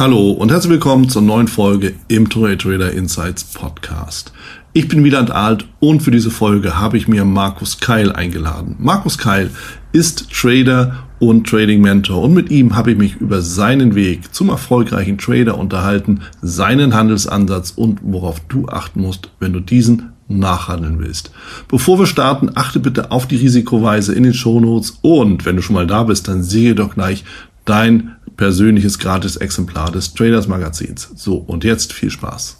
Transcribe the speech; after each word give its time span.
Hallo 0.00 0.30
und 0.30 0.50
herzlich 0.50 0.72
willkommen 0.72 1.10
zur 1.10 1.20
neuen 1.20 1.46
Folge 1.46 1.92
im 2.08 2.30
Toray 2.30 2.56
Trader 2.56 2.90
Insights 2.92 3.44
Podcast. 3.44 4.32
Ich 4.72 4.88
bin 4.88 5.04
Wieland 5.04 5.30
Alt 5.30 5.66
und 5.78 6.00
für 6.00 6.10
diese 6.10 6.30
Folge 6.30 6.80
habe 6.80 6.96
ich 6.96 7.06
mir 7.06 7.26
Markus 7.26 7.80
Keil 7.80 8.10
eingeladen. 8.10 8.76
Markus 8.78 9.18
Keil 9.18 9.50
ist 9.92 10.32
Trader 10.32 11.04
und 11.18 11.46
Trading 11.46 11.82
Mentor 11.82 12.22
und 12.22 12.32
mit 12.32 12.50
ihm 12.50 12.76
habe 12.76 12.92
ich 12.92 12.96
mich 12.96 13.16
über 13.16 13.42
seinen 13.42 13.94
Weg 13.94 14.34
zum 14.34 14.48
erfolgreichen 14.48 15.18
Trader 15.18 15.58
unterhalten, 15.58 16.20
seinen 16.40 16.94
Handelsansatz 16.94 17.72
und 17.72 17.98
worauf 18.02 18.40
du 18.48 18.68
achten 18.68 19.02
musst, 19.02 19.28
wenn 19.38 19.52
du 19.52 19.60
diesen 19.60 20.12
nachhandeln 20.28 20.98
willst. 20.98 21.30
Bevor 21.68 21.98
wir 21.98 22.06
starten, 22.06 22.52
achte 22.54 22.80
bitte 22.80 23.10
auf 23.10 23.28
die 23.28 23.36
Risikoweise 23.36 24.14
in 24.14 24.22
den 24.22 24.32
Shownotes 24.32 24.98
und 25.02 25.44
wenn 25.44 25.56
du 25.56 25.62
schon 25.62 25.74
mal 25.74 25.86
da 25.86 26.04
bist, 26.04 26.26
dann 26.26 26.42
sehe 26.42 26.74
doch 26.74 26.94
gleich 26.94 27.22
dein 27.66 28.16
persönliches 28.36 28.98
Gratis-Exemplar 28.98 29.90
des 29.92 30.14
Traders 30.14 30.48
Magazins. 30.48 31.10
So, 31.16 31.36
und 31.36 31.64
jetzt 31.64 31.92
viel 31.92 32.10
Spaß. 32.10 32.58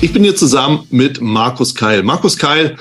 Ich 0.00 0.12
bin 0.12 0.22
hier 0.22 0.36
zusammen 0.36 0.86
mit 0.90 1.20
Markus 1.20 1.74
Keil. 1.74 2.04
Markus 2.04 2.36
Keil 2.36 2.76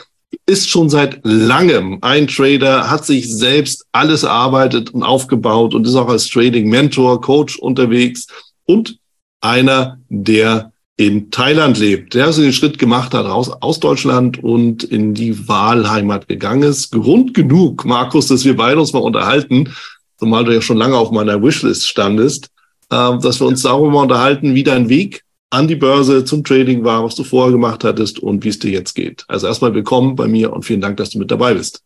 ist 0.46 0.70
schon 0.70 0.88
seit 0.90 1.20
langem 1.24 1.98
ein 2.02 2.28
Trader, 2.28 2.92
hat 2.92 3.06
sich 3.06 3.34
selbst 3.34 3.86
alles 3.92 4.22
erarbeitet 4.22 4.92
und 4.92 5.02
aufgebaut 5.02 5.74
und 5.74 5.88
ist 5.88 5.96
auch 5.96 6.10
als 6.10 6.30
Trading 6.30 6.70
Mentor, 6.70 7.20
Coach 7.22 7.58
unterwegs 7.58 8.28
und 8.66 9.00
einer, 9.42 10.00
der 10.10 10.72
in 10.98 11.30
Thailand 11.30 11.78
lebt, 11.78 12.16
der 12.16 12.26
also 12.26 12.42
den 12.42 12.54
Schritt 12.54 12.80
gemacht 12.80 13.14
hat 13.14 13.26
raus 13.26 13.50
aus 13.50 13.80
Deutschland 13.80 14.44
und 14.44 14.84
in 14.84 15.14
die 15.14 15.48
Wahlheimat 15.48 16.28
gegangen 16.28 16.64
ist. 16.64 16.92
Grund 16.92 17.36
genug, 17.36 17.86
Markus, 17.86 18.28
dass 18.28 18.44
wir 18.46 18.58
beide 18.58 18.80
uns 18.80 18.94
mal 18.94 19.00
unterhalten, 19.00 19.72
zumal 20.18 20.44
du 20.44 20.54
ja 20.54 20.62
schon 20.62 20.78
lange 20.78 20.98
auf 20.98 21.12
meiner 21.12 21.42
Wishlist 21.42 21.88
standest, 21.88 22.50
äh, 22.90 23.18
dass 23.20 23.40
wir 23.40 23.46
uns 23.46 23.62
darüber 23.62 24.02
unterhalten, 24.02 24.56
wie 24.56 24.64
dein 24.64 24.90
Weg 24.90 25.24
an 25.52 25.68
die 25.68 25.76
Börse 25.76 26.26
zum 26.26 26.44
Trading 26.44 26.84
war, 26.84 27.04
was 27.04 27.16
du 27.16 27.24
vorher 27.24 27.52
gemacht 27.52 27.84
hattest 27.84 28.20
und 28.20 28.44
wie 28.44 28.50
es 28.50 28.60
dir 28.60 28.72
jetzt 28.72 28.96
geht. 28.96 29.24
Also 29.28 29.46
erstmal 29.46 29.76
willkommen 29.76 30.16
bei 30.16 30.28
mir 30.28 30.52
und 30.52 30.66
vielen 30.66 30.82
Dank, 30.82 30.98
dass 30.98 31.12
du 31.12 31.20
mit 31.20 31.30
dabei 31.30 31.54
bist. 31.54 31.84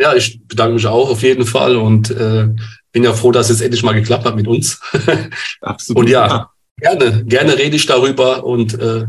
Ja, 0.00 0.14
ich 0.14 0.40
bedanke 0.46 0.74
mich 0.74 0.86
auch 0.86 1.10
auf 1.10 1.22
jeden 1.22 1.46
Fall 1.46 1.76
und 1.76 2.10
äh, 2.10 2.48
bin 2.90 3.04
ja 3.04 3.12
froh, 3.12 3.30
dass 3.30 3.50
es 3.50 3.60
endlich 3.60 3.84
mal 3.84 3.94
geklappt 3.94 4.24
hat 4.24 4.36
mit 4.36 4.48
uns. 4.48 4.80
Absolut. 5.60 6.02
Und 6.02 6.10
ja, 6.10 6.50
Gerne, 6.80 7.24
gerne 7.24 7.58
rede 7.58 7.76
ich 7.76 7.86
darüber 7.86 8.44
und 8.44 8.74
äh, 8.74 9.06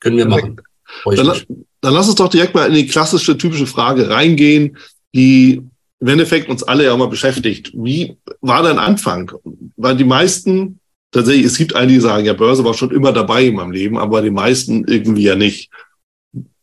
können 0.00 0.16
wir 0.16 0.26
machen. 0.26 0.60
Dann, 1.04 1.32
dann, 1.80 1.94
lass 1.94 2.08
uns 2.08 2.16
doch 2.16 2.28
direkt 2.28 2.54
mal 2.54 2.68
in 2.68 2.74
die 2.74 2.86
klassische, 2.86 3.36
typische 3.36 3.66
Frage 3.66 4.10
reingehen, 4.10 4.76
die 5.14 5.62
im 6.00 6.08
Endeffekt 6.08 6.48
uns 6.48 6.62
alle 6.62 6.84
ja 6.84 6.96
mal 6.96 7.08
beschäftigt. 7.08 7.72
Wie 7.74 8.16
war 8.40 8.62
dein 8.62 8.78
Anfang? 8.78 9.32
Weil 9.76 9.96
die 9.96 10.04
meisten, 10.04 10.80
tatsächlich, 11.10 11.46
es 11.46 11.58
gibt 11.58 11.74
einige, 11.74 11.94
die 11.94 12.00
sagen, 12.00 12.26
ja, 12.26 12.34
Börse 12.34 12.64
war 12.64 12.74
schon 12.74 12.90
immer 12.90 13.12
dabei 13.12 13.46
in 13.46 13.54
meinem 13.54 13.70
Leben, 13.70 13.98
aber 13.98 14.22
die 14.22 14.30
meisten 14.30 14.84
irgendwie 14.84 15.24
ja 15.24 15.36
nicht. 15.36 15.70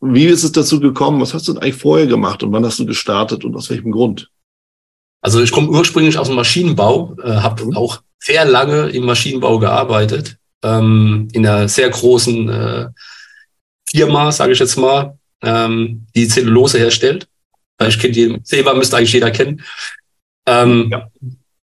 Wie 0.00 0.26
ist 0.26 0.44
es 0.44 0.52
dazu 0.52 0.80
gekommen? 0.80 1.20
Was 1.20 1.34
hast 1.34 1.48
du 1.48 1.52
denn 1.52 1.62
eigentlich 1.62 1.74
vorher 1.74 2.06
gemacht 2.06 2.42
und 2.42 2.52
wann 2.52 2.64
hast 2.64 2.78
du 2.78 2.86
gestartet 2.86 3.44
und 3.44 3.56
aus 3.56 3.70
welchem 3.70 3.90
Grund? 3.90 4.30
Also 5.24 5.42
ich 5.42 5.52
komme 5.52 5.70
ursprünglich 5.70 6.18
aus 6.18 6.26
dem 6.26 6.36
Maschinenbau, 6.36 7.16
äh, 7.24 7.30
habe 7.36 7.64
mhm. 7.64 7.76
auch 7.78 8.02
sehr 8.18 8.44
lange 8.44 8.90
im 8.90 9.06
Maschinenbau 9.06 9.58
gearbeitet, 9.58 10.36
ähm, 10.62 11.28
in 11.32 11.46
einer 11.46 11.66
sehr 11.66 11.88
großen 11.88 12.48
äh, 12.50 12.88
Firma, 13.88 14.30
sage 14.32 14.52
ich 14.52 14.58
jetzt 14.58 14.76
mal, 14.76 15.18
ähm, 15.42 16.06
die 16.14 16.28
Zellulose 16.28 16.78
herstellt. 16.78 17.26
Ich 17.88 17.98
kenne 17.98 18.12
die, 18.12 18.38
Seva 18.44 18.74
müsste 18.74 18.98
eigentlich 18.98 19.14
jeder 19.14 19.30
kennen. 19.30 19.62
Ähm, 20.46 20.90
ja. 20.92 21.08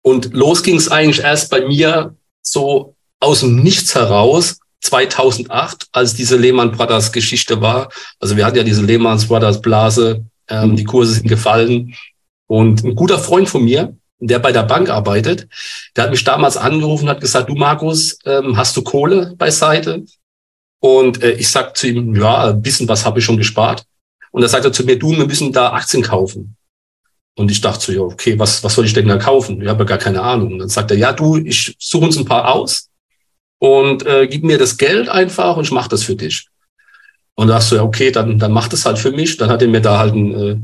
Und 0.03 0.35
los 0.35 0.63
ging 0.63 0.77
es 0.77 0.91
eigentlich 0.91 1.25
erst 1.25 1.51
bei 1.51 1.67
mir 1.67 2.15
so 2.43 2.97
aus 3.19 3.41
dem 3.41 3.63
Nichts 3.63 3.95
heraus, 3.95 4.59
2008, 4.83 5.87
als 5.93 6.15
diese 6.15 6.37
Lehman 6.37 6.73
Brothers 6.73 7.13
Geschichte 7.13 7.63
war. 7.63 7.89
Also 8.21 8.37
wir 8.37 8.45
hatten 8.45 8.59
ja 8.59 8.63
diese 8.63 8.85
Lehman 8.85 9.19
Brothers 9.27 9.63
Blase, 9.63 10.27
ähm, 10.49 10.73
mhm. 10.73 10.77
die 10.77 10.85
Kurse 10.85 11.15
sind 11.15 11.29
gefallen. 11.29 11.95
Und 12.49 12.83
ein 12.83 12.97
guter 12.97 13.19
Freund 13.19 13.49
von 13.49 13.65
mir, 13.65 13.97
der 14.19 14.41
bei 14.41 14.51
der 14.51 14.65
Bank 14.65 14.91
arbeitet, 14.91 15.47
der 15.95 16.05
hat 16.05 16.11
mich 16.11 16.25
damals 16.25 16.57
angerufen 16.57 17.05
und 17.05 17.11
hat 17.11 17.21
gesagt, 17.21 17.49
du 17.49 17.55
Markus, 17.55 18.19
ähm, 18.25 18.57
hast 18.57 18.77
du 18.77 18.83
Kohle 18.83 19.35
beiseite? 19.39 20.05
Und 20.81 21.23
äh, 21.23 21.33
ich 21.33 21.49
sag 21.49 21.77
zu 21.77 21.87
ihm, 21.87 22.17
ja, 22.17 22.49
ein 22.49 22.63
bisschen 22.63 22.89
was 22.89 23.05
habe 23.05 23.21
ich 23.21 23.25
schon 23.25 23.37
gespart. 23.37 23.85
Und 24.33 24.43
er 24.43 24.49
sagte 24.49 24.73
zu 24.73 24.85
mir, 24.85 24.99
du, 24.99 25.17
wir 25.17 25.27
müssen 25.27 25.53
da 25.53 25.73
Aktien 25.73 26.03
kaufen. 26.03 26.57
Und 27.37 27.51
ich 27.51 27.61
dachte 27.61 27.85
so, 27.85 27.93
ja, 27.93 28.01
okay, 28.01 28.39
was, 28.39 28.65
was 28.65 28.75
soll 28.75 28.87
ich 28.87 28.93
denn 28.93 29.07
da 29.07 29.17
kaufen? 29.17 29.63
Ich 29.63 29.69
habe 29.69 29.85
ja 29.85 29.89
gar 29.89 29.99
keine 29.99 30.23
Ahnung. 30.23 30.55
Und 30.55 30.59
dann 30.59 30.69
sagt 30.69 30.91
er, 30.91 30.97
ja, 30.97 31.13
du, 31.13 31.37
ich 31.37 31.77
suche 31.79 32.07
uns 32.07 32.17
ein 32.17 32.25
paar 32.25 32.53
aus 32.53 32.89
und 33.59 34.05
äh, 34.07 34.27
gib 34.27 34.43
mir 34.43 34.59
das 34.59 34.77
Geld 34.77 35.09
einfach 35.09 35.57
und 35.57 35.65
ich 35.65 35.71
mache 35.71 35.89
das 35.89 36.03
für 36.03 36.17
dich. 36.17 36.49
Und 37.35 37.49
da 37.49 37.55
dachte 37.55 37.67
so, 37.67 37.77
ja, 37.77 37.83
okay, 37.83 38.11
dann, 38.11 38.39
dann 38.39 38.53
mach 38.53 38.67
das 38.69 38.85
halt 38.85 38.99
für 38.99 39.13
mich. 39.13 39.37
Dann 39.37 39.51
hat 39.51 39.63
er 39.63 39.69
mir 39.69 39.81
da 39.81 39.99
halt 39.99 40.15
ein, 40.15 40.35
äh, 40.35 40.57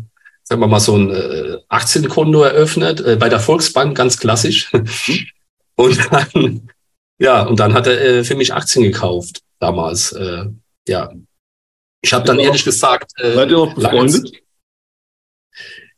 sagen 0.44 0.60
wir 0.60 0.68
mal, 0.68 0.80
so 0.80 0.96
ein 0.96 1.10
äh, 1.10 1.58
Aktienkonto 1.68 2.42
eröffnet, 2.42 3.00
äh, 3.00 3.16
bei 3.16 3.28
der 3.28 3.40
Volksbank, 3.40 3.96
ganz 3.96 4.18
klassisch. 4.18 4.70
und 5.74 5.98
dann, 6.12 6.70
ja, 7.18 7.42
und 7.42 7.58
dann 7.58 7.74
hat 7.74 7.86
er 7.86 8.00
äh, 8.00 8.24
für 8.24 8.36
mich 8.36 8.54
Aktien 8.54 8.84
gekauft 8.84 9.40
damals. 9.58 10.12
Äh, 10.12 10.44
ja. 10.86 11.12
Ich 12.02 12.12
habe 12.12 12.26
dann 12.26 12.38
ehrlich 12.38 12.64
gesagt. 12.64 13.12
Äh, 13.18 13.34
Seid 13.34 13.50
ihr 13.50 13.56
noch 13.56 13.74
befreundet? 13.74 14.30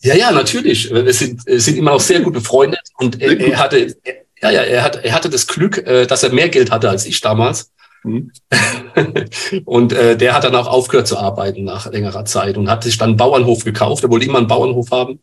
Ja, 0.02 0.14
ja, 0.14 0.30
natürlich. 0.30 0.92
Wir 0.92 1.12
sind, 1.12 1.42
sind 1.44 1.76
immer 1.76 1.92
noch 1.92 2.00
sehr 2.00 2.20
gut 2.20 2.34
befreundet 2.34 2.82
und 2.98 3.20
er, 3.20 3.40
er 3.40 3.58
hatte, 3.58 3.96
ja, 4.40 4.50
ja, 4.50 4.62
er, 4.62 4.84
hat, 4.84 5.04
er 5.04 5.12
hatte 5.12 5.30
das 5.30 5.46
Glück, 5.48 5.78
äh, 5.78 6.06
dass 6.06 6.22
er 6.22 6.32
mehr 6.32 6.48
Geld 6.48 6.70
hatte 6.70 6.88
als 6.88 7.06
ich 7.06 7.20
damals. 7.20 7.72
Mhm. 8.06 8.32
und 9.64 9.92
äh, 9.92 10.16
der 10.16 10.34
hat 10.34 10.44
dann 10.44 10.54
auch 10.54 10.68
aufgehört 10.68 11.06
zu 11.06 11.18
arbeiten 11.18 11.64
nach 11.64 11.90
längerer 11.90 12.24
Zeit 12.24 12.56
und 12.56 12.70
hat 12.70 12.84
sich 12.84 12.98
dann 12.98 13.10
einen 13.10 13.16
Bauernhof 13.16 13.64
gekauft. 13.64 14.04
Er 14.04 14.10
wollte 14.10 14.26
immer 14.26 14.38
einen 14.38 14.46
Bauernhof 14.46 14.90
haben. 14.90 15.20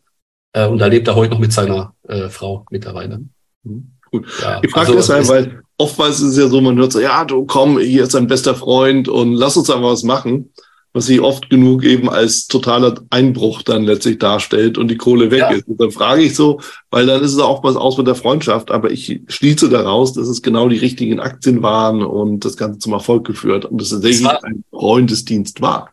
Äh, 0.53 0.67
und 0.67 0.79
da 0.79 0.87
lebt 0.87 1.07
er 1.07 1.15
heute 1.15 1.31
noch 1.31 1.39
mit 1.39 1.53
seiner 1.53 1.93
äh, 2.07 2.29
Frau 2.29 2.65
mittlerweile. 2.69 3.21
Mhm. 3.63 3.91
Gut. 4.11 4.27
Ja, 4.41 4.59
ich 4.61 4.69
frage 4.69 4.93
also, 4.93 4.95
deshalb, 4.95 5.27
weil 5.27 5.61
oftmals 5.77 6.19
ist 6.19 6.31
es 6.31 6.37
ja 6.37 6.47
so, 6.47 6.61
man 6.61 6.77
hört 6.77 6.91
so, 6.91 6.99
ja, 6.99 7.25
du 7.25 7.45
komm, 7.45 7.79
hier 7.79 8.03
ist 8.03 8.13
dein 8.13 8.27
bester 8.27 8.53
Freund 8.53 9.07
und 9.07 9.33
lass 9.33 9.57
uns 9.57 9.71
einfach 9.71 9.89
was 9.89 10.03
machen 10.03 10.51
was 10.93 11.07
sich 11.07 11.19
oft 11.19 11.49
genug 11.49 11.83
eben 11.83 12.09
als 12.09 12.47
totaler 12.47 12.95
Einbruch 13.09 13.63
dann 13.63 13.83
letztlich 13.83 14.19
darstellt 14.19 14.77
und 14.77 14.87
die 14.89 14.97
Kohle 14.97 15.31
weg 15.31 15.39
ja. 15.39 15.49
ist. 15.49 15.67
Und 15.67 15.81
dann 15.81 15.91
frage 15.91 16.21
ich 16.21 16.35
so, 16.35 16.61
weil 16.91 17.07
dann 17.07 17.23
ist 17.23 17.33
es 17.33 17.39
auch 17.39 17.63
was 17.63 17.75
aus 17.75 17.97
mit 17.97 18.07
der 18.07 18.15
Freundschaft, 18.15 18.69
aber 18.69 18.91
ich 18.91 19.21
schließe 19.27 19.69
daraus, 19.69 20.13
dass 20.13 20.27
es 20.27 20.41
genau 20.41 20.69
die 20.69 20.77
richtigen 20.77 21.19
Aktien 21.19 21.63
waren 21.63 22.03
und 22.03 22.45
das 22.45 22.57
Ganze 22.57 22.79
zum 22.79 22.93
Erfolg 22.93 23.25
geführt 23.25 23.65
und 23.65 23.81
dass 23.81 23.91
es 23.91 24.01
tatsächlich 24.01 24.27
ein 24.27 24.63
Freundesdienst 24.69 25.61
war. 25.61 25.89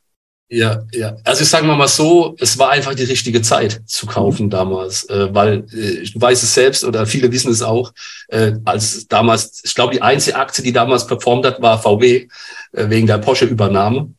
Ja, 0.52 0.82
ja. 0.92 1.16
Also 1.22 1.42
ich 1.44 1.48
sage 1.48 1.64
mal 1.64 1.76
mal 1.76 1.86
so, 1.86 2.34
es 2.40 2.58
war 2.58 2.70
einfach 2.70 2.94
die 2.94 3.04
richtige 3.04 3.40
Zeit 3.40 3.82
zu 3.86 4.06
kaufen 4.06 4.46
mhm. 4.46 4.50
damals, 4.50 5.08
äh, 5.08 5.32
weil 5.32 5.64
äh, 5.72 6.00
ich 6.00 6.20
weiß 6.20 6.42
es 6.42 6.52
selbst 6.52 6.82
oder 6.82 7.06
viele 7.06 7.30
wissen 7.30 7.52
es 7.52 7.62
auch, 7.62 7.92
äh, 8.28 8.54
als 8.64 9.06
damals, 9.06 9.62
ich 9.64 9.76
glaube, 9.76 9.94
die 9.94 10.02
einzige 10.02 10.36
Aktie, 10.36 10.64
die 10.64 10.72
damals 10.72 11.06
performt 11.06 11.46
hat, 11.46 11.62
war 11.62 11.80
VW 11.80 12.26
äh, 12.72 12.88
wegen 12.88 13.06
der 13.06 13.18
Porsche-Übernahme. 13.18 14.12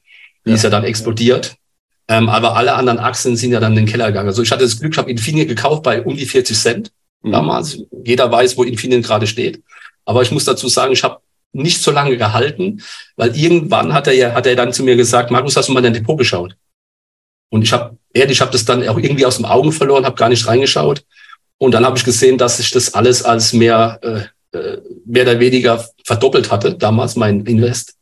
Die 0.46 0.50
ja. 0.50 0.56
ist 0.56 0.63
ja 0.63 0.69
dann 0.69 0.84
explodiert. 0.84 1.56
Ähm, 2.07 2.29
aber 2.29 2.56
alle 2.56 2.74
anderen 2.74 3.00
Aktien 3.00 3.35
sind 3.38 3.52
ja 3.52 3.59
dann 3.59 3.74
in 3.74 3.85
den 3.85 3.85
Keller 3.85 4.07
gegangen. 4.07 4.28
Also 4.28 4.41
ich 4.41 4.52
hatte 4.52 4.63
das 4.63 4.79
Glück, 4.79 4.94
ich 4.94 4.97
habe 4.97 5.09
Infineon 5.12 5.47
gekauft 5.47 5.84
bei 5.84 6.02
um 6.02 6.16
die 6.16 6.25
40 6.25 6.57
Cent 6.57 6.91
mhm. 7.22 7.31
damals. 7.31 7.79
Jeder 8.03 8.31
weiß, 8.31 8.57
wo 8.57 8.63
Infineon 8.63 9.02
gerade 9.02 9.28
steht. 9.28 9.62
Aber 10.06 10.22
ich 10.22 10.31
muss 10.31 10.46
dazu 10.46 10.68
sagen, 10.68 10.94
ich 10.94 11.03
habe 11.03 11.19
nicht 11.53 11.81
so 11.81 11.91
lange 11.91 12.18
gehalten, 12.18 12.81
weil 13.16 13.35
irgendwann 13.35 13.94
hat 13.94 14.07
er 14.07 14.13
ja, 14.13 14.34
hat 14.34 14.46
er 14.46 14.56
dann 14.56 14.74
zu 14.74 14.84
mir 14.84 14.96
gesagt, 14.96 15.31
Markus, 15.31 15.56
hast 15.56 15.69
du 15.69 15.74
mal 15.74 15.79
in 15.79 15.85
dein 15.85 15.94
Depot 15.94 16.18
geschaut? 16.18 16.56
Und 17.49 17.64
ich 17.64 17.73
habe 17.73 17.97
ehrlich, 18.14 18.38
ich 18.38 18.41
habe 18.41 18.52
das 18.52 18.66
dann 18.66 18.88
auch 18.88 18.97
irgendwie 18.97 19.26
aus 19.26 19.38
den 19.38 19.46
Augen 19.46 19.72
verloren, 19.72 20.05
habe 20.05 20.16
gar 20.16 20.29
nicht 20.29 20.47
reingeschaut. 20.47 21.03
Und 21.58 21.73
dann 21.73 21.85
habe 21.85 21.97
ich 21.97 22.05
gesehen, 22.05 22.38
dass 22.38 22.58
sich 22.58 22.72
das 22.72 22.93
alles 22.93 23.23
als 23.23 23.53
mehr, 23.53 23.99
äh, 24.02 24.58
äh 24.58 24.82
mehr 25.05 25.23
oder 25.23 25.40
weniger 25.40 25.85
verdoppelt 26.03 26.52
hatte, 26.52 26.73
damals 26.73 27.16
mein 27.16 27.46
Invest. 27.46 27.96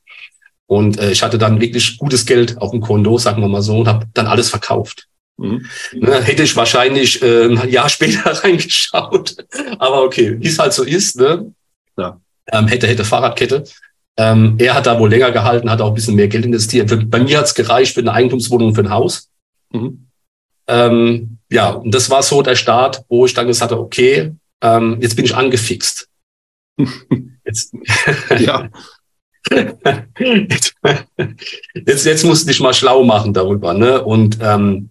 Und 0.69 1.00
äh, 1.00 1.10
ich 1.10 1.24
hatte 1.24 1.39
dann 1.39 1.60
wirklich 1.60 1.98
gutes 1.98 2.27
Geld 2.27 2.60
auf 2.60 2.69
dem 2.69 2.80
Konto, 2.80 3.18
sagen 3.18 3.42
wir 3.42 3.48
mal 3.48 3.63
so, 3.63 3.80
und 3.80 3.88
habe 3.88 4.06
dann 4.13 4.27
alles 4.27 4.51
verkauft. 4.51 5.07
Mhm. 5.38 5.66
Ne, 5.94 6.21
hätte 6.21 6.44
ich 6.44 6.56
wahrscheinlich 6.56 7.24
äh, 7.24 7.45
ein 7.45 7.69
Jahr 7.69 7.89
später 7.89 8.31
reingeschaut. 8.44 9.36
Aber 9.80 10.04
okay, 10.04 10.38
wie 10.39 10.48
es 10.48 10.60
halt 10.60 10.74
so 10.74 10.83
ist, 10.83 11.16
ne? 11.16 11.51
Ja. 11.98 12.21
Ähm, 12.51 12.68
hätte, 12.68 12.86
hätte 12.86 13.04
Fahrradkette. 13.04 13.63
Ähm, 14.16 14.57
er 14.60 14.75
hat 14.75 14.86
da 14.86 15.00
wohl 15.00 15.10
länger 15.10 15.31
gehalten, 15.31 15.71
hat 15.71 15.81
auch 15.81 15.88
ein 15.88 15.95
bisschen 15.95 16.13
mehr 16.13 16.27
Geld 16.27 16.45
investiert. 16.45 16.88
Für, 16.88 16.98
bei 16.98 17.19
mir 17.19 17.39
hat 17.39 17.45
es 17.45 17.56
gereicht 17.56 17.95
für 17.95 18.01
eine 18.01 18.13
Eigentumswohnung 18.13 18.75
für 18.75 18.81
ein 18.81 18.92
Haus. 18.92 19.27
Mhm. 19.74 20.06
Ähm, 20.68 21.39
ja, 21.50 21.72
und 21.72 21.95
das 21.95 22.12
war 22.12 22.22
so 22.22 22.44
der 22.44 22.56
Start, 22.56 23.04
wo 23.10 23.25
ich 23.25 23.33
dann 23.33 23.48
gesagt 23.48 23.72
habe, 23.72 23.81
okay, 23.81 24.33
ähm, 24.62 24.98
jetzt 25.01 25.15
bin 25.15 25.25
ich 25.25 25.36
angefixt. 25.36 26.07
jetzt, 27.44 27.74
ja. 28.38 28.69
jetzt, 31.86 32.06
jetzt 32.06 32.24
musst 32.25 32.44
du 32.44 32.47
dich 32.47 32.59
mal 32.59 32.74
schlau 32.74 33.03
machen 33.03 33.33
darüber. 33.33 33.74
Ne? 33.74 34.03
Und 34.03 34.38
ähm, 34.41 34.89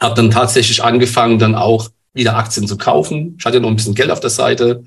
habe 0.00 0.14
dann 0.14 0.30
tatsächlich 0.30 0.82
angefangen, 0.82 1.38
dann 1.38 1.54
auch 1.54 1.90
wieder 2.12 2.36
Aktien 2.36 2.66
zu 2.66 2.76
kaufen. 2.76 3.36
Ich 3.38 3.44
hatte 3.44 3.60
noch 3.60 3.68
ein 3.68 3.76
bisschen 3.76 3.94
Geld 3.94 4.10
auf 4.10 4.20
der 4.20 4.30
Seite. 4.30 4.84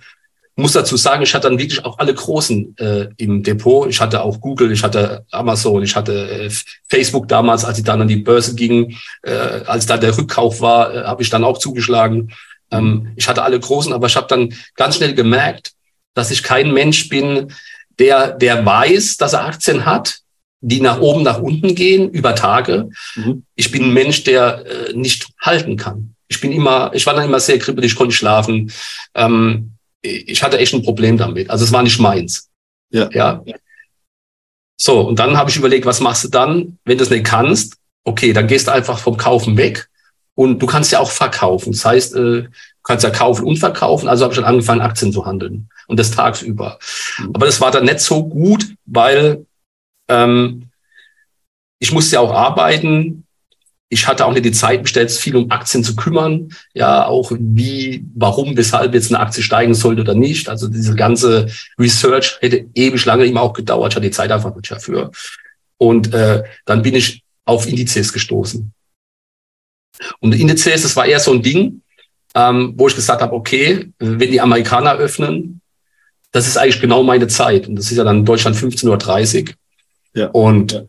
Muss 0.56 0.72
dazu 0.72 0.98
sagen, 0.98 1.22
ich 1.22 1.36
hatte 1.36 1.50
dann 1.50 1.60
wirklich 1.60 1.86
auch 1.86 2.00
alle 2.00 2.16
großen 2.16 2.76
äh, 2.78 3.10
im 3.18 3.44
Depot. 3.44 3.88
Ich 3.90 4.02
hatte 4.02 4.24
auch 4.24 4.42
Google, 4.42 4.72
ich 4.72 4.82
hatte 4.82 5.24
Amazon, 5.30 5.84
ich 5.84 5.96
hatte 5.96 6.30
äh, 6.30 6.50
Facebook 6.90 7.28
damals, 7.28 7.64
als 7.64 7.78
ich 7.78 7.84
dann 7.84 8.02
an 8.02 8.08
die 8.08 8.16
Börse 8.16 8.56
ging. 8.56 8.98
Äh, 9.22 9.62
als 9.68 9.86
da 9.86 9.98
der 9.98 10.18
Rückkauf 10.18 10.60
war, 10.62 10.94
äh, 10.94 11.04
habe 11.04 11.22
ich 11.22 11.30
dann 11.30 11.44
auch 11.44 11.60
zugeschlagen. 11.60 12.34
Ähm, 12.72 13.12
ich 13.16 13.28
hatte 13.28 13.44
alle 13.44 13.60
großen, 13.60 13.94
aber 13.94 14.08
ich 14.08 14.16
habe 14.16 14.28
dann 14.28 14.54
ganz 14.76 14.96
schnell 14.98 15.14
gemerkt, 15.14 15.74
dass 16.16 16.32
ich 16.32 16.42
kein 16.42 16.74
Mensch 16.74 17.08
bin, 17.10 17.54
der, 18.00 18.32
der 18.32 18.66
weiß, 18.66 19.18
dass 19.18 19.34
er 19.34 19.46
Aktien 19.46 19.86
hat, 19.86 20.20
die 20.62 20.82
nach 20.82 21.00
oben, 21.00 21.24
nach 21.24 21.40
unten 21.40 21.76
gehen 21.76 22.10
über 22.10 22.36
Tage. 22.36 22.90
Mhm. 23.16 23.44
Ich 23.56 23.72
bin 23.72 23.84
ein 23.84 23.94
Mensch, 23.94 24.24
der 24.24 24.66
äh, 24.66 24.94
nicht 24.94 25.28
halten 25.42 25.78
kann. 25.78 26.16
Ich 26.28 26.42
bin 26.42 26.52
immer, 26.52 26.92
ich 26.94 27.06
war 27.06 27.14
dann 27.14 27.26
immer 27.26 27.40
sehr 27.40 27.60
kribbelig, 27.60 27.92
ich 27.92 27.98
konnte 27.98 28.16
schlafen. 28.16 28.72
Ähm, 29.14 29.74
ich 30.02 30.44
hatte 30.44 30.58
echt 30.58 30.74
ein 30.74 30.84
Problem 30.84 31.18
damit. 31.18 31.50
Also 31.50 31.66
es 31.66 31.72
war 31.72 31.84
nicht 31.84 32.00
meins. 32.00 32.50
Ja. 32.90 33.10
ja. 33.12 33.44
So, 34.80 35.02
und 35.02 35.20
dann 35.20 35.38
habe 35.38 35.50
ich 35.50 35.58
überlegt, 35.58 35.86
was 35.86 36.00
machst 36.00 36.24
du 36.24 36.28
dann, 36.30 36.78
wenn 36.86 36.98
du 36.98 37.04
es 37.04 37.10
nicht 37.10 37.26
kannst? 37.26 37.76
Okay, 38.04 38.34
dann 38.34 38.48
gehst 38.48 38.68
du 38.68 38.72
einfach 38.72 39.00
vom 39.00 39.18
Kaufen 39.18 39.58
weg 39.58 39.90
und 40.36 40.60
du 40.60 40.68
kannst 40.68 40.92
ja 40.92 41.00
auch 41.00 41.12
verkaufen. 41.12 41.72
Das 41.72 41.84
heißt, 41.84 42.16
äh, 42.16 42.48
kannst 42.88 43.04
ja 43.04 43.10
kaufen 43.10 43.46
und 43.46 43.58
verkaufen. 43.58 44.08
Also 44.08 44.24
habe 44.24 44.34
ich 44.34 44.40
dann 44.40 44.50
angefangen, 44.50 44.82
Aktien 44.82 45.12
zu 45.12 45.26
handeln 45.26 45.70
und 45.88 46.00
das 46.00 46.12
tagsüber. 46.12 46.80
Mhm. 47.20 47.32
Aber 47.34 47.46
das 47.46 47.60
war 47.60 47.70
dann 47.70 47.84
nicht 47.84 48.00
so 48.00 48.26
gut, 48.26 48.66
weil 48.86 49.46
ähm, 50.08 50.70
ich 51.80 51.92
musste 51.92 52.16
ja 52.16 52.22
auch 52.22 52.34
arbeiten. 52.34 53.26
Ich 53.90 54.08
hatte 54.08 54.26
auch 54.26 54.32
nicht 54.32 54.46
die 54.46 54.52
Zeit, 54.52 54.84
mich 54.84 54.96
jetzt 54.96 55.20
viel 55.20 55.36
um 55.36 55.52
Aktien 55.52 55.84
zu 55.84 55.96
kümmern. 55.96 56.50
Ja, 56.74 57.06
auch 57.06 57.32
wie, 57.38 58.06
warum, 58.16 58.56
weshalb 58.56 58.94
jetzt 58.94 59.12
eine 59.12 59.20
Aktie 59.20 59.44
steigen 59.44 59.74
sollte 59.74 60.02
oder 60.02 60.16
nicht. 60.16 60.48
Also 60.48 60.70
diese 60.70 60.96
ganze 60.96 61.48
Research 61.78 62.38
hätte 62.40 62.68
ewig 62.74 63.04
lange 63.06 63.26
immer 63.26 63.42
auch 63.42 63.54
gedauert. 63.54 63.92
Ich 63.92 63.96
hatte 63.98 64.08
die 64.08 64.12
Zeit 64.12 64.32
einfach 64.32 64.56
nicht 64.56 64.72
dafür. 64.72 65.12
Und 65.78 66.14
äh, 66.14 66.44
dann 66.66 66.82
bin 66.82 66.96
ich 66.96 67.24
auf 67.44 67.68
Indizes 67.68 68.12
gestoßen. 68.14 68.74
Und 70.20 70.36
Indizes, 70.36 70.84
das 70.84 70.96
war 70.96 71.06
eher 71.06 71.20
so 71.20 71.34
ein 71.34 71.42
Ding, 71.42 71.82
ähm, 72.38 72.74
wo 72.78 72.88
ich 72.88 72.96
gesagt 72.96 73.22
habe, 73.22 73.34
okay, 73.34 73.92
wenn 73.98 74.32
die 74.32 74.40
Amerikaner 74.40 74.94
öffnen, 74.94 75.60
das 76.32 76.46
ist 76.46 76.56
eigentlich 76.56 76.80
genau 76.80 77.02
meine 77.02 77.28
Zeit. 77.28 77.68
Und 77.68 77.78
das 77.78 77.90
ist 77.90 77.98
ja 77.98 78.04
dann 78.04 78.20
in 78.20 78.26
Deutschland 78.26 78.56
15.30 78.56 79.42
Uhr. 79.42 79.54
Ja. 80.14 80.28
Und, 80.28 80.72
ja. 80.74 80.84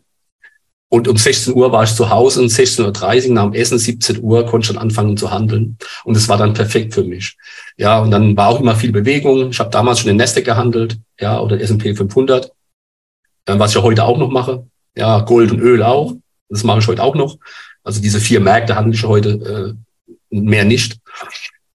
und 0.89 1.07
um 1.07 1.17
16 1.17 1.55
Uhr 1.55 1.71
war 1.71 1.83
ich 1.83 1.95
zu 1.95 2.11
Hause 2.11 2.43
und 2.43 2.51
16.30 2.51 3.29
Uhr 3.29 3.33
nach 3.33 3.45
dem 3.45 3.53
Essen, 3.53 3.79
17 3.79 4.21
Uhr, 4.21 4.45
konnte 4.45 4.65
ich 4.65 4.67
schon 4.67 4.77
anfangen 4.77 5.17
zu 5.17 5.31
handeln. 5.31 5.79
Und 6.03 6.15
es 6.15 6.29
war 6.29 6.37
dann 6.37 6.53
perfekt 6.53 6.93
für 6.93 7.03
mich. 7.03 7.35
Ja, 7.77 7.97
und 7.97 8.11
dann 8.11 8.37
war 8.37 8.49
auch 8.49 8.59
immer 8.59 8.75
viel 8.75 8.91
Bewegung. 8.91 9.49
Ich 9.49 9.59
habe 9.59 9.71
damals 9.71 9.99
schon 9.99 10.09
den 10.09 10.17
Nasdaq 10.17 10.45
gehandelt, 10.45 10.99
ja, 11.19 11.39
oder 11.39 11.59
S&P 11.59 11.95
500, 11.95 12.51
was 13.47 13.71
ich 13.71 13.75
ja 13.75 13.81
heute 13.81 14.03
auch 14.03 14.19
noch 14.19 14.29
mache. 14.29 14.67
Ja, 14.95 15.21
Gold 15.21 15.51
und 15.51 15.61
Öl 15.61 15.81
auch. 15.81 16.13
Das 16.47 16.63
mache 16.63 16.79
ich 16.79 16.87
heute 16.87 17.01
auch 17.01 17.15
noch. 17.15 17.37
Also 17.83 18.01
diese 18.01 18.19
vier 18.19 18.39
Märkte 18.39 18.75
handle 18.75 18.93
ich 18.93 19.03
heute 19.03 19.75
äh, 19.75 19.88
mehr 20.29 20.65
nicht. 20.65 20.99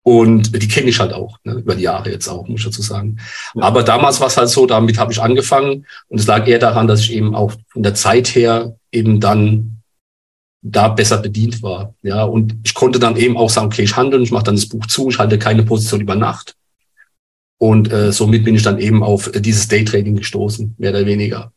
Und 0.02 0.62
die 0.62 0.68
kenne 0.68 0.90
ich 0.90 1.00
halt 1.00 1.14
auch, 1.14 1.38
ne, 1.44 1.54
über 1.54 1.74
die 1.74 1.84
Jahre 1.84 2.10
jetzt 2.10 2.28
auch, 2.28 2.46
muss 2.46 2.60
ich 2.60 2.66
dazu 2.66 2.82
sagen. 2.82 3.18
Ja. 3.54 3.62
Aber 3.62 3.82
damals 3.82 4.20
war 4.20 4.26
es 4.26 4.36
halt 4.36 4.50
so, 4.50 4.66
damit 4.66 4.98
habe 4.98 5.12
ich 5.12 5.22
angefangen. 5.22 5.86
Und 6.08 6.20
es 6.20 6.26
lag 6.26 6.46
eher 6.46 6.58
daran, 6.58 6.86
dass 6.86 7.00
ich 7.00 7.12
eben 7.14 7.34
auch 7.34 7.52
von 7.72 7.82
der 7.82 7.94
Zeit 7.94 8.34
her 8.34 8.76
eben 8.92 9.18
dann 9.18 9.82
da 10.60 10.88
besser 10.88 11.18
bedient 11.18 11.62
war. 11.62 11.94
Ja, 12.02 12.24
und 12.24 12.54
ich 12.64 12.74
konnte 12.74 12.98
dann 12.98 13.16
eben 13.16 13.36
auch 13.36 13.48
sagen, 13.50 13.68
okay, 13.68 13.82
ich 13.82 13.96
handle, 13.96 14.20
ich 14.20 14.30
mache 14.30 14.44
dann 14.44 14.56
das 14.56 14.68
Buch 14.68 14.86
zu, 14.86 15.08
ich 15.08 15.18
halte 15.18 15.38
keine 15.38 15.62
Position 15.62 16.02
über 16.02 16.16
Nacht. 16.16 16.54
Und 17.58 17.90
äh, 17.90 18.12
somit 18.12 18.44
bin 18.44 18.56
ich 18.56 18.62
dann 18.62 18.78
eben 18.78 19.02
auf 19.02 19.30
dieses 19.32 19.68
Daytrading 19.68 20.16
gestoßen, 20.16 20.74
mehr 20.76 20.90
oder 20.90 21.06
weniger. 21.06 21.52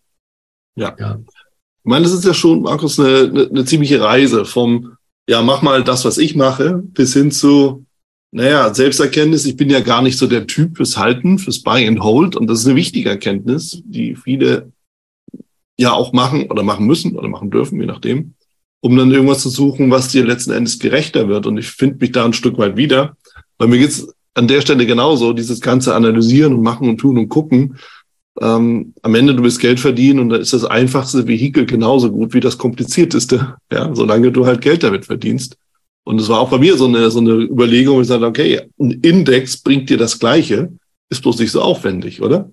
Ja. 0.75 0.95
ja. 0.97 1.19
Ich 1.19 1.89
meine, 1.89 2.03
das 2.03 2.13
ist 2.13 2.25
ja 2.25 2.33
schon, 2.33 2.61
Markus, 2.61 2.99
eine, 2.99 3.23
eine, 3.23 3.49
eine 3.49 3.65
ziemliche 3.65 4.01
Reise 4.01 4.45
vom, 4.45 4.96
ja, 5.29 5.41
mach 5.41 5.62
mal 5.62 5.83
das, 5.83 6.06
was 6.06 6.18
ich 6.18 6.35
mache, 6.35 6.81
bis 6.83 7.13
hin 7.13 7.31
zu, 7.31 7.85
naja, 8.31 8.74
Selbsterkenntnis, 8.74 9.45
ich 9.45 9.57
bin 9.57 9.69
ja 9.69 9.81
gar 9.81 10.01
nicht 10.01 10.18
so 10.18 10.27
der 10.27 10.47
Typ 10.47 10.77
fürs 10.77 10.97
Halten, 10.97 11.38
fürs 11.38 11.62
Buy 11.62 11.88
and 11.88 12.01
Hold. 12.01 12.35
Und 12.35 12.47
das 12.47 12.59
ist 12.59 12.68
eine 12.68 12.75
wichtige 12.75 13.09
Erkenntnis, 13.09 13.81
die 13.85 14.15
viele 14.15 14.71
ja 15.77 15.94
auch 15.94 16.13
machen 16.13 16.50
oder 16.50 16.63
machen 16.63 16.88
müssen 16.88 17.15
oder 17.15 17.27
machen 17.27 17.51
dürfen, 17.51 17.79
je 17.79 17.85
nachdem, 17.85 18.33
um 18.81 18.95
dann 18.95 19.12
irgendwas 19.12 19.44
zu 19.44 19.50
suchen, 19.50 19.91
was 19.91 20.09
dir 20.09 20.25
letzten 20.25 20.51
Endes 20.51 20.79
gerechter 20.79 21.27
wird. 21.27 21.45
Und 21.45 21.57
ich 21.57 21.69
finde 21.69 21.97
mich 22.00 22.12
da 22.12 22.25
ein 22.25 22.33
Stück 22.33 22.57
weit 22.57 22.77
wieder, 22.77 23.15
weil 23.57 23.68
mir 23.68 23.80
geht's 23.80 24.07
an 24.33 24.47
der 24.47 24.62
Stelle 24.62 24.85
genauso, 24.85 25.33
dieses 25.33 25.62
ganze 25.62 25.95
Analysieren 25.95 26.53
und 26.53 26.62
Machen 26.62 26.89
und 26.89 27.00
Tun 27.00 27.18
und 27.18 27.30
Gucken. 27.30 27.77
Ähm, 28.39 28.93
am 29.01 29.15
Ende 29.15 29.35
du 29.35 29.43
willst 29.43 29.59
Geld 29.59 29.79
verdienen 29.79 30.19
und 30.19 30.29
da 30.29 30.37
ist 30.37 30.53
das 30.53 30.63
einfachste 30.63 31.27
Vehikel 31.27 31.65
genauso 31.65 32.11
gut 32.11 32.33
wie 32.33 32.39
das 32.39 32.57
komplizierteste, 32.57 33.55
ja, 33.71 33.93
solange 33.95 34.31
du 34.31 34.45
halt 34.45 34.61
Geld 34.61 34.83
damit 34.83 35.05
verdienst. 35.05 35.57
Und 36.03 36.21
es 36.21 36.29
war 36.29 36.39
auch 36.39 36.49
bei 36.49 36.57
mir 36.57 36.77
so 36.77 36.85
eine, 36.85 37.09
so 37.11 37.19
eine 37.19 37.31
Überlegung, 37.31 37.99
ich 37.99 38.07
sagte, 38.07 38.25
okay, 38.25 38.61
ein 38.79 38.91
Index 39.01 39.57
bringt 39.57 39.89
dir 39.89 39.97
das 39.97 40.19
Gleiche, 40.19 40.71
ist 41.09 41.21
bloß 41.21 41.39
nicht 41.39 41.51
so 41.51 41.61
aufwendig, 41.61 42.21
oder? 42.21 42.49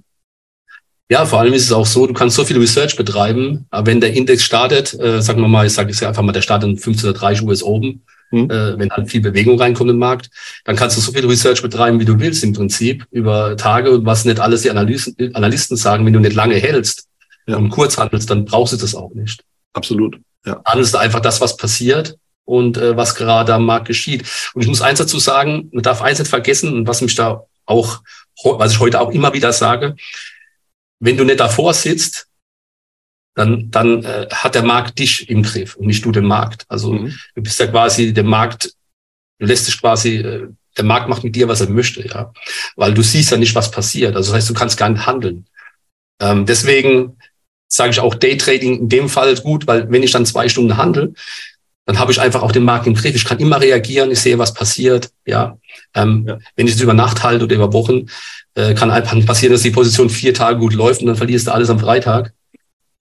Ja, 1.10 1.26
vor 1.26 1.40
allem 1.40 1.52
ist 1.52 1.64
es 1.64 1.72
auch 1.72 1.86
so, 1.86 2.06
du 2.06 2.14
kannst 2.14 2.34
so 2.34 2.44
viel 2.44 2.58
Research 2.58 2.96
betreiben, 2.96 3.66
aber 3.70 3.86
wenn 3.86 4.00
der 4.00 4.14
Index 4.14 4.42
startet, 4.42 4.98
äh, 4.98 5.20
sagen 5.20 5.40
wir 5.40 5.48
mal, 5.48 5.66
ich 5.66 5.72
sage 5.72 5.90
es 5.90 6.00
ja 6.00 6.08
einfach 6.08 6.22
mal, 6.22 6.32
der 6.32 6.40
startet 6.40 6.70
um 6.70 6.76
15.30 6.76 7.44
Uhr 7.44 7.52
ist 7.52 7.62
oben, 7.62 8.02
hm. 8.34 8.50
äh, 8.50 8.78
wenn 8.78 8.90
halt 8.90 9.10
viel 9.10 9.20
Bewegung 9.20 9.58
reinkommt 9.58 9.90
im 9.90 9.98
Markt, 9.98 10.30
dann 10.64 10.76
kannst 10.76 10.96
du 10.96 11.00
so 11.00 11.12
viel 11.12 11.26
Research 11.26 11.62
betreiben, 11.62 12.00
wie 12.00 12.04
du 12.04 12.18
willst 12.18 12.44
im 12.44 12.52
Prinzip, 12.52 13.06
über 13.10 13.56
Tage 13.56 13.90
und 13.90 14.06
was 14.06 14.24
nicht 14.24 14.40
alles 14.40 14.62
die 14.62 14.70
Analysten, 14.70 15.34
Analysten 15.34 15.76
sagen, 15.76 16.04
wenn 16.06 16.12
du 16.12 16.20
nicht 16.20 16.34
lange 16.34 16.56
hältst 16.56 17.06
ja. 17.46 17.56
und 17.56 17.70
kurz 17.70 17.98
handelst, 17.98 18.30
dann 18.30 18.44
brauchst 18.44 18.72
du 18.72 18.76
das 18.76 18.94
auch 18.94 19.12
nicht. 19.14 19.44
Absolut. 19.72 20.18
Ja. 20.46 20.60
Handelst 20.64 20.96
einfach 20.96 21.20
das, 21.20 21.40
was 21.40 21.56
passiert 21.56 22.16
und 22.44 22.76
äh, 22.76 22.96
was 22.96 23.14
gerade 23.14 23.54
am 23.54 23.66
Markt 23.66 23.86
geschieht. 23.86 24.24
Und 24.54 24.62
ich 24.62 24.68
muss 24.68 24.82
eins 24.82 24.98
dazu 24.98 25.18
sagen, 25.18 25.70
man 25.72 25.82
darf 25.82 26.02
eins 26.02 26.18
nicht 26.18 26.28
vergessen, 26.28 26.72
und 26.72 26.86
was 26.86 27.00
mich 27.00 27.14
da 27.14 27.44
auch, 27.66 28.02
was 28.42 28.72
ich 28.72 28.80
heute 28.80 29.00
auch 29.00 29.10
immer 29.10 29.32
wieder 29.32 29.52
sage, 29.52 29.96
wenn 31.00 31.16
du 31.16 31.24
nicht 31.24 31.40
davor 31.40 31.74
sitzt, 31.74 32.28
dann, 33.34 33.70
dann 33.70 34.04
äh, 34.04 34.28
hat 34.30 34.54
der 34.54 34.62
Markt 34.62 34.98
dich 34.98 35.28
im 35.28 35.42
Griff 35.42 35.76
und 35.76 35.86
nicht 35.86 36.04
du 36.04 36.12
den 36.12 36.24
Markt. 36.24 36.64
Also 36.68 36.92
mhm. 36.92 37.14
du 37.34 37.42
bist 37.42 37.58
ja 37.58 37.66
quasi 37.66 38.12
der 38.12 38.24
Markt, 38.24 38.72
du 39.38 39.46
lässt 39.46 39.66
dich 39.66 39.80
quasi, 39.80 40.16
äh, 40.16 40.48
der 40.76 40.84
Markt 40.84 41.08
macht 41.08 41.24
mit 41.24 41.34
dir, 41.34 41.48
was 41.48 41.60
er 41.60 41.68
möchte, 41.68 42.06
ja. 42.06 42.32
Weil 42.76 42.94
du 42.94 43.02
siehst 43.02 43.30
ja 43.30 43.36
nicht, 43.36 43.54
was 43.54 43.70
passiert. 43.70 44.16
Also 44.16 44.30
das 44.30 44.38
heißt, 44.38 44.50
du 44.50 44.54
kannst 44.54 44.76
gar 44.76 44.88
nicht 44.88 45.06
handeln. 45.06 45.46
Ähm, 46.20 46.46
deswegen 46.46 47.16
sage 47.68 47.90
ich 47.90 48.00
auch 48.00 48.14
Daytrading 48.14 48.78
in 48.80 48.88
dem 48.88 49.08
Fall 49.08 49.34
gut, 49.36 49.66
weil 49.66 49.90
wenn 49.90 50.02
ich 50.02 50.12
dann 50.12 50.26
zwei 50.26 50.48
Stunden 50.48 50.76
handle, 50.76 51.12
dann 51.86 51.98
habe 51.98 52.12
ich 52.12 52.20
einfach 52.20 52.42
auch 52.42 52.52
den 52.52 52.64
Markt 52.64 52.86
im 52.86 52.94
Griff. 52.94 53.14
Ich 53.14 53.24
kann 53.24 53.38
immer 53.38 53.60
reagieren, 53.60 54.10
ich 54.10 54.20
sehe, 54.20 54.38
was 54.38 54.54
passiert. 54.54 55.10
Ja, 55.26 55.58
ähm, 55.94 56.24
ja. 56.26 56.38
wenn 56.56 56.66
ich 56.66 56.74
es 56.74 56.80
über 56.80 56.94
Nacht 56.94 57.22
halte 57.22 57.44
oder 57.44 57.56
über 57.56 57.72
Wochen, 57.72 58.06
äh, 58.54 58.74
kann 58.74 58.90
einfach 58.90 59.18
passieren, 59.26 59.52
dass 59.52 59.62
die 59.62 59.70
Position 59.70 60.08
vier 60.08 60.32
Tage 60.32 60.58
gut 60.58 60.72
läuft 60.72 61.00
und 61.02 61.08
dann 61.08 61.16
verlierst 61.16 61.46
du 61.46 61.52
alles 61.52 61.68
am 61.68 61.80
Freitag. 61.80 62.32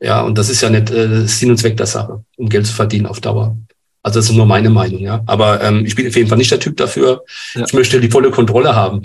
Ja, 0.04 0.22
und 0.22 0.38
das 0.38 0.50
ist 0.50 0.60
ja 0.62 0.70
nicht 0.70 0.92
äh, 0.92 1.26
Sinn 1.28 1.50
und 1.50 1.58
Zweck 1.58 1.78
der 1.78 1.86
Sache, 1.86 2.24
um 2.36 2.50
Geld 2.50 2.68
zu 2.68 2.74
verdienen 2.74 3.06
auf 3.06 3.22
Dauer. 3.22 3.56
Also 4.04 4.20
das 4.20 4.30
ist 4.30 4.36
nur 4.36 4.46
meine 4.46 4.70
Meinung, 4.70 5.00
ja. 5.00 5.24
Aber 5.28 5.64
ähm, 5.64 5.86
ich 5.86 5.96
bin 5.96 6.06
auf 6.06 6.16
jeden 6.18 6.28
Fall 6.28 6.38
nicht 6.38 6.52
der 6.52 6.60
Typ 6.60 6.76
dafür. 6.76 7.24
Ja. 7.56 7.64
Ich 7.66 7.74
möchte 7.74 8.02
die 8.02 8.10
volle 8.10 8.30
Kontrolle 8.30 8.76
haben. 8.76 9.04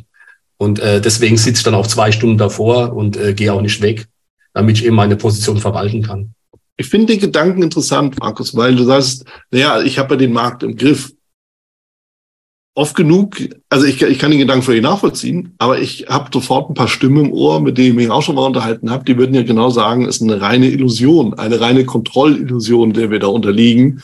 Und 0.56 0.80
äh, 0.80 1.00
deswegen 1.00 1.36
sitze 1.36 1.58
ich 1.58 1.62
dann 1.62 1.76
auch 1.76 1.86
zwei 1.86 2.10
Stunden 2.10 2.36
davor 2.36 2.92
und 2.94 3.16
äh, 3.16 3.32
gehe 3.32 3.52
auch 3.52 3.60
nicht 3.60 3.80
weg, 3.80 4.08
damit 4.54 4.78
ich 4.78 4.84
eben 4.84 4.96
meine 4.96 5.14
Position 5.14 5.58
verwalten 5.58 6.02
kann. 6.02 6.34
Ich 6.76 6.88
finde 6.88 7.06
den 7.06 7.20
Gedanken 7.20 7.62
interessant, 7.62 8.18
Markus, 8.18 8.56
weil 8.56 8.74
du 8.74 8.82
sagst, 8.82 9.24
naja, 9.52 9.80
ich 9.80 10.00
habe 10.00 10.14
ja 10.14 10.18
den 10.18 10.32
Markt 10.32 10.64
im 10.64 10.74
Griff. 10.74 11.12
Oft 12.78 12.94
genug, 12.94 13.36
also 13.70 13.86
ich, 13.86 14.00
ich 14.02 14.20
kann 14.20 14.30
den 14.30 14.38
Gedanken 14.38 14.62
völlig 14.62 14.84
nachvollziehen, 14.84 15.52
aber 15.58 15.80
ich 15.80 16.06
habe 16.08 16.30
sofort 16.32 16.70
ein 16.70 16.74
paar 16.74 16.86
Stimmen 16.86 17.26
im 17.26 17.32
Ohr, 17.32 17.60
mit 17.60 17.76
denen 17.76 17.88
ich 17.88 17.94
mich 17.94 18.10
auch 18.10 18.22
schon 18.22 18.36
mal 18.36 18.46
unterhalten 18.46 18.90
habe, 18.92 19.04
die 19.04 19.18
würden 19.18 19.34
ja 19.34 19.42
genau 19.42 19.68
sagen, 19.70 20.06
es 20.06 20.18
ist 20.18 20.22
eine 20.22 20.40
reine 20.40 20.70
Illusion, 20.70 21.34
eine 21.34 21.60
reine 21.60 21.84
Kontrollillusion, 21.84 22.92
der 22.92 23.10
wir 23.10 23.18
da 23.18 23.26
unterliegen. 23.26 24.00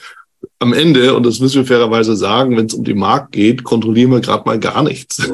Am 0.58 0.72
Ende, 0.72 1.14
und 1.14 1.24
das 1.24 1.38
müssen 1.38 1.58
wir 1.58 1.66
fairerweise 1.66 2.16
sagen, 2.16 2.56
wenn 2.56 2.66
es 2.66 2.74
um 2.74 2.82
den 2.82 2.98
Markt 2.98 3.30
geht, 3.30 3.62
kontrollieren 3.62 4.10
wir 4.10 4.20
gerade 4.20 4.42
mal 4.44 4.58
gar 4.58 4.82
nichts. 4.82 5.30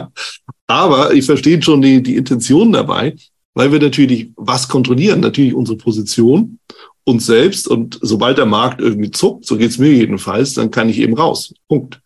aber 0.68 1.12
ich 1.14 1.26
verstehe 1.26 1.60
schon 1.60 1.82
die, 1.82 2.00
die 2.00 2.14
Intention 2.14 2.70
dabei 2.70 3.16
weil 3.54 3.72
wir 3.72 3.80
natürlich 3.80 4.30
was 4.36 4.68
kontrollieren, 4.68 5.18
natürlich 5.18 5.52
unsere 5.52 5.76
Position, 5.76 6.60
uns 7.02 7.26
selbst 7.26 7.66
und 7.66 7.98
sobald 8.02 8.38
der 8.38 8.46
Markt 8.46 8.80
irgendwie 8.80 9.10
zuckt, 9.10 9.46
so 9.46 9.56
geht's 9.56 9.78
mir 9.78 9.92
jedenfalls, 9.92 10.54
dann 10.54 10.70
kann 10.70 10.88
ich 10.88 10.98
eben 10.98 11.14
raus. 11.14 11.52
Punkt. 11.66 12.00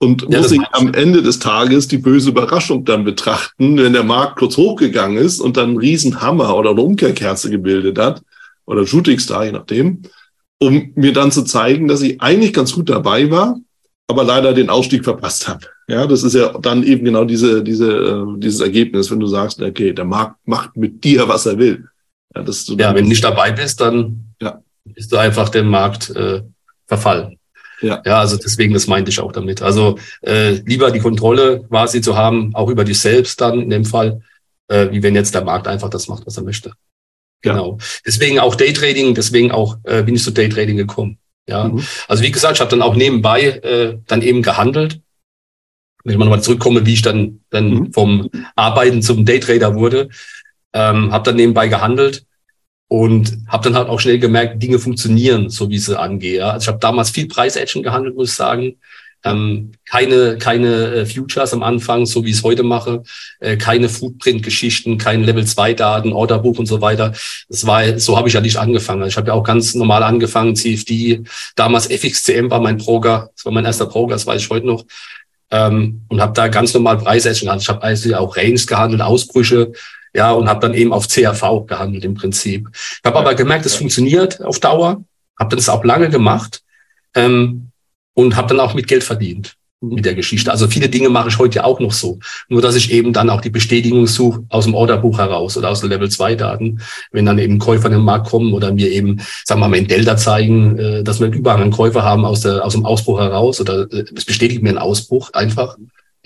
Und 0.00 0.26
ja, 0.28 0.38
muss 0.38 0.50
sich 0.50 0.60
am 0.72 0.94
Ende 0.94 1.22
des 1.22 1.40
Tages 1.40 1.88
die 1.88 1.98
böse 1.98 2.30
Überraschung 2.30 2.84
dann 2.84 3.04
betrachten, 3.04 3.76
wenn 3.78 3.92
der 3.92 4.04
Markt 4.04 4.38
kurz 4.38 4.56
hochgegangen 4.56 5.18
ist 5.18 5.40
und 5.40 5.56
dann 5.56 5.70
einen 5.70 5.78
riesen 5.78 6.20
Hammer 6.20 6.56
oder 6.56 6.70
eine 6.70 6.82
Umkehrkerze 6.82 7.50
gebildet 7.50 7.98
hat 7.98 8.22
oder 8.64 8.86
Shooting 8.86 9.18
Star, 9.18 9.44
je 9.44 9.52
nachdem, 9.52 10.02
um 10.60 10.92
mir 10.94 11.12
dann 11.12 11.32
zu 11.32 11.42
zeigen, 11.42 11.88
dass 11.88 12.02
ich 12.02 12.20
eigentlich 12.20 12.52
ganz 12.52 12.72
gut 12.72 12.88
dabei 12.88 13.30
war, 13.30 13.58
aber 14.08 14.24
leider 14.24 14.52
den 14.52 14.70
Ausstieg 14.70 15.04
verpasst 15.04 15.48
habe. 15.48 15.66
Ja, 15.88 16.06
das 16.06 16.22
ist 16.22 16.34
ja 16.34 16.56
dann 16.58 16.82
eben 16.82 17.04
genau 17.04 17.24
diese, 17.24 17.62
diese, 17.62 17.90
äh, 17.90 18.38
dieses 18.38 18.60
Ergebnis, 18.60 19.10
wenn 19.10 19.20
du 19.20 19.26
sagst, 19.26 19.60
okay, 19.60 19.92
der 19.92 20.04
Markt 20.04 20.36
macht 20.44 20.76
mit 20.76 21.02
dir, 21.02 21.28
was 21.28 21.46
er 21.46 21.58
will. 21.58 21.88
Ja, 22.34 22.42
dass 22.42 22.64
du 22.64 22.74
ja 22.74 22.94
wenn 22.94 23.04
du 23.04 23.08
nicht 23.08 23.24
dabei 23.24 23.52
bist, 23.52 23.80
dann 23.80 24.34
ja. 24.40 24.62
bist 24.84 25.10
du 25.10 25.16
einfach 25.16 25.48
dem 25.48 25.68
Markt 25.68 26.10
äh, 26.10 26.42
verfallen. 26.86 27.37
Ja. 27.80 28.02
ja, 28.04 28.20
also 28.20 28.36
deswegen, 28.36 28.74
das 28.74 28.86
meinte 28.86 29.10
ich 29.10 29.20
auch 29.20 29.32
damit. 29.32 29.62
Also 29.62 29.98
äh, 30.22 30.52
lieber 30.66 30.90
die 30.90 30.98
Kontrolle 30.98 31.64
quasi 31.68 32.00
zu 32.00 32.16
haben, 32.16 32.54
auch 32.54 32.68
über 32.68 32.84
dich 32.84 32.98
selbst 32.98 33.40
dann 33.40 33.60
in 33.60 33.70
dem 33.70 33.84
Fall, 33.84 34.22
äh, 34.68 34.88
wie 34.90 35.02
wenn 35.02 35.14
jetzt 35.14 35.34
der 35.34 35.44
Markt 35.44 35.68
einfach 35.68 35.90
das 35.90 36.08
macht, 36.08 36.26
was 36.26 36.36
er 36.36 36.42
möchte. 36.42 36.72
Genau. 37.42 37.78
Ja. 37.78 37.86
Deswegen 38.06 38.38
auch 38.40 38.54
Daytrading, 38.54 39.14
deswegen 39.14 39.52
auch 39.52 39.76
äh, 39.84 40.02
bin 40.02 40.16
ich 40.16 40.24
zu 40.24 40.32
Daytrading 40.32 40.76
gekommen. 40.76 41.18
Ja, 41.48 41.68
mhm. 41.68 41.82
also 42.08 42.22
wie 42.22 42.30
gesagt, 42.30 42.56
ich 42.56 42.60
habe 42.60 42.70
dann 42.70 42.82
auch 42.82 42.94
nebenbei 42.94 43.42
äh, 43.42 43.98
dann 44.06 44.22
eben 44.22 44.42
gehandelt. 44.42 45.00
Wenn 46.04 46.12
ich 46.12 46.18
mal 46.18 46.26
nochmal 46.26 46.42
zurückkomme, 46.42 46.84
wie 46.84 46.94
ich 46.94 47.02
dann 47.02 47.40
dann 47.50 47.70
mhm. 47.70 47.92
vom 47.92 48.30
Arbeiten 48.54 49.02
zum 49.02 49.24
Daytrader 49.24 49.74
wurde, 49.74 50.10
ähm, 50.72 51.10
habe 51.12 51.24
dann 51.24 51.36
nebenbei 51.36 51.68
gehandelt 51.68 52.26
und 52.88 53.38
habe 53.48 53.64
dann 53.64 53.76
halt 53.76 53.88
auch 53.88 54.00
schnell 54.00 54.18
gemerkt, 54.18 54.62
Dinge 54.62 54.78
funktionieren, 54.78 55.50
so 55.50 55.68
wie 55.68 55.78
sie 55.78 55.98
angehe. 55.98 56.44
Also 56.44 56.64
ich 56.64 56.68
habe 56.68 56.78
damals 56.78 57.10
viel 57.10 57.28
Preis-Action 57.28 57.82
gehandelt, 57.82 58.16
muss 58.16 58.30
ich 58.30 58.34
sagen. 58.34 58.76
Ähm, 59.24 59.72
keine 59.84 60.38
keine 60.38 60.94
äh, 60.94 61.06
Futures 61.06 61.52
am 61.52 61.64
Anfang, 61.64 62.06
so 62.06 62.24
wie 62.24 62.30
ich 62.30 62.36
es 62.36 62.44
heute 62.44 62.62
mache, 62.62 63.02
äh, 63.40 63.56
keine 63.56 63.88
Footprint-Geschichten, 63.88 64.96
keine 64.96 65.24
Level-2-Daten, 65.24 66.12
Orderbuch 66.12 66.58
und 66.58 66.66
so 66.66 66.80
weiter. 66.80 67.12
Das 67.48 67.66
war, 67.66 67.98
so 67.98 68.16
habe 68.16 68.28
ich 68.28 68.34
ja 68.34 68.40
nicht 68.40 68.58
angefangen. 68.58 69.02
Also 69.02 69.10
ich 69.10 69.16
habe 69.16 69.28
ja 69.28 69.34
auch 69.34 69.42
ganz 69.42 69.74
normal 69.74 70.04
angefangen, 70.04 70.54
CFD, 70.54 71.24
damals 71.56 71.86
FXCM 71.86 72.48
war 72.48 72.60
mein 72.60 72.76
Broker, 72.76 73.30
das 73.34 73.44
war 73.44 73.52
mein 73.52 73.64
erster 73.64 73.86
Broker, 73.86 74.12
das 74.12 74.26
weiß 74.26 74.40
ich 74.40 74.50
heute 74.50 74.66
noch. 74.66 74.84
Ähm, 75.50 76.02
und 76.08 76.20
habe 76.20 76.34
da 76.34 76.46
ganz 76.46 76.72
normal 76.72 76.98
Preis-Action 76.98 77.46
gehandelt. 77.46 77.64
Ich 77.64 77.68
habe 77.68 77.82
also 77.82 78.14
auch 78.14 78.36
Range 78.36 78.60
gehandelt, 78.66 79.02
Ausbrüche, 79.02 79.72
ja, 80.14 80.32
und 80.32 80.48
habe 80.48 80.60
dann 80.60 80.74
eben 80.74 80.92
auf 80.92 81.08
CRV 81.08 81.66
gehandelt 81.66 82.04
im 82.04 82.14
Prinzip. 82.14 82.68
Ich 82.72 83.00
habe 83.04 83.18
aber 83.18 83.34
gemerkt, 83.34 83.66
es 83.66 83.74
funktioniert 83.74 84.42
auf 84.42 84.58
Dauer, 84.60 85.04
habe 85.38 85.56
das 85.56 85.68
auch 85.68 85.84
lange 85.84 86.08
gemacht 86.08 86.62
ähm, 87.14 87.70
und 88.14 88.36
habe 88.36 88.48
dann 88.48 88.60
auch 88.60 88.74
mit 88.74 88.88
Geld 88.88 89.04
verdient 89.04 89.54
mhm. 89.80 89.94
mit 89.94 90.04
der 90.04 90.14
Geschichte. 90.14 90.50
Also 90.50 90.66
viele 90.68 90.88
Dinge 90.88 91.08
mache 91.08 91.28
ich 91.28 91.38
heute 91.38 91.64
auch 91.64 91.80
noch 91.80 91.92
so. 91.92 92.18
Nur 92.48 92.62
dass 92.62 92.74
ich 92.74 92.92
eben 92.92 93.12
dann 93.12 93.30
auch 93.30 93.40
die 93.40 93.50
Bestätigung 93.50 94.06
suche 94.06 94.44
aus 94.48 94.64
dem 94.64 94.74
Orderbuch 94.74 95.18
heraus 95.18 95.56
oder 95.56 95.70
aus 95.70 95.80
den 95.80 95.90
Level 95.90 96.10
2 96.10 96.34
Daten, 96.34 96.80
wenn 97.12 97.26
dann 97.26 97.38
eben 97.38 97.58
Käufer 97.58 97.86
in 97.86 97.92
den 97.92 98.02
Markt 98.02 98.28
kommen 98.28 98.52
oder 98.52 98.72
mir 98.72 98.90
eben, 98.90 99.20
sagen 99.44 99.60
wir 99.60 99.68
mal, 99.68 99.76
in 99.76 99.88
Delta 99.88 100.16
zeigen, 100.16 100.78
äh, 100.78 101.04
dass 101.04 101.20
wir 101.20 101.26
einen 101.26 101.34
Überhang 101.34 101.62
an 101.62 101.70
Käufer 101.70 102.02
haben 102.02 102.24
aus, 102.24 102.40
der, 102.40 102.64
aus 102.64 102.72
dem 102.72 102.84
Ausbruch 102.84 103.20
heraus 103.20 103.60
oder 103.60 103.90
äh, 103.92 104.04
es 104.14 104.24
bestätigt 104.24 104.62
mir 104.62 104.70
einen 104.70 104.78
Ausbruch 104.78 105.32
einfach 105.32 105.76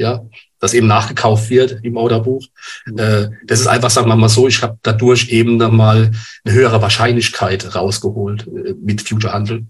ja, 0.02 0.26
das 0.58 0.74
eben 0.74 0.86
nachgekauft 0.86 1.48
wird 1.48 1.78
im 1.82 1.96
Orderbuch. 1.96 2.44
Mhm. 2.86 2.98
Äh, 2.98 3.30
das 3.46 3.60
ist 3.60 3.66
einfach, 3.66 3.90
sagen 3.90 4.08
wir 4.08 4.16
mal 4.16 4.28
so, 4.28 4.46
ich 4.46 4.62
habe 4.62 4.78
dadurch 4.82 5.30
eben 5.30 5.58
dann 5.58 5.76
mal 5.76 6.10
eine 6.44 6.54
höhere 6.54 6.82
Wahrscheinlichkeit 6.82 7.74
rausgeholt 7.74 8.46
äh, 8.46 8.74
mit 8.74 9.00
Future-Handel, 9.00 9.66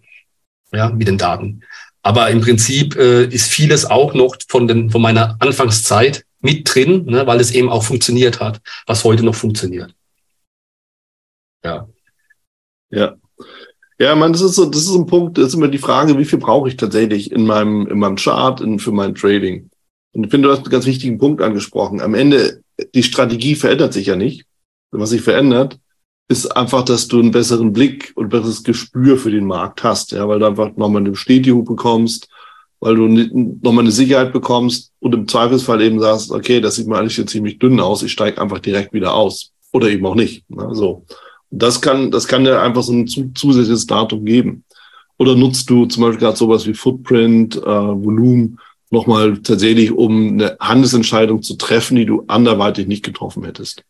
ja, 0.73 0.91
mit 0.91 1.07
den 1.07 1.19
Daten. 1.19 1.62
Aber 2.03 2.31
im 2.31 2.41
Prinzip 2.41 2.97
äh, 2.97 3.25
ist 3.27 3.51
vieles 3.51 3.85
auch 3.85 4.12
noch 4.15 4.37
von, 4.49 4.67
den, 4.67 4.91
von 4.91 5.01
meiner 5.01 5.37
Anfangszeit 5.39 6.25
mit 6.41 6.75
drin, 6.75 7.05
ne, 7.07 7.27
weil 7.27 7.41
es 7.41 7.53
eben 7.53 7.69
auch 7.69 7.85
funktioniert 7.85 8.41
hat, 8.41 8.61
was 8.87 9.05
heute 9.05 9.25
noch 9.25 9.37
funktioniert. 9.37 9.95
Ja. 11.65 11.87
Ja. 12.91 13.17
Ja, 13.99 14.17
man, 14.17 14.33
das 14.33 14.43
ist 14.43 14.57
so, 14.57 14.65
das 14.65 14.83
ist 14.83 14.95
ein 14.95 15.07
Punkt, 15.07 15.39
das 15.39 15.49
ist 15.49 15.55
immer 15.55 15.69
die 15.69 15.79
Frage, 15.79 16.19
wie 16.19 16.25
viel 16.25 16.41
brauche 16.41 16.69
ich 16.69 16.77
tatsächlich 16.77 17.31
in 17.31 17.47
meinem, 17.47 17.87
in 17.87 18.01
meinem 18.01 18.17
Chart, 18.17 18.61
in, 18.61 18.81
für 18.81 18.91
mein 18.91 19.15
Trading. 19.15 19.71
Und 20.12 20.25
ich 20.25 20.31
finde, 20.31 20.49
du 20.49 20.52
hast 20.52 20.61
einen 20.61 20.71
ganz 20.71 20.87
wichtigen 20.87 21.19
Punkt 21.19 21.42
angesprochen. 21.42 22.00
Am 22.00 22.14
Ende, 22.14 22.62
die 22.95 23.02
Strategie 23.02 23.54
verändert 23.54 23.92
sich 23.92 24.07
ja 24.07 24.16
nicht. 24.16 24.47
Was 24.90 25.11
sich 25.11 25.23
verändert, 25.23 25.78
ist 26.28 26.47
einfach, 26.57 26.85
dass 26.85 27.09
du 27.09 27.19
einen 27.19 27.31
besseren 27.31 27.73
Blick 27.73 28.12
und 28.14 28.28
besseres 28.28 28.62
Gespür 28.62 29.16
für 29.16 29.31
den 29.31 29.47
Markt 29.47 29.83
hast, 29.85 30.12
ja, 30.12 30.28
weil 30.28 30.38
du 30.38 30.47
einfach 30.47 30.76
nochmal 30.76 31.02
eine 31.02 31.11
Bestätigung 31.11 31.64
bekommst, 31.64 32.28
weil 32.81 32.97
du 32.97 33.07
nochmal 33.07 33.85
eine 33.85 33.92
Sicherheit 33.92 34.33
bekommst 34.33 34.92
und 35.00 35.14
im 35.14 35.28
Zweifelsfall 35.28 35.81
eben 35.83 36.00
sagst, 36.00 36.31
okay, 36.31 36.61
das 36.61 36.76
sieht 36.76 36.87
mir 36.87 36.99
eigentlich 36.99 37.16
hier 37.16 37.26
ziemlich 37.26 37.59
dünn 37.59 37.81
aus, 37.81 38.02
ich 38.02 38.12
steige 38.12 38.40
einfach 38.40 38.59
direkt 38.59 38.92
wieder 38.92 39.14
aus. 39.14 39.52
Oder 39.73 39.88
eben 39.88 40.04
auch 40.04 40.14
nicht. 40.14 40.49
Ne, 40.50 40.69
so. 40.75 41.04
Und 41.50 41.62
das 41.62 41.81
kann, 41.81 42.11
das 42.11 42.26
kann 42.28 42.45
dir 42.45 42.61
einfach 42.61 42.83
so 42.83 42.92
ein 42.92 43.07
zusätzliches 43.07 43.87
Datum 43.87 44.25
geben. 44.25 44.64
Oder 45.19 45.35
nutzt 45.35 45.71
du 45.71 45.87
zum 45.87 46.02
Beispiel 46.02 46.21
gerade 46.21 46.37
sowas 46.37 46.66
wie 46.66 46.75
Footprint, 46.75 47.57
äh, 47.57 47.64
Volumen, 47.64 48.59
nochmal 48.93 49.39
tatsächlich, 49.39 49.93
um 49.93 50.35
eine 50.35 50.57
Handelsentscheidung 50.61 51.43
zu 51.43 51.57
treffen, 51.57 51.97
die 51.97 52.07
du 52.07 52.25
anderweitig 52.29 52.87
nicht 52.87 53.05
getroffen 53.05 53.45
hättest. 53.45 53.83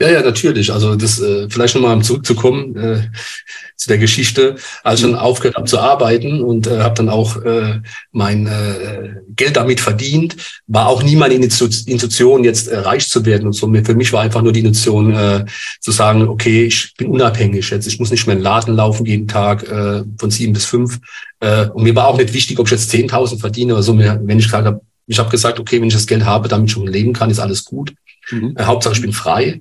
Ja, 0.00 0.10
ja, 0.10 0.22
natürlich. 0.22 0.72
Also 0.72 0.96
das 0.96 1.20
äh, 1.20 1.48
vielleicht 1.48 1.76
nochmal 1.76 2.02
zurückzukommen 2.02 2.76
äh, 2.76 3.02
zu 3.76 3.88
der 3.88 3.98
Geschichte, 3.98 4.56
als 4.82 5.00
ich 5.00 5.06
dann 5.06 5.14
aufgehört 5.14 5.56
habe 5.56 5.66
zu 5.66 5.78
arbeiten 5.78 6.42
und 6.42 6.66
äh, 6.66 6.80
habe 6.80 6.96
dann 6.96 7.08
auch 7.08 7.40
äh, 7.42 7.80
mein 8.10 8.46
äh, 8.46 9.14
Geld 9.36 9.56
damit 9.56 9.80
verdient, 9.80 10.36
war 10.66 10.88
auch 10.88 11.04
nie 11.04 11.14
meine 11.14 11.34
Institution, 11.34 12.42
jetzt 12.42 12.66
äh, 12.66 12.78
reich 12.78 13.08
zu 13.08 13.24
werden 13.24 13.46
und 13.46 13.52
so. 13.52 13.72
Für 13.84 13.94
mich 13.94 14.12
war 14.12 14.22
einfach 14.22 14.42
nur 14.42 14.52
die 14.52 14.60
Intention 14.60 15.14
äh, 15.14 15.44
zu 15.80 15.92
sagen, 15.92 16.26
okay, 16.28 16.64
ich 16.64 16.94
bin 16.96 17.08
unabhängig 17.08 17.70
jetzt, 17.70 17.86
ich 17.86 18.00
muss 18.00 18.10
nicht 18.10 18.26
mehr 18.26 18.34
in 18.34 18.40
den 18.40 18.44
Laden 18.44 18.74
laufen 18.74 19.06
jeden 19.06 19.28
Tag 19.28 19.62
äh, 19.62 20.02
von 20.18 20.30
sieben 20.30 20.54
bis 20.54 20.64
fünf. 20.64 20.98
Äh, 21.38 21.68
und 21.68 21.84
mir 21.84 21.94
war 21.94 22.08
auch 22.08 22.18
nicht 22.18 22.34
wichtig, 22.34 22.58
ob 22.58 22.66
ich 22.66 22.72
jetzt 22.72 22.92
10.000 22.92 23.38
verdiene 23.38 23.74
oder 23.74 23.82
so. 23.82 23.96
Wenn 23.96 24.38
ich 24.38 24.46
gesagt 24.46 24.66
habe, 24.66 24.80
ich 25.06 25.18
habe 25.18 25.30
gesagt, 25.30 25.60
okay, 25.60 25.80
wenn 25.80 25.88
ich 25.88 25.94
das 25.94 26.06
Geld 26.06 26.24
habe, 26.24 26.48
damit 26.48 26.66
ich 26.66 26.72
schon 26.72 26.86
leben 26.86 27.12
kann, 27.12 27.30
ist 27.30 27.38
alles 27.38 27.64
gut. 27.64 27.94
Mhm. 28.30 28.56
Äh, 28.56 28.64
Hauptsache, 28.64 28.94
ich 28.94 29.02
bin 29.02 29.12
frei. 29.12 29.60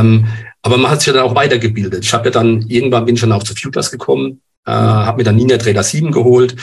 Ähm, 0.00 0.26
aber 0.62 0.76
man 0.76 0.90
hat 0.90 1.00
sich 1.00 1.08
ja 1.08 1.12
dann 1.12 1.24
auch 1.24 1.34
weitergebildet. 1.34 2.04
Ich 2.04 2.12
habe 2.12 2.26
ja 2.26 2.30
dann, 2.30 2.62
irgendwann 2.68 3.04
bin 3.04 3.16
ich 3.16 3.20
dann 3.20 3.32
auch 3.32 3.42
zu 3.42 3.54
Futures 3.54 3.90
gekommen, 3.90 4.40
äh, 4.66 4.70
mhm. 4.70 4.74
habe 4.76 5.18
mir 5.18 5.24
dann 5.24 5.36
Nina 5.36 5.58
Trader 5.58 5.82
7 5.82 6.12
geholt. 6.12 6.54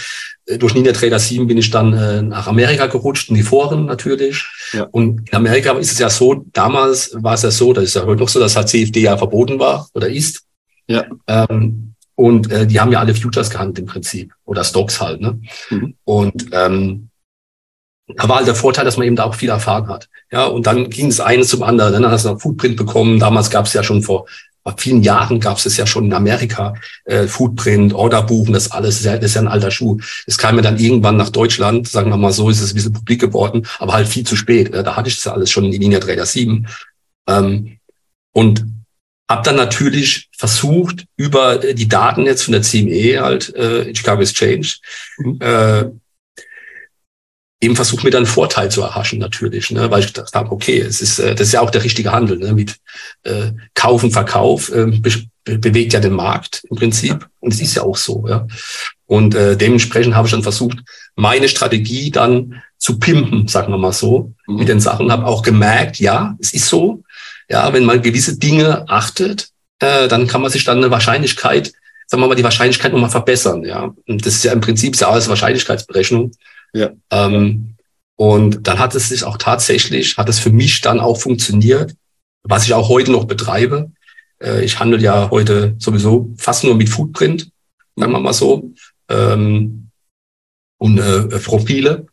Äh, 0.46 0.58
durch 0.58 0.74
Nina 0.74 0.94
Trader 0.94 1.20
7 1.20 1.48
bin 1.48 1.58
ich 1.58 1.70
dann 1.70 1.94
äh, 1.94 2.22
nach 2.22 2.48
Amerika 2.48 2.88
gerutscht, 2.88 3.30
in 3.30 3.36
die 3.36 3.44
Foren 3.44 3.86
natürlich. 3.86 4.46
Ja. 4.72 4.88
Und 4.92 5.30
in 5.30 5.36
Amerika 5.36 5.74
ist 5.74 5.92
es 5.92 6.00
ja 6.00 6.10
so, 6.10 6.46
damals 6.54 7.12
war 7.22 7.34
es 7.34 7.42
ja 7.42 7.52
so, 7.52 7.74
das 7.74 7.86
ist 7.86 7.96
ja 7.96 8.06
heute 8.06 8.22
noch 8.22 8.30
so, 8.30 8.40
dass 8.40 8.56
halt 8.56 8.70
CFD 8.70 9.02
ja 9.02 9.18
verboten 9.18 9.60
war 9.60 9.88
oder 9.94 10.10
ist. 10.10 10.44
Ja. 10.88 11.06
Ähm, 11.28 11.94
und 12.16 12.52
äh, 12.52 12.68
die 12.68 12.80
haben 12.80 12.92
ja 12.92 13.00
alle 13.00 13.16
Futures 13.16 13.50
gehandelt 13.50 13.80
im 13.80 13.86
Prinzip 13.86 14.34
oder 14.46 14.64
Stocks 14.64 15.00
halt. 15.00 15.22
Ne? 15.22 15.40
Mhm. 15.70 15.96
Und 16.04 16.46
ähm, 16.52 17.10
da 18.16 18.28
war 18.28 18.38
halt 18.38 18.48
der 18.48 18.56
Vorteil, 18.56 18.86
dass 18.86 18.98
man 18.98 19.06
eben 19.06 19.16
da 19.16 19.26
auch 19.26 19.36
viel 19.36 19.50
erfahren 19.50 19.88
hat. 19.88 20.10
Ja, 20.32 20.46
und 20.46 20.68
dann 20.68 20.90
ging 20.90 21.08
es 21.08 21.20
eines 21.20 21.50
zum 21.50 21.64
anderen. 21.64 21.94
Dann 21.94 22.12
hast 22.12 22.26
du 22.26 22.30
noch 22.30 22.42
Footprint 22.42 22.76
bekommen. 22.76 23.20
Damals 23.20 23.50
gab 23.50 23.66
es 23.66 23.74
ja 23.74 23.84
schon 23.84 24.02
vor 24.02 24.26
vielen 24.78 25.04
Jahren 25.04 25.40
gab 25.40 25.58
es 25.58 25.66
es 25.66 25.78
ja 25.78 25.88
schon 25.88 26.06
in 26.06 26.14
Amerika, 26.14 26.74
äh, 27.06 27.28
Footprint, 27.28 27.94
Orderbuchen, 27.94 28.54
das 28.54 28.72
alles, 28.72 28.96
das 28.96 29.00
ist, 29.00 29.06
ja, 29.06 29.16
das 29.16 29.26
ist 29.26 29.36
ja 29.36 29.42
ein 29.42 29.48
alter 29.48 29.72
Schuh. 29.72 29.98
Es 30.28 30.38
kam 30.38 30.58
ja 30.58 30.62
dann 30.62 30.78
irgendwann 30.78 31.18
nach 31.18 31.30
Deutschland, 31.30 31.88
sagen 31.88 32.10
wir 32.12 32.18
mal 32.18 32.32
so, 32.32 32.50
ist 32.50 32.62
es 32.62 32.72
ein 32.72 32.76
bisschen 32.76 32.94
publik 32.94 33.22
geworden, 33.22 33.66
aber 33.80 33.94
halt 33.94 34.08
viel 34.08 34.26
zu 34.26 34.36
spät. 34.36 34.74
Äh, 34.74 34.84
da 34.84 34.96
hatte 34.96 35.10
ich 35.10 35.16
das 35.16 35.26
ja 35.26 35.34
alles 35.34 35.50
schon 35.50 35.66
in 35.66 35.82
Linie 35.82 36.00
Trader 36.00 36.26
7. 36.26 36.68
Ähm, 37.28 37.78
und 38.34 38.66
habe 39.30 39.44
dann 39.44 39.56
natürlich 39.56 40.30
versucht, 40.36 41.06
über 41.16 41.58
die 41.58 41.88
Daten 41.88 42.26
jetzt 42.26 42.44
von 42.44 42.52
der 42.52 42.64
CME 42.64 43.22
halt, 43.22 43.54
äh, 43.56 43.94
Chicago 43.96 44.22
Exchange, 44.22 44.68
mhm. 45.18 45.40
äh, 45.40 45.86
eben 47.62 47.76
versucht 47.76 48.04
mir 48.04 48.10
dann 48.10 48.26
Vorteil 48.26 48.72
zu 48.72 48.82
erhaschen 48.82 49.20
natürlich, 49.20 49.72
ne? 49.72 49.92
weil 49.92 50.02
ich 50.02 50.08
gedacht 50.08 50.34
habe, 50.34 50.52
okay, 50.52 50.80
es 50.80 51.02
ist 51.02 51.20
äh, 51.20 51.36
das 51.36 51.48
ist 51.48 51.54
ja 51.54 51.62
auch 51.62 51.72
der 51.72 51.84
richtige 51.84 52.12
Handel 52.12 52.38
ne? 52.38 52.54
mit 52.54 52.78
äh, 53.24 53.52
Kauf 53.74 54.04
und 54.04 54.12
Verkauf 54.12 54.72
äh, 54.72 54.86
be 54.86 55.12
bewegt 55.58 55.94
ja 55.94 56.00
den 56.00 56.14
Markt 56.14 56.64
im 56.70 56.78
Prinzip 56.78 57.28
und 57.40 57.52
es 57.54 57.60
ist 57.60 57.76
ja 57.76 57.82
auch 57.82 57.98
so, 57.98 58.28
ja. 58.28 58.46
Und 59.08 59.34
äh, 59.34 59.58
dementsprechend 59.58 60.16
habe 60.16 60.28
ich 60.28 60.32
dann 60.32 60.44
versucht, 60.44 60.78
meine 61.16 61.50
Strategie 61.50 62.12
dann 62.12 62.62
zu 62.78 63.00
pimpen, 63.00 63.48
sagen 63.48 63.74
wir 63.74 63.80
mal 63.80 63.92
so, 63.92 64.34
mhm. 64.46 64.56
mit 64.58 64.68
den 64.68 64.80
Sachen. 64.80 65.12
Habe 65.12 65.26
auch 65.26 65.42
gemerkt, 65.42 65.98
ja, 65.98 66.38
es 66.40 66.54
ist 66.54 66.68
so, 66.68 67.04
ja, 67.50 67.74
wenn 67.74 67.86
man 67.86 68.04
gewisse 68.04 68.38
Dinge 68.38 68.88
achtet, 68.88 69.50
äh, 69.80 70.08
dann 70.08 70.28
kann 70.28 70.42
man 70.42 70.52
sich 70.52 70.64
dann 70.64 70.78
eine 70.78 70.92
Wahrscheinlichkeit, 70.92 71.74
sagen 72.06 72.22
wir 72.22 72.28
mal, 72.28 72.36
die 72.36 72.44
Wahrscheinlichkeit 72.44 72.94
nochmal 72.94 73.10
verbessern, 73.10 73.64
ja. 73.64 73.94
Und 74.08 74.26
das 74.26 74.36
ist 74.36 74.44
ja 74.44 74.54
im 74.54 74.62
Prinzip 74.62 74.96
ja 74.96 75.10
alles 75.10 75.28
Wahrscheinlichkeitsberechnung. 75.28 76.32
Ja. 76.74 76.92
Ähm, 77.12 77.76
und 78.16 78.68
dann 78.68 78.80
hat 78.80 78.96
es 78.96 79.10
sich 79.10 79.24
auch 79.24 79.38
tatsächlich, 79.38 80.18
hat 80.18 80.30
es 80.30 80.40
für 80.40 80.52
mich 80.52 80.82
dann 80.82 81.00
auch 81.00 81.18
funktioniert, 81.18 81.96
was 82.44 82.66
ich 82.66 82.74
auch 82.74 82.90
heute 82.90 83.12
noch 83.12 83.26
betreibe. 83.26 83.92
Äh, 84.42 84.64
ich 84.66 84.80
handle 84.80 85.00
ja 85.00 85.30
heute 85.32 85.76
sowieso 85.80 86.34
fast 86.38 86.64
nur 86.64 86.76
mit 86.76 86.90
Footprint, 86.90 87.50
sagen 87.96 88.12
wir 88.12 88.20
mal 88.20 88.34
so, 88.34 88.72
ähm, 89.10 89.90
und 90.78 90.98
äh, 91.00 91.40
Profile. 91.40 92.08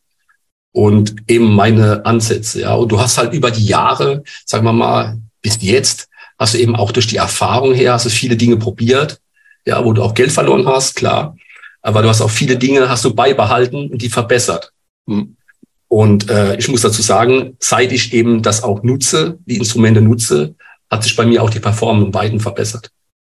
und 0.77 1.17
eben 1.27 1.55
meine 1.55 2.05
Ansätze. 2.05 2.61
Ja, 2.61 2.75
und 2.75 2.93
du 2.93 3.01
hast 3.01 3.17
halt 3.17 3.33
über 3.33 3.51
die 3.51 3.65
Jahre, 3.65 4.23
sagen 4.45 4.65
wir 4.65 4.75
mal, 4.75 5.19
bis 5.41 5.63
jetzt, 5.63 6.09
hast 6.39 6.53
du 6.53 6.59
eben 6.59 6.77
auch 6.77 6.93
durch 6.93 7.07
die 7.07 7.17
Erfahrung 7.17 7.73
her, 7.73 7.95
hast 7.95 8.05
du 8.05 8.11
viele 8.11 8.37
Dinge 8.37 8.59
probiert, 8.59 9.19
ja, 9.65 9.83
wo 9.83 9.95
du 9.95 10.03
auch 10.03 10.13
Geld 10.13 10.33
verloren 10.33 10.67
hast, 10.67 10.95
klar. 10.95 11.35
Aber 11.87 12.03
du 12.03 12.09
hast 12.09 12.21
auch 12.21 12.31
viele 12.31 12.57
Dinge, 12.57 12.89
hast 12.89 13.05
du 13.05 13.15
beibehalten 13.15 13.91
und 13.93 14.03
die 14.03 14.09
verbessert. 14.09 14.73
Mhm. 15.07 15.37
Und 15.87 16.29
äh, 16.29 16.57
ich 16.57 16.69
muss 16.69 16.81
dazu 16.81 17.01
sagen, 17.01 17.57
seit 17.61 17.93
ich 17.93 18.13
eben 18.13 18.43
das 18.43 18.65
auch 18.65 18.83
nutze, 18.83 19.39
die 19.47 19.57
Instrumente 19.57 20.01
nutze, 20.01 20.57
hat 20.91 21.05
sich 21.05 21.15
bei 21.15 21.25
mir 21.25 21.45
auch 21.45 21.51
die 21.51 21.61
Performance 21.61 22.11
beiden 22.11 22.41
verbessert. 22.41 22.91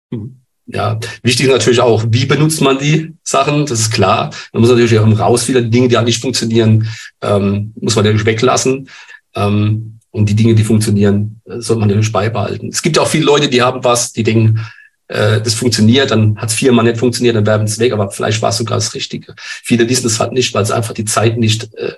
Mhm. 0.09 0.37
Ja, 0.65 0.99
wichtig 1.21 1.45
ist 1.45 1.51
natürlich 1.51 1.79
auch, 1.79 2.03
wie 2.09 2.25
benutzt 2.25 2.61
man 2.61 2.79
die 2.79 3.13
Sachen, 3.23 3.67
das 3.67 3.81
ist 3.81 3.91
klar. 3.91 4.31
Man 4.51 4.61
muss 4.61 4.71
natürlich 4.71 4.97
auch 4.97 5.19
raus, 5.19 5.43
viele 5.43 5.63
Dinge, 5.63 5.87
die 5.87 6.01
nicht 6.01 6.21
funktionieren, 6.21 6.87
ähm, 7.21 7.73
muss 7.79 7.95
man 7.95 8.05
natürlich 8.05 8.25
weglassen. 8.25 8.89
Ähm, 9.35 9.99
und 10.09 10.27
die 10.27 10.35
Dinge, 10.35 10.55
die 10.55 10.63
funktionieren, 10.63 11.39
äh, 11.45 11.59
sollte 11.59 11.81
man 11.81 11.89
natürlich 11.89 12.11
beibehalten. 12.11 12.69
Es 12.69 12.81
gibt 12.81 12.97
auch 12.97 13.07
viele 13.07 13.25
Leute, 13.25 13.47
die 13.47 13.61
haben 13.61 13.83
was, 13.83 14.11
die 14.11 14.23
denken, 14.23 14.59
äh, 15.09 15.41
das 15.41 15.53
funktioniert, 15.53 16.11
dann 16.11 16.37
hat 16.37 16.49
es 16.49 16.55
viermal 16.55 16.85
nicht 16.85 16.97
funktioniert, 16.97 17.35
dann 17.35 17.45
werben 17.45 17.65
es 17.65 17.79
weg, 17.79 17.91
aber 17.91 18.09
vielleicht 18.09 18.41
war 18.41 18.49
es 18.49 18.57
sogar 18.57 18.77
das 18.77 18.93
Richtige. 18.93 19.35
Viele 19.37 19.89
wissen 19.89 20.07
es 20.07 20.19
halt 20.19 20.31
nicht, 20.31 20.53
weil 20.53 20.65
sie 20.65 20.75
einfach 20.75 20.93
die 20.93 21.05
Zeit 21.05 21.37
nicht 21.37 21.73
äh, 21.75 21.93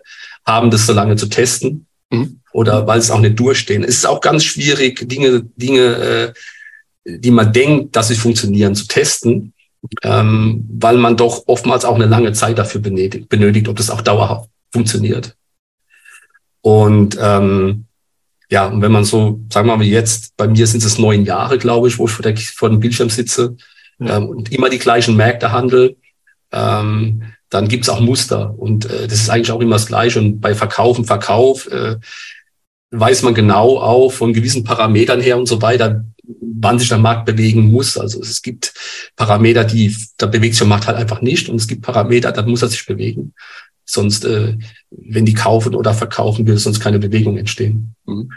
haben, 0.46 0.72
das 0.72 0.88
so 0.88 0.94
lange 0.94 1.16
zu 1.16 1.28
testen. 1.28 1.86
Mhm. 2.10 2.40
Oder 2.52 2.88
weil 2.88 3.00
es 3.00 3.12
auch 3.12 3.20
nicht 3.20 3.40
durchstehen. 3.40 3.84
Es 3.84 3.96
ist 3.98 4.08
auch 4.08 4.20
ganz 4.20 4.44
schwierig, 4.44 5.08
Dinge, 5.08 5.44
Dinge 5.56 5.82
äh, 5.82 6.34
die 7.06 7.32
man 7.32 7.52
denkt, 7.52 7.96
dass 7.96 8.10
sie 8.10 8.16
funktionieren, 8.16 8.76
zu 8.76 8.88
testen, 8.88 9.54
ähm, 10.04 10.68
weil 10.72 10.98
man 10.98 11.18
doch 11.18 11.44
oftmals 11.48 11.86
auch 11.86 11.96
eine 11.96 12.06
lange 12.06 12.34
Zeit 12.34 12.60
dafür 12.60 12.82
benötigt, 12.82 13.30
benötigt 13.30 13.68
ob 13.68 13.78
das 13.78 13.90
auch 13.90 14.02
dauerhaft 14.02 14.50
funktioniert. 14.72 15.36
Und 16.62 17.18
ähm, 17.20 17.86
ja, 18.52 18.66
und 18.68 18.82
wenn 18.82 18.92
man 18.92 19.06
so, 19.06 19.40
sagen 19.50 19.68
wir 19.70 19.78
mal 19.78 19.86
jetzt, 19.86 20.36
bei 20.36 20.46
mir 20.46 20.68
sind 20.68 20.84
es 20.84 21.00
neun 21.00 21.24
Jahre, 21.24 21.58
glaube 21.58 21.88
ich, 21.88 21.98
wo 21.98 22.06
ich 22.06 22.12
vor, 22.12 22.22
der, 22.22 22.36
vor 22.36 22.70
dem 22.70 22.82
Bildschirm 22.82 23.10
sitze 23.10 23.56
ja. 23.98 24.18
ähm, 24.18 24.28
und 24.28 24.52
immer 24.52 24.70
die 24.70 24.78
gleichen 24.78 25.16
Märkte 25.16 25.54
handel, 25.54 25.96
ähm, 26.52 27.24
dann 27.50 27.70
gibt's 27.70 27.88
auch 27.88 28.02
Muster. 28.02 28.54
Und 28.60 28.86
äh, 28.86 29.08
das 29.08 29.22
ist 29.22 29.30
eigentlich 29.30 29.54
auch 29.54 29.62
immer 29.62 29.76
das 29.76 29.88
Gleiche. 29.88 30.20
Und 30.20 30.42
bei 30.42 30.54
Verkaufen, 30.54 31.06
Verkauf 31.06 31.72
äh, 31.72 31.96
weiß 32.92 33.22
man 33.22 33.34
genau 33.34 33.78
auch 33.80 34.10
von 34.10 34.34
gewissen 34.34 34.66
Parametern 34.66 35.22
her 35.22 35.38
und 35.38 35.48
so 35.48 35.62
weiter, 35.62 36.04
wann 36.42 36.78
sich 36.78 36.90
der 36.90 36.98
Markt 36.98 37.26
bewegen 37.26 37.72
muss. 37.72 37.98
Also 37.98 38.20
es 38.20 38.42
gibt 38.42 38.74
Parameter, 39.16 39.64
die, 39.64 39.96
da 40.18 40.26
bewegt 40.26 40.56
sich 40.56 40.60
der 40.60 40.68
Markt 40.68 40.88
halt 40.88 40.98
einfach 40.98 41.22
nicht 41.22 41.48
und 41.48 41.56
es 41.56 41.68
gibt 41.68 41.84
Parameter, 41.84 42.34
da 42.34 42.42
muss 42.42 42.64
er 42.64 42.68
sich 42.68 42.86
bewegen. 42.86 43.34
Sonst, 43.86 44.26
äh, 44.26 44.58
wenn 44.90 45.26
die 45.26 45.34
kaufen 45.34 45.76
oder 45.76 45.94
verkaufen, 45.94 46.48
will 46.48 46.58
sonst 46.58 46.80
keine 46.80 47.00
Bewegung 47.00 47.38
entstehen. 47.38 47.96
Mhm. 48.06 48.32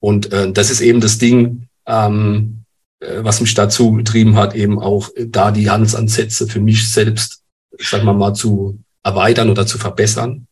Und 0.00 0.32
äh, 0.32 0.52
das 0.52 0.70
ist 0.70 0.80
eben 0.80 1.00
das 1.00 1.18
Ding, 1.18 1.68
ähm, 1.86 2.64
äh, 3.00 3.18
was 3.22 3.40
mich 3.40 3.54
dazu 3.54 3.92
getrieben 3.92 4.36
hat, 4.36 4.54
eben 4.54 4.78
auch 4.78 5.10
da 5.16 5.50
die 5.50 5.70
Handelsansätze 5.70 6.46
für 6.46 6.60
mich 6.60 6.88
selbst, 6.88 7.42
sagen 7.78 8.04
wir 8.04 8.14
mal, 8.14 8.34
zu 8.34 8.78
erweitern 9.02 9.50
oder 9.50 9.66
zu 9.66 9.78
verbessern. 9.78 10.46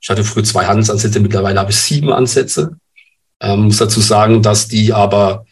Ich 0.00 0.08
hatte 0.08 0.24
früher 0.24 0.44
zwei 0.44 0.66
Handelsansätze, 0.66 1.20
mittlerweile 1.20 1.58
habe 1.58 1.70
ich 1.70 1.76
sieben 1.76 2.12
Ansätze. 2.12 2.76
Ähm, 3.40 3.64
muss 3.64 3.78
dazu 3.78 4.00
sagen, 4.00 4.42
dass 4.42 4.68
die 4.68 4.92
aber 4.92 5.44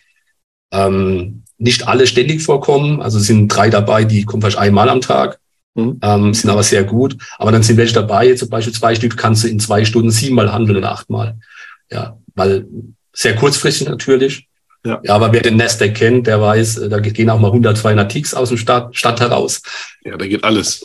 ähm, 0.72 1.42
nicht 1.58 1.88
alle 1.88 2.06
ständig 2.06 2.42
vorkommen. 2.42 3.00
Also 3.00 3.18
sind 3.18 3.48
drei 3.48 3.70
dabei, 3.70 4.04
die 4.04 4.24
kommen 4.24 4.42
vielleicht 4.42 4.58
einmal 4.58 4.88
am 4.88 5.00
Tag, 5.00 5.40
mhm. 5.76 5.98
ähm, 6.02 6.34
sind 6.34 6.50
aber 6.50 6.62
sehr 6.62 6.84
gut. 6.84 7.16
Aber 7.38 7.52
dann 7.52 7.62
sind 7.62 7.76
welche 7.76 7.94
dabei, 7.94 8.34
zum 8.34 8.48
Beispiel 8.48 8.74
zwei 8.74 8.94
Stück 8.94 9.16
kannst 9.16 9.44
du 9.44 9.48
in 9.48 9.60
zwei 9.60 9.84
Stunden 9.84 10.10
siebenmal 10.10 10.52
handeln 10.52 10.78
oder 10.78 10.92
achtmal. 10.92 11.36
Ja, 11.90 12.18
weil 12.34 12.66
sehr 13.12 13.36
kurzfristig 13.36 13.88
natürlich. 13.88 14.48
Ja. 14.84 15.00
ja, 15.02 15.14
aber 15.14 15.32
wer 15.32 15.40
den 15.40 15.56
Nasdaq 15.56 15.94
kennt, 15.94 16.26
der 16.28 16.40
weiß, 16.40 16.78
äh, 16.78 16.88
da 16.88 17.00
gehen 17.00 17.28
auch 17.30 17.40
mal 17.40 17.48
100, 17.48 17.76
200 17.76 18.10
Ticks 18.10 18.34
aus 18.34 18.50
dem 18.50 18.58
Start, 18.58 18.96
Stand 18.96 19.20
heraus. 19.20 19.62
Ja, 20.04 20.16
da 20.16 20.26
geht 20.26 20.44
alles. 20.44 20.84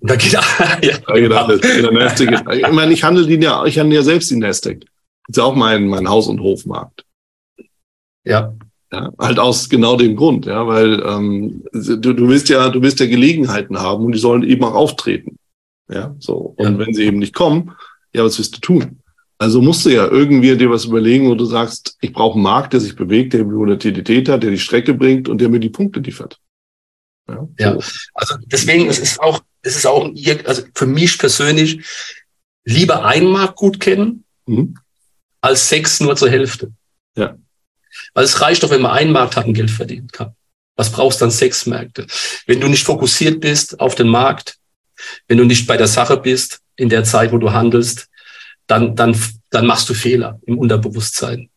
Da 0.00 0.16
geht, 0.16 0.32
ja, 0.32 0.42
da 0.60 0.76
geht 0.80 1.04
genau. 1.14 1.36
alles. 1.36 1.60
Der 1.60 1.92
Nasdaq, 1.92 2.44
ich 2.52 2.72
meine, 2.72 2.92
ich 2.92 3.04
handle 3.04 3.26
den 3.26 3.42
ja, 3.42 3.64
ich 3.64 3.78
handle 3.78 3.96
ja 3.96 4.02
selbst 4.02 4.30
den 4.30 4.40
Nasdaq. 4.40 4.80
Das 4.80 4.88
ist 5.28 5.36
ja 5.36 5.44
auch 5.44 5.54
mein, 5.54 5.86
mein 5.86 6.08
Haus- 6.08 6.26
und 6.26 6.40
Hofmarkt. 6.40 7.04
Ja. 8.24 8.54
Ja, 8.90 9.12
halt 9.18 9.38
aus 9.38 9.68
genau 9.68 9.96
dem 9.96 10.16
Grund, 10.16 10.46
ja, 10.46 10.66
weil 10.66 11.02
ähm, 11.04 11.62
du, 11.72 11.96
du 12.14 12.28
willst 12.28 12.48
ja, 12.48 12.70
du 12.70 12.80
willst 12.80 13.00
ja 13.00 13.06
Gelegenheiten 13.06 13.78
haben 13.78 14.06
und 14.06 14.12
die 14.12 14.18
sollen 14.18 14.42
eben 14.42 14.64
auch 14.64 14.74
auftreten. 14.74 15.36
Ja, 15.90 16.14
so. 16.18 16.54
Und 16.56 16.72
ja. 16.72 16.78
wenn 16.78 16.94
sie 16.94 17.04
eben 17.04 17.18
nicht 17.18 17.34
kommen, 17.34 17.72
ja, 18.14 18.24
was 18.24 18.38
willst 18.38 18.56
du 18.56 18.60
tun? 18.60 19.00
Also 19.38 19.60
musst 19.60 19.84
du 19.84 19.90
ja 19.90 20.06
irgendwie 20.08 20.56
dir 20.56 20.70
was 20.70 20.86
überlegen, 20.86 21.28
wo 21.28 21.34
du 21.34 21.44
sagst, 21.44 21.96
ich 22.00 22.12
brauche 22.12 22.34
einen 22.34 22.42
Markt, 22.42 22.72
der 22.72 22.80
sich 22.80 22.96
bewegt, 22.96 23.34
der 23.34 23.46
Volatilität 23.46 24.28
hat, 24.28 24.42
der 24.42 24.50
die 24.50 24.58
Strecke 24.58 24.94
bringt 24.94 25.28
und 25.28 25.40
der 25.40 25.48
mir 25.48 25.60
die 25.60 25.68
Punkte 25.68 26.00
liefert. 26.00 26.40
Ja, 27.28 27.36
so. 27.36 27.48
ja. 27.58 27.78
also 28.14 28.34
deswegen, 28.46 28.88
es 28.88 28.98
ist 28.98 29.20
auch, 29.20 29.40
es 29.62 29.76
ist 29.76 29.86
auch, 29.86 30.10
also 30.44 30.62
für 30.74 30.86
mich 30.86 31.18
persönlich, 31.18 31.84
lieber 32.64 33.04
einen 33.04 33.30
Markt 33.30 33.56
gut 33.56 33.80
kennen, 33.80 34.24
mhm. 34.46 34.76
als 35.40 35.68
sechs 35.68 36.00
nur 36.00 36.16
zur 36.16 36.30
Hälfte. 36.30 36.72
Ja. 37.16 37.36
Weil 38.14 38.24
es 38.24 38.40
reicht 38.40 38.62
doch, 38.62 38.70
wenn 38.70 38.82
man 38.82 38.92
einen 38.92 39.12
Markt 39.12 39.36
hat 39.36 39.46
und 39.46 39.54
Geld 39.54 39.70
verdienen 39.70 40.08
kann. 40.08 40.34
Was 40.76 40.92
brauchst 40.92 41.20
du 41.20 41.24
dann 41.24 41.30
sechs 41.30 41.66
Märkte? 41.66 42.06
Wenn 42.46 42.60
du 42.60 42.68
nicht 42.68 42.84
fokussiert 42.84 43.40
bist 43.40 43.80
auf 43.80 43.94
den 43.94 44.08
Markt, 44.08 44.56
wenn 45.26 45.38
du 45.38 45.44
nicht 45.44 45.66
bei 45.66 45.76
der 45.76 45.88
Sache 45.88 46.16
bist 46.16 46.60
in 46.76 46.88
der 46.88 47.04
Zeit, 47.04 47.32
wo 47.32 47.38
du 47.38 47.52
handelst, 47.52 48.08
dann, 48.66 48.94
dann, 48.94 49.16
dann 49.50 49.66
machst 49.66 49.88
du 49.88 49.94
Fehler 49.94 50.38
im 50.46 50.58
Unterbewusstsein. 50.58 51.50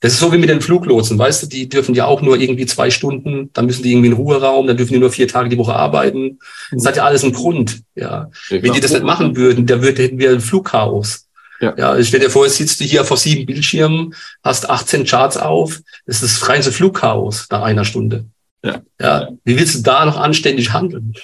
Das 0.00 0.12
ist 0.12 0.20
so 0.20 0.30
wie 0.30 0.38
mit 0.38 0.50
den 0.50 0.60
Fluglotsen, 0.60 1.18
weißt 1.18 1.44
du, 1.44 1.46
die 1.46 1.68
dürfen 1.68 1.94
ja 1.94 2.04
auch 2.04 2.20
nur 2.20 2.38
irgendwie 2.38 2.66
zwei 2.66 2.90
Stunden, 2.90 3.50
dann 3.54 3.64
müssen 3.64 3.82
die 3.82 3.92
irgendwie 3.92 4.08
in 4.08 4.12
Ruheraum, 4.12 4.66
dann 4.66 4.76
dürfen 4.76 4.92
die 4.92 4.98
nur 4.98 5.10
vier 5.10 5.26
Tage 5.26 5.48
die 5.48 5.56
Woche 5.56 5.74
arbeiten. 5.74 6.38
Das 6.70 6.84
hat 6.84 6.96
ja 6.96 7.04
alles 7.04 7.24
einen 7.24 7.32
Grund, 7.32 7.82
ja. 7.94 8.30
ja 8.50 8.62
Wenn 8.62 8.74
die 8.74 8.80
das 8.80 8.92
nicht 8.92 9.04
machen 9.04 9.36
würden, 9.36 9.66
dann 9.66 9.82
hätten 9.82 10.18
wir 10.18 10.30
ein 10.30 10.40
Flugchaos. 10.40 11.25
Ja. 11.60 11.74
ja, 11.76 12.02
stell 12.02 12.20
dir 12.20 12.30
vor, 12.30 12.44
jetzt 12.44 12.56
sitzt 12.56 12.80
du 12.80 12.84
hier 12.84 13.04
vor 13.04 13.16
sieben 13.16 13.46
Bildschirmen, 13.46 14.14
hast 14.44 14.68
18 14.68 15.04
Charts 15.04 15.36
auf. 15.36 15.80
Das 16.06 16.22
ist 16.22 16.40
das 16.40 16.48
reinste 16.48 16.72
Flugchaos 16.72 17.46
nach 17.50 17.62
einer 17.62 17.84
Stunde. 17.84 18.26
Ja. 18.62 18.82
ja. 19.00 19.28
Wie 19.44 19.58
willst 19.58 19.74
du 19.76 19.82
da 19.82 20.04
noch 20.04 20.16
anständig 20.16 20.72
handeln? 20.72 21.14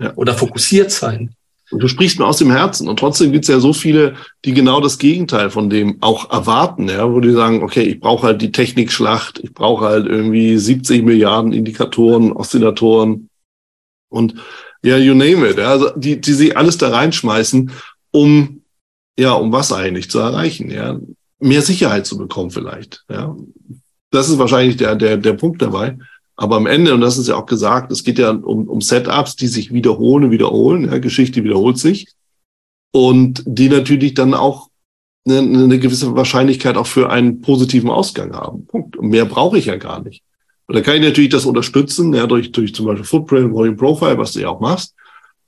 Ja. 0.00 0.12
Oder 0.14 0.34
fokussiert 0.34 0.90
sein? 0.90 1.34
Und 1.70 1.82
du 1.82 1.88
sprichst 1.88 2.18
mir 2.18 2.26
aus 2.26 2.38
dem 2.38 2.50
Herzen. 2.50 2.88
Und 2.88 2.98
trotzdem 2.98 3.32
gibt 3.32 3.44
es 3.44 3.48
ja 3.48 3.60
so 3.60 3.72
viele, 3.72 4.14
die 4.44 4.54
genau 4.54 4.80
das 4.80 4.98
Gegenteil 4.98 5.50
von 5.50 5.68
dem 5.68 5.98
auch 6.00 6.30
erwarten, 6.30 6.88
ja, 6.88 7.10
wo 7.10 7.20
die 7.20 7.32
sagen, 7.32 7.62
okay, 7.62 7.82
ich 7.82 8.00
brauche 8.00 8.26
halt 8.26 8.40
die 8.40 8.52
Technikschlacht, 8.52 9.38
ich 9.40 9.52
brauche 9.52 9.84
halt 9.84 10.06
irgendwie 10.06 10.56
70 10.56 11.04
Milliarden 11.04 11.52
Indikatoren, 11.52 12.32
Oszillatoren 12.32 13.28
und 14.08 14.34
ja, 14.82 14.96
you 14.96 15.12
name 15.12 15.46
it. 15.48 15.58
Ja, 15.58 15.70
also 15.70 15.90
die, 15.96 16.20
die 16.20 16.32
sie 16.32 16.56
alles 16.56 16.78
da 16.78 16.88
reinschmeißen, 16.88 17.70
um 18.12 18.57
ja, 19.18 19.32
um 19.32 19.52
was 19.52 19.72
eigentlich 19.72 20.10
zu 20.10 20.20
erreichen? 20.20 20.70
Ja, 20.70 20.98
mehr 21.40 21.62
Sicherheit 21.62 22.06
zu 22.06 22.16
bekommen 22.16 22.50
vielleicht. 22.50 23.04
Ja, 23.10 23.36
das 24.10 24.28
ist 24.28 24.38
wahrscheinlich 24.38 24.76
der, 24.76 24.94
der, 24.94 25.16
der 25.16 25.32
Punkt 25.34 25.60
dabei. 25.60 25.98
Aber 26.36 26.56
am 26.56 26.66
Ende, 26.66 26.94
und 26.94 27.00
das 27.00 27.18
ist 27.18 27.26
ja 27.26 27.34
auch 27.34 27.46
gesagt, 27.46 27.90
es 27.90 28.04
geht 28.04 28.18
ja 28.18 28.30
um, 28.30 28.68
um 28.68 28.80
Setups, 28.80 29.34
die 29.34 29.48
sich 29.48 29.72
wiederholen, 29.72 30.30
wiederholen. 30.30 30.84
Ja, 30.84 30.98
Geschichte 30.98 31.42
wiederholt 31.42 31.78
sich. 31.78 32.06
Und 32.92 33.42
die 33.44 33.68
natürlich 33.68 34.14
dann 34.14 34.34
auch 34.34 34.68
eine, 35.26 35.38
eine 35.38 35.78
gewisse 35.80 36.14
Wahrscheinlichkeit 36.14 36.76
auch 36.76 36.86
für 36.86 37.10
einen 37.10 37.40
positiven 37.40 37.90
Ausgang 37.90 38.34
haben. 38.34 38.66
Punkt. 38.66 38.96
Und 38.96 39.08
mehr 39.08 39.24
brauche 39.24 39.58
ich 39.58 39.66
ja 39.66 39.76
gar 39.76 40.00
nicht. 40.00 40.22
Und 40.68 40.76
da 40.76 40.80
kann 40.80 40.94
ich 40.94 41.02
natürlich 41.02 41.30
das 41.30 41.44
unterstützen, 41.44 42.14
ja, 42.14 42.26
durch, 42.28 42.52
durch 42.52 42.72
zum 42.72 42.86
Beispiel 42.86 43.04
Footprint, 43.04 43.52
Volume 43.52 43.76
Profile, 43.76 44.16
was 44.16 44.32
du 44.32 44.40
ja 44.40 44.48
auch 44.48 44.60
machst. 44.60 44.94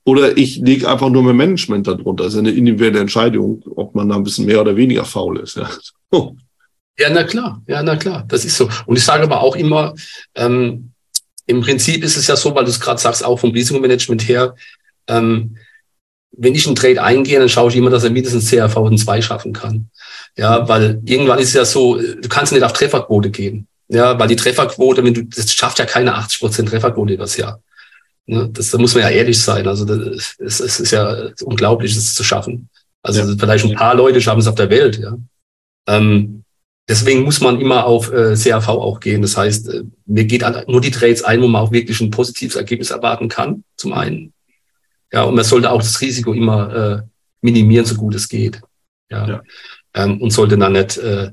Oder 0.03 0.35
ich 0.37 0.57
lege 0.57 0.89
einfach 0.89 1.09
nur 1.09 1.23
mein 1.23 1.35
Management 1.35 1.87
darunter. 1.87 2.23
Das 2.23 2.33
ist 2.33 2.39
eine 2.39 2.51
individuelle 2.51 2.99
Entscheidung, 2.99 3.63
ob 3.75 3.93
man 3.93 4.09
da 4.09 4.15
ein 4.15 4.23
bisschen 4.23 4.45
mehr 4.45 4.61
oder 4.61 4.75
weniger 4.75 5.05
faul 5.05 5.39
ist. 5.39 5.57
Ja, 5.57 5.69
ja 6.99 7.09
na 7.11 7.23
klar, 7.23 7.61
ja, 7.67 7.83
na 7.83 7.95
klar, 7.95 8.25
das 8.27 8.43
ist 8.45 8.57
so. 8.57 8.67
Und 8.85 8.97
ich 8.97 9.03
sage 9.03 9.23
aber 9.23 9.41
auch 9.41 9.55
immer, 9.55 9.93
ähm, 10.35 10.91
im 11.45 11.61
Prinzip 11.61 12.03
ist 12.03 12.17
es 12.17 12.27
ja 12.27 12.35
so, 12.35 12.55
weil 12.55 12.63
du 12.63 12.71
es 12.71 12.79
gerade 12.79 12.99
sagst, 12.99 13.23
auch 13.23 13.39
vom 13.39 13.51
Risikomanagement 13.51 14.27
her, 14.27 14.55
ähm, 15.07 15.57
wenn 16.31 16.55
ich 16.55 16.65
einen 16.65 16.75
Trade 16.75 17.03
eingehe, 17.03 17.39
dann 17.39 17.49
schaue 17.49 17.69
ich 17.69 17.75
immer, 17.75 17.89
dass 17.89 18.03
er 18.03 18.09
mindestens 18.09 18.49
CRV 18.49 18.77
und 18.77 18.97
2 18.97 19.21
schaffen 19.21 19.53
kann. 19.53 19.89
Ja, 20.37 20.67
weil 20.67 21.01
irgendwann 21.05 21.39
ist 21.39 21.49
es 21.49 21.53
ja 21.53 21.65
so, 21.65 21.97
du 21.97 22.29
kannst 22.29 22.53
nicht 22.53 22.63
auf 22.63 22.73
Trefferquote 22.73 23.29
gehen. 23.29 23.67
Ja, 23.89 24.17
weil 24.17 24.29
die 24.29 24.37
Trefferquote, 24.37 25.03
wenn 25.03 25.13
du, 25.13 25.23
das 25.23 25.51
schafft 25.51 25.79
ja 25.79 25.85
keine 25.85 26.15
80 26.15 26.39
Prozent 26.39 26.69
Trefferquote 26.69 27.13
übers 27.13 27.35
Jahr. 27.35 27.61
Ne? 28.25 28.49
Das, 28.51 28.71
da 28.71 28.77
muss 28.77 28.93
man 28.93 29.03
ja 29.03 29.09
ehrlich 29.09 29.41
sein. 29.41 29.67
Also 29.67 29.85
das, 29.85 30.35
es, 30.39 30.59
es 30.59 30.79
ist 30.79 30.91
ja 30.91 31.29
unglaublich, 31.43 31.95
das 31.95 32.13
zu 32.13 32.23
schaffen. 32.23 32.69
Also 33.01 33.21
ja. 33.21 33.35
vielleicht 33.37 33.65
ein 33.65 33.75
paar 33.75 33.95
Leute 33.95 34.21
schaffen 34.21 34.39
es 34.39 34.47
auf 34.47 34.55
der 34.55 34.69
Welt. 34.69 34.99
Ja. 34.99 35.17
Ähm, 35.87 36.43
deswegen 36.87 37.23
muss 37.23 37.41
man 37.41 37.59
immer 37.59 37.85
auf 37.85 38.11
äh, 38.11 38.35
CAV 38.35 38.67
auch 38.69 38.99
gehen. 38.99 39.21
Das 39.21 39.37
heißt, 39.37 39.69
äh, 39.69 39.83
mir 40.05 40.25
geht 40.25 40.43
nur 40.67 40.81
die 40.81 40.91
Trades 40.91 41.23
ein, 41.23 41.41
wo 41.41 41.47
man 41.47 41.61
auch 41.61 41.71
wirklich 41.71 41.99
ein 42.01 42.11
positives 42.11 42.55
Ergebnis 42.55 42.91
erwarten 42.91 43.27
kann. 43.27 43.63
Zum 43.75 43.93
einen. 43.93 44.33
Ja, 45.11 45.23
und 45.23 45.35
man 45.35 45.43
sollte 45.43 45.71
auch 45.71 45.81
das 45.81 45.99
Risiko 45.99 46.33
immer 46.33 46.75
äh, 46.75 47.01
minimieren, 47.41 47.85
so 47.85 47.95
gut 47.95 48.15
es 48.15 48.29
geht. 48.29 48.61
Ja. 49.09 49.27
ja. 49.27 49.41
Ähm, 49.93 50.21
und 50.21 50.31
sollte 50.31 50.57
dann 50.57 50.73
nicht, 50.73 50.97
äh, 50.97 51.31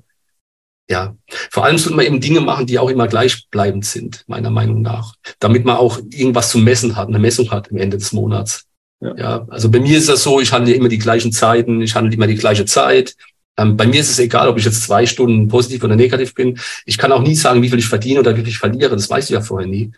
ja, 0.90 1.14
vor 1.50 1.64
allem 1.64 1.76
sollte 1.76 1.96
man 1.96 2.06
eben 2.06 2.20
Dinge 2.20 2.40
machen, 2.40 2.66
die 2.66 2.78
auch 2.78 2.88
immer 2.88 3.08
gleichbleibend 3.08 3.84
sind, 3.84 4.24
meiner 4.26 4.50
Meinung 4.50 4.80
nach, 4.80 5.14
damit 5.38 5.64
man 5.64 5.76
auch 5.76 5.98
irgendwas 6.10 6.50
zu 6.50 6.58
messen 6.58 6.96
hat, 6.96 7.08
eine 7.08 7.18
Messung 7.18 7.50
hat 7.50 7.70
am 7.70 7.76
Ende 7.76 7.98
des 7.98 8.12
Monats. 8.12 8.64
Ja. 9.00 9.16
ja, 9.16 9.46
also 9.48 9.70
bei 9.70 9.80
mir 9.80 9.96
ist 9.96 10.08
das 10.08 10.22
so, 10.22 10.40
ich 10.40 10.52
handle 10.52 10.74
immer 10.74 10.88
die 10.88 10.98
gleichen 10.98 11.30
Zeiten, 11.30 11.80
ich 11.82 11.94
handle 11.94 12.14
immer 12.14 12.26
die 12.26 12.34
gleiche 12.34 12.64
Zeit. 12.64 13.14
Ähm, 13.56 13.76
bei 13.76 13.86
mir 13.86 14.00
ist 14.00 14.10
es 14.10 14.18
egal, 14.18 14.48
ob 14.48 14.58
ich 14.58 14.64
jetzt 14.64 14.82
zwei 14.82 15.04
Stunden 15.04 15.48
positiv 15.48 15.84
oder 15.84 15.94
negativ 15.94 16.34
bin. 16.34 16.58
Ich 16.86 16.96
kann 16.96 17.12
auch 17.12 17.22
nie 17.22 17.34
sagen, 17.34 17.62
wie 17.62 17.68
viel 17.68 17.78
ich 17.78 17.88
verdiene 17.88 18.20
oder 18.20 18.34
wie 18.34 18.40
viel 18.40 18.48
ich 18.48 18.58
verliere. 18.58 18.96
Das 18.96 19.10
weiß 19.10 19.24
ich 19.24 19.30
ja 19.30 19.40
vorher 19.40 19.68
nie. 19.68 19.92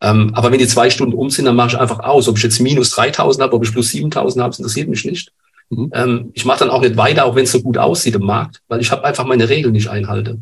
Ähm, 0.00 0.32
aber 0.34 0.52
wenn 0.52 0.58
die 0.58 0.68
zwei 0.68 0.90
Stunden 0.90 1.14
um 1.14 1.30
sind, 1.30 1.46
dann 1.46 1.56
mache 1.56 1.68
ich 1.68 1.78
einfach 1.78 2.00
aus. 2.00 2.28
Ob 2.28 2.36
ich 2.36 2.44
jetzt 2.44 2.60
minus 2.60 2.90
3000 2.90 3.42
habe, 3.42 3.56
ob 3.56 3.64
ich 3.64 3.72
plus 3.72 3.90
7000 3.90 4.42
habe, 4.42 4.54
interessiert 4.56 4.88
mich 4.88 5.04
nicht. 5.04 5.32
Mhm. 5.70 5.90
Ähm, 5.94 6.30
ich 6.34 6.44
mache 6.44 6.60
dann 6.60 6.70
auch 6.70 6.80
nicht 6.80 6.96
weiter, 6.96 7.24
auch 7.24 7.34
wenn 7.34 7.44
es 7.44 7.52
so 7.52 7.62
gut 7.62 7.78
aussieht 7.78 8.14
im 8.14 8.22
Markt, 8.22 8.62
weil 8.68 8.80
ich 8.80 8.90
habe 8.90 9.04
einfach 9.04 9.24
meine 9.24 9.48
Regeln 9.48 9.72
nicht 9.72 9.88
einhalte. 9.88 10.40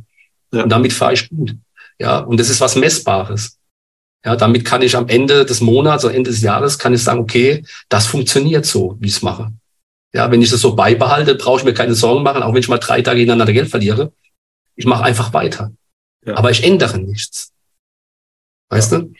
Ja. 0.52 0.62
Und 0.62 0.68
damit 0.70 0.92
fahre 0.92 1.14
ich 1.14 1.28
gut. 1.28 1.56
Ja, 1.98 2.18
und 2.18 2.38
das 2.38 2.50
ist 2.50 2.60
was 2.60 2.76
Messbares. 2.76 3.58
Ja, 4.24 4.37
damit 4.37 4.64
kann 4.64 4.82
ich 4.82 4.96
am 4.96 5.08
Ende 5.08 5.44
des 5.44 5.60
Monats 5.60 6.04
oder 6.04 6.14
Ende 6.14 6.30
des 6.30 6.40
Jahres 6.40 6.78
kann 6.78 6.94
ich 6.94 7.02
sagen, 7.02 7.20
okay, 7.20 7.64
das 7.88 8.06
funktioniert 8.06 8.64
so, 8.64 8.96
wie 8.98 9.08
ich 9.08 9.16
es 9.16 9.22
mache. 9.22 9.52
Ja, 10.14 10.30
wenn 10.30 10.40
ich 10.40 10.50
das 10.50 10.60
so 10.60 10.74
beibehalte, 10.74 11.34
brauche 11.34 11.58
ich 11.58 11.64
mir 11.64 11.74
keine 11.74 11.94
Sorgen 11.94 12.22
machen, 12.22 12.42
auch 12.42 12.54
wenn 12.54 12.60
ich 12.60 12.68
mal 12.68 12.78
drei 12.78 13.02
Tage 13.02 13.18
hintereinander 13.18 13.52
Geld 13.52 13.68
verliere. 13.68 14.12
Ich 14.76 14.87
mache 14.87 15.04
einfach 15.04 15.32
weiter. 15.34 15.72
Ja. 16.24 16.37
Aber 16.37 16.50
ich 16.50 16.64
ändere 16.64 16.98
nichts. 16.98 17.52
Weißt 18.70 18.92
ja. 18.92 19.00
du? 19.00 19.12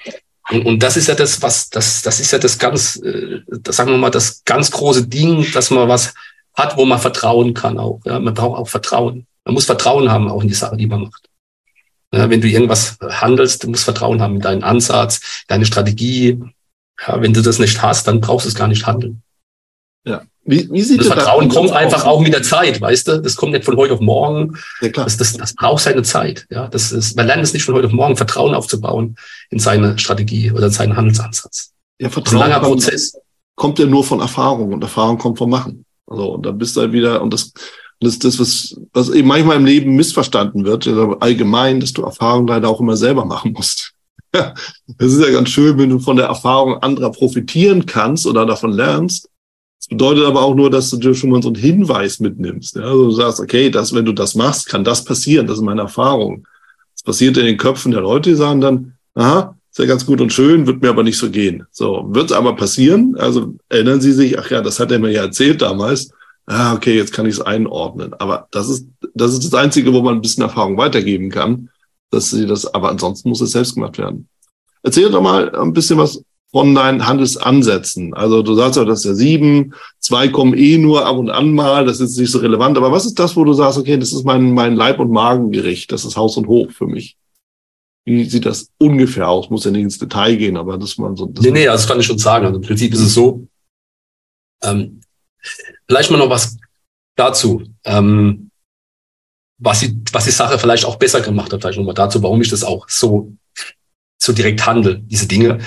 Und, 0.51 0.67
und 0.67 0.83
das 0.83 0.97
ist 0.97 1.09
ja 1.09 1.15
das, 1.15 1.41
was, 1.43 1.71
das, 1.71 2.03
das 2.03 2.21
ist 2.21 2.31
ja 2.31 2.39
das 2.39 2.59
ganz, 2.59 2.97
äh, 2.97 3.41
das 3.49 3.77
sagen 3.77 3.91
wir 3.91 3.99
mal, 3.99 4.11
das 4.11 4.45
ganz 4.45 4.71
große 4.71 5.07
Ding, 5.07 5.51
dass 5.53 5.71
man 5.71 5.89
was 5.89 6.15
hat, 6.55 6.77
wo 6.77 6.85
man 6.85 6.99
vertrauen 6.99 7.55
kann 7.55 7.79
auch. 7.79 8.01
Ja, 8.05 8.19
man 8.21 8.35
braucht 8.35 8.59
auch 8.59 8.69
Vertrauen. 8.69 9.27
Man 9.45 9.55
muss 9.55 9.65
Vertrauen 9.65 10.11
haben 10.11 10.31
auch 10.31 10.43
in 10.43 10.49
die 10.49 10.55
Sache, 10.55 10.77
die 10.77 10.87
man 10.87 11.03
macht. 11.03 11.29
Ja, 12.13 12.31
wenn 12.31 12.41
du 12.41 12.49
irgendwas 12.49 12.97
handelst, 13.01 13.65
du 13.65 13.71
musst 13.71 13.85
Vertrauen 13.85 14.21
haben 14.21 14.37
in 14.37 14.41
deinen 14.41 14.63
Ansatz, 14.63 15.45
deine 15.49 15.67
Strategie. 15.67 16.39
Ja, 17.07 17.21
wenn 17.21 17.33
du 17.33 17.43
das 17.43 17.59
nicht 17.59 17.83
hast, 17.83 18.07
dann 18.07 18.21
brauchst 18.21 18.47
du 18.47 18.49
es 18.51 18.55
gar 18.55 18.69
nicht 18.69 18.87
handeln. 18.87 19.23
Ja. 20.05 20.23
Wie, 20.45 20.69
wie 20.71 20.83
sieht 20.83 21.01
das 21.01 21.07
Vertrauen 21.07 21.49
kommt 21.49 21.73
einfach 21.73 22.05
auch 22.05 22.21
mit 22.21 22.35
der 22.35 22.43
Zeit, 22.43 22.81
weißt 22.81 23.09
du? 23.09 23.23
Das 23.23 23.37
kommt 23.37 23.53
nicht 23.53 23.65
von 23.65 23.77
heute 23.77 23.95
auf 23.95 24.01
morgen. 24.01 24.59
Ja, 24.83 24.91
klar. 24.91 25.07
Das, 25.07 25.17
das, 25.17 25.33
das 25.33 25.55
braucht 25.55 25.83
seine 25.83 26.03
Zeit. 26.03 26.47
Ja, 26.51 26.69
das 26.69 26.93
ist, 26.93 27.17
man 27.17 27.27
lernt 27.27 27.43
es 27.43 27.55
nicht 27.55 27.65
von 27.65 27.75
heute 27.75 27.87
auf 27.87 27.93
morgen, 27.93 28.17
Vertrauen 28.17 28.55
aufzubauen 28.55 29.17
in 29.49 29.59
seine 29.59 29.99
Strategie 29.99 30.53
oder 30.53 30.67
in 30.67 30.73
seinen 30.73 30.97
Handelsansatz. 30.97 31.73
Ja, 31.99 32.11
Vertrauen 32.11 32.43
ein 32.43 32.51
langer 32.51 32.67
Prozess. 32.67 33.17
Kommt 33.57 33.79
ja 33.79 33.87
nur 33.87 34.05
von 34.05 34.21
Erfahrung 34.21 34.73
und 34.75 34.83
Erfahrung 34.83 35.17
kommt 35.17 35.39
vom 35.39 35.49
Machen. 35.49 35.87
Also, 36.07 36.35
und 36.35 36.45
dann 36.45 36.59
bist 36.59 36.77
du 36.77 36.83
halt 36.83 36.93
wieder, 36.93 37.23
und 37.23 37.33
das, 37.33 37.53
das 38.01 38.15
ist 38.15 38.25
das, 38.25 38.39
was, 38.39 38.81
was 38.93 39.09
eben 39.11 39.29
manchmal 39.29 39.57
im 39.57 39.65
Leben 39.65 39.97
missverstanden 39.97 40.65
wird, 40.65 40.87
allgemein, 41.21 41.81
dass 41.81 41.95
du 41.95 42.03
Erfahrung 42.03 42.47
leider 42.47 42.69
auch 42.69 42.81
immer 42.81 42.97
selber 42.97 43.25
machen 43.25 43.53
musst. 43.53 43.95
das 44.33 45.13
ist 45.13 45.21
ja 45.21 45.31
ganz 45.31 45.49
schön, 45.49 45.79
wenn 45.79 45.91
du 45.91 46.01
von 46.01 46.17
der 46.17 46.27
Erfahrung 46.27 46.83
anderer 46.83 47.13
profitieren 47.13 47.87
kannst 47.87 48.27
oder 48.27 48.45
davon 48.45 48.73
lernst. 48.73 49.31
Das 49.85 49.89
bedeutet 49.89 50.25
aber 50.25 50.43
auch 50.43 50.55
nur, 50.55 50.71
dass 50.71 50.91
du 50.91 50.97
dir 50.97 51.15
schon 51.15 51.31
mal 51.31 51.43
so 51.43 51.49
einen 51.49 51.57
Hinweis 51.57 52.21
mitnimmst. 52.21 52.77
Ja? 52.77 52.85
Also 52.85 53.05
du 53.05 53.11
sagst, 53.11 53.41
okay, 53.41 53.71
das, 53.71 53.95
wenn 53.95 54.05
du 54.05 54.13
das 54.13 54.35
machst, 54.35 54.69
kann 54.69 54.83
das 54.83 55.05
passieren. 55.05 55.47
Das 55.47 55.59
ist 55.59 55.63
meine 55.63 55.83
Erfahrung. 55.83 56.47
Das 56.95 57.03
passiert 57.03 57.37
in 57.37 57.45
den 57.45 57.59
Köpfen 57.59 57.93
der 57.93 58.01
Leute, 58.01 58.31
die 58.31 58.37
sagen 58.37 58.61
dann, 58.61 58.95
aha, 59.15 59.57
ist 59.71 59.79
ja 59.79 59.87
ganz 59.87 60.07
gut 60.07 60.21
und 60.21 60.33
schön, 60.33 60.67
wird 60.67 60.81
mir 60.81 60.89
aber 60.89 61.03
nicht 61.03 61.19
so 61.19 61.31
gehen. 61.31 61.67
So, 61.71 62.07
wird 62.09 62.31
es 62.31 62.37
aber 62.37 62.57
passieren. 62.57 63.17
Also 63.19 63.55
erinnern 63.69 64.01
Sie 64.01 64.13
sich, 64.13 64.39
ach 64.39 64.51
ja, 64.51 64.63
das 64.63 64.81
hat 64.81 64.91
er 64.91 64.99
mir 64.99 65.11
ja 65.11 65.23
erzählt 65.23 65.61
damals 65.61 66.11
ah, 66.47 66.75
okay, 66.75 66.97
jetzt 66.97 67.13
kann 67.13 67.27
ich 67.27 67.35
es 67.35 67.41
einordnen. 67.41 68.15
Aber 68.15 68.49
das 68.51 68.69
ist, 68.69 68.89
das 69.15 69.33
ist 69.33 69.45
das 69.45 69.55
Einzige, 69.55 69.93
wo 69.93 70.03
man 70.03 70.17
ein 70.17 70.23
bisschen 70.23 70.43
Erfahrung 70.43 70.77
weitergeben 70.77 71.31
kann, 71.31 71.71
dass 72.11 72.31
sie 72.31 72.47
das, 72.47 72.73
aber 72.73 72.91
ansonsten 72.91 73.29
muss 73.29 73.41
es 73.41 73.53
selbst 73.53 73.75
gemacht 73.75 73.99
werden. 73.99 74.29
Erzähl 74.83 75.11
doch 75.11 75.23
mal 75.23 75.55
ein 75.55 75.73
bisschen 75.73 75.99
was 75.99 76.23
von 76.55 76.75
deinen 76.75 77.07
Handelsansätzen. 77.07 78.15
Also 78.15 78.43
du 78.43 78.55
sagst 78.55 78.77
ja, 78.77 78.85
das 78.85 79.01
ist 79.01 79.05
ja 79.07 79.15
sieben, 79.15 79.75
zwei 79.99 80.29
kommen 80.29 80.55
eh 80.55 80.79
nur 80.79 81.05
ab 81.05 81.17
und 81.17 81.29
an 81.29 81.53
mal, 81.53 81.85
das 81.85 81.99
ist 81.99 82.17
nicht 82.17 82.31
so 82.31 82.39
relevant. 82.39 82.77
Aber 82.77 82.93
was 82.93 83.07
ist 83.07 83.19
das, 83.19 83.35
wo 83.35 83.43
du 83.43 83.55
sagst, 83.55 83.77
okay, 83.77 83.97
das 83.97 84.13
ist 84.13 84.25
mein, 84.25 84.53
mein 84.53 84.77
Leib- 84.77 85.01
und 85.01 85.11
Magengericht, 85.11 85.91
das 85.91 86.05
ist 86.05 86.17
Haus 86.17 86.37
und 86.37 86.47
Hof 86.47 86.73
für 86.73 86.87
mich? 86.87 87.17
Wie 88.05 88.25
sieht 88.25 88.47
das 88.47 88.71
ungefähr 88.79 89.29
aus? 89.29 89.51
Muss 89.51 89.65
ja 89.65 89.73
nicht 89.73 89.83
ins 89.83 89.99
Detail 89.99 90.37
gehen, 90.37 90.57
aber 90.57 90.79
das 90.79 90.97
man 90.97 91.17
so. 91.17 91.27
Das 91.27 91.45
nee, 91.45 91.51
nee, 91.51 91.67
also 91.67 91.83
das 91.83 91.89
kann 91.89 91.99
ich 91.99 92.07
schon 92.07 92.19
sagen. 92.19 92.47
Also 92.47 92.59
im 92.59 92.63
Prinzip 92.65 92.93
ist 92.93 93.01
es 93.01 93.15
so, 93.15 93.49
ähm, 94.63 95.01
Vielleicht 95.87 96.11
mal 96.11 96.19
noch 96.19 96.31
was 96.31 96.57
dazu. 97.17 97.63
Ähm, 97.85 98.51
was, 99.59 99.81
die, 99.81 100.01
was 100.13 100.25
die 100.25 100.31
Sache 100.31 100.59
vielleicht 100.59 100.85
auch 100.85 100.97
besser 100.97 101.21
gemacht 101.21 101.53
hat, 101.53 101.61
vielleicht 101.61 101.79
nochmal 101.79 101.95
dazu, 101.95 102.23
warum 102.23 102.41
ich 102.43 102.51
das 102.51 102.65
auch 102.65 102.89
so, 102.89 103.33
so 104.21 104.33
direkt 104.33 104.65
handle, 104.67 104.99
diese 104.99 105.27
Dinge. 105.27 105.59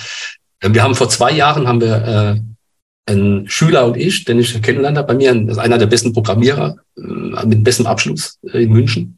Wir 0.61 0.83
haben 0.83 0.95
vor 0.95 1.09
zwei 1.09 1.31
Jahren 1.31 1.67
haben 1.67 1.81
wir 1.81 1.95
äh, 1.95 3.11
ein 3.11 3.45
Schüler 3.47 3.85
und 3.85 3.97
ich, 3.97 4.25
den 4.25 4.39
ich 4.39 4.53
kennengelernt 4.61 4.97
habe, 4.97 5.07
bei 5.07 5.13
mir, 5.13 5.33
ist 5.49 5.57
einer 5.57 5.77
der 5.77 5.85
besten 5.85 6.13
Programmierer 6.13 6.77
äh, 6.97 7.45
mit 7.45 7.63
bestem 7.63 7.87
Abschluss 7.87 8.37
äh, 8.51 8.63
in 8.63 8.71
München, 8.71 9.17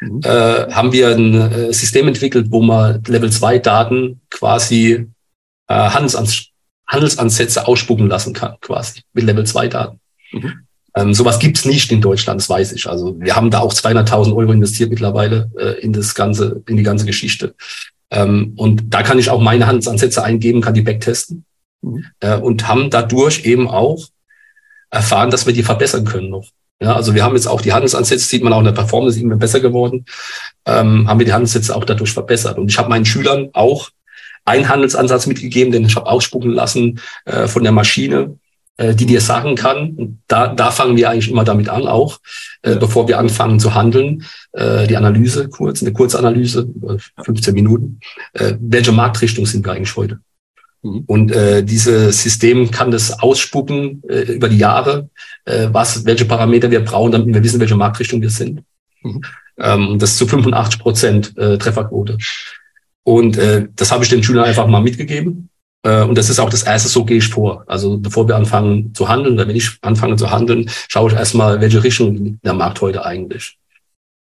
mhm. 0.00 0.20
äh, 0.22 0.70
haben 0.72 0.92
wir 0.92 1.08
ein 1.08 1.34
äh, 1.34 1.72
System 1.72 2.08
entwickelt, 2.08 2.48
wo 2.50 2.60
man 2.60 3.02
Level 3.06 3.30
2 3.30 3.58
Daten 3.58 4.20
quasi 4.30 5.06
äh, 5.68 5.74
Handelsanz 5.74 6.46
Handelsansätze 6.86 7.68
ausspucken 7.68 8.08
lassen 8.08 8.34
kann, 8.34 8.56
quasi 8.60 9.02
mit 9.12 9.22
Level 9.22 9.46
2 9.46 9.68
Daten. 9.68 10.00
Mhm. 10.32 10.66
Ähm, 10.96 11.14
sowas 11.14 11.38
gibt's 11.38 11.64
nicht 11.64 11.92
in 11.92 12.00
Deutschland, 12.00 12.40
das 12.40 12.50
weiß 12.50 12.72
ich. 12.72 12.88
Also 12.88 13.18
wir 13.20 13.36
haben 13.36 13.50
da 13.50 13.60
auch 13.60 13.72
200.000 13.72 14.34
Euro 14.34 14.50
investiert 14.50 14.90
mittlerweile 14.90 15.48
äh, 15.56 15.80
in 15.80 15.92
das 15.92 16.16
ganze, 16.16 16.62
in 16.66 16.76
die 16.76 16.82
ganze 16.82 17.06
Geschichte. 17.06 17.54
Ähm, 18.10 18.54
und 18.56 18.92
da 18.92 19.02
kann 19.02 19.18
ich 19.18 19.30
auch 19.30 19.40
meine 19.40 19.66
Handelsansätze 19.66 20.22
eingeben, 20.22 20.60
kann 20.60 20.74
die 20.74 20.82
backtesten 20.82 21.44
mhm. 21.82 22.04
äh, 22.20 22.36
und 22.36 22.68
haben 22.68 22.90
dadurch 22.90 23.44
eben 23.44 23.68
auch 23.68 24.06
erfahren, 24.90 25.30
dass 25.30 25.46
wir 25.46 25.52
die 25.52 25.62
verbessern 25.62 26.04
können 26.04 26.30
noch. 26.30 26.48
Ja, 26.82 26.96
also 26.96 27.14
wir 27.14 27.24
haben 27.24 27.34
jetzt 27.34 27.46
auch 27.46 27.60
die 27.60 27.72
Handelsansätze, 27.72 28.24
sieht 28.24 28.42
man 28.42 28.52
auch 28.52 28.60
in 28.60 28.64
der 28.64 28.72
Performance, 28.72 29.20
immer 29.20 29.36
besser 29.36 29.60
geworden, 29.60 30.06
ähm, 30.66 31.06
haben 31.08 31.18
wir 31.18 31.26
die 31.26 31.32
Handelsansätze 31.32 31.76
auch 31.76 31.84
dadurch 31.84 32.12
verbessert. 32.12 32.58
Und 32.58 32.70
ich 32.70 32.78
habe 32.78 32.88
meinen 32.88 33.04
Schülern 33.04 33.50
auch 33.52 33.90
einen 34.46 34.68
Handelsansatz 34.68 35.26
mitgegeben, 35.26 35.72
den 35.72 35.84
ich 35.84 35.94
habe 35.94 36.06
ausspucken 36.06 36.50
lassen 36.50 37.00
äh, 37.26 37.46
von 37.46 37.62
der 37.62 37.72
Maschine, 37.72 38.38
äh, 38.80 38.94
die 38.94 39.04
dir 39.04 39.20
sagen 39.20 39.56
kann, 39.56 40.20
da, 40.26 40.48
da 40.48 40.70
fangen 40.70 40.96
wir 40.96 41.10
eigentlich 41.10 41.30
immer 41.30 41.44
damit 41.44 41.68
an, 41.68 41.86
auch 41.86 42.18
äh, 42.62 42.76
bevor 42.76 43.06
wir 43.08 43.18
anfangen 43.18 43.60
zu 43.60 43.74
handeln, 43.74 44.24
äh, 44.52 44.86
die 44.86 44.96
Analyse 44.96 45.50
kurz, 45.50 45.82
eine 45.82 45.92
Kurzanalyse, 45.92 46.66
15 47.22 47.52
Minuten, 47.52 48.00
äh, 48.32 48.54
welche 48.58 48.92
Marktrichtung 48.92 49.44
sind 49.44 49.66
wir 49.66 49.72
eigentlich 49.72 49.94
heute? 49.96 50.20
Mhm. 50.82 51.04
Und 51.06 51.30
äh, 51.30 51.62
dieses 51.62 52.22
System 52.22 52.70
kann 52.70 52.90
das 52.90 53.20
ausspucken 53.20 54.02
äh, 54.08 54.32
über 54.32 54.48
die 54.48 54.58
Jahre, 54.58 55.10
äh, 55.44 55.68
was, 55.70 56.06
welche 56.06 56.24
Parameter 56.24 56.70
wir 56.70 56.80
brauchen, 56.80 57.12
damit 57.12 57.34
wir 57.34 57.44
wissen, 57.44 57.60
welche 57.60 57.76
Marktrichtung 57.76 58.22
wir 58.22 58.30
sind. 58.30 58.62
Mhm. 59.02 59.20
Ähm, 59.58 59.98
das 59.98 60.12
ist 60.12 60.16
zu 60.16 60.26
85 60.26 60.80
Prozent 60.80 61.36
äh, 61.36 61.58
Trefferquote. 61.58 62.16
Und 63.02 63.36
äh, 63.36 63.68
das 63.76 63.92
habe 63.92 64.04
ich 64.04 64.10
den 64.10 64.22
Schülern 64.22 64.46
einfach 64.46 64.66
mal 64.66 64.80
mitgegeben. 64.80 65.49
Äh, 65.82 66.02
und 66.02 66.16
das 66.16 66.28
ist 66.28 66.38
auch 66.38 66.50
das 66.50 66.62
erste, 66.62 66.88
so 66.88 67.04
gehe 67.04 67.18
ich 67.18 67.28
vor. 67.28 67.64
Also 67.66 67.98
bevor 67.98 68.28
wir 68.28 68.36
anfangen 68.36 68.94
zu 68.94 69.08
handeln, 69.08 69.34
oder 69.34 69.48
wenn 69.48 69.56
ich 69.56 69.78
anfange 69.82 70.16
zu 70.16 70.30
handeln, 70.30 70.70
schaue 70.88 71.10
ich 71.10 71.16
erstmal, 71.16 71.60
welche 71.60 71.82
Richtung 71.82 72.14
liegt 72.16 72.44
der 72.44 72.54
Markt 72.54 72.80
heute 72.80 73.04
eigentlich. 73.04 73.58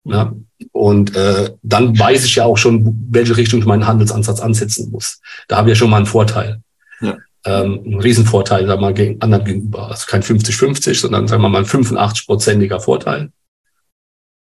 Ja? 0.05 0.33
Und 0.73 1.15
äh, 1.17 1.51
dann 1.63 1.99
weiß 1.99 2.25
ich 2.25 2.37
ja 2.37 2.45
auch 2.45 2.59
schon, 2.59 3.07
welche 3.11 3.37
Richtung 3.37 3.61
ich 3.61 3.67
meinen 3.67 3.87
Handelsansatz 3.87 4.41
ansetzen 4.41 4.91
muss. 4.91 5.21
Da 5.49 5.57
habe 5.57 5.69
ich 5.69 5.77
ja 5.77 5.79
schon 5.79 5.91
mal 5.91 5.99
einen 5.99 6.07
Vorteil. 6.07 6.63
Ja. 7.01 7.17
Ähm, 7.45 7.81
einen 7.85 8.01
Riesenvorteil, 8.01 8.67
sagen 8.67 8.81
wir 8.81 8.87
mal, 8.87 8.95
gegen 8.95 9.21
anderen 9.21 9.45
gegenüber. 9.45 9.89
Also 9.89 10.07
kein 10.07 10.23
50-50, 10.23 10.95
sondern 10.95 11.29
sagen 11.29 11.43
wir 11.43 11.49
mal 11.49 11.59
ein 11.59 11.65
85-prozentiger 11.65 12.81
Vorteil. 12.81 13.31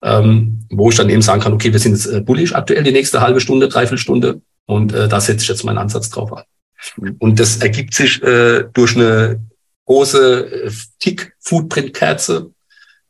Ähm, 0.02 0.64
wo 0.70 0.90
ich 0.90 0.96
dann 0.96 1.10
eben 1.10 1.22
sagen 1.22 1.40
kann, 1.40 1.52
okay, 1.52 1.72
wir 1.72 1.80
sind 1.80 1.92
jetzt 1.92 2.06
äh, 2.06 2.20
bullish 2.20 2.54
aktuell 2.54 2.84
die 2.84 2.92
nächste 2.92 3.20
halbe 3.20 3.40
Stunde, 3.40 3.68
dreiviertel 3.68 3.98
Stunde 3.98 4.40
und 4.66 4.92
äh, 4.92 5.08
da 5.08 5.20
setze 5.20 5.42
ich 5.42 5.48
jetzt 5.48 5.64
meinen 5.64 5.78
Ansatz 5.78 6.08
drauf 6.08 6.32
an. 6.32 6.44
Und 7.18 7.40
das 7.40 7.58
ergibt 7.58 7.94
sich 7.94 8.22
äh, 8.22 8.64
durch 8.72 8.96
eine 8.96 9.40
große 9.86 10.66
äh, 10.66 10.70
Tick-Footprint-Kerze, 11.00 12.50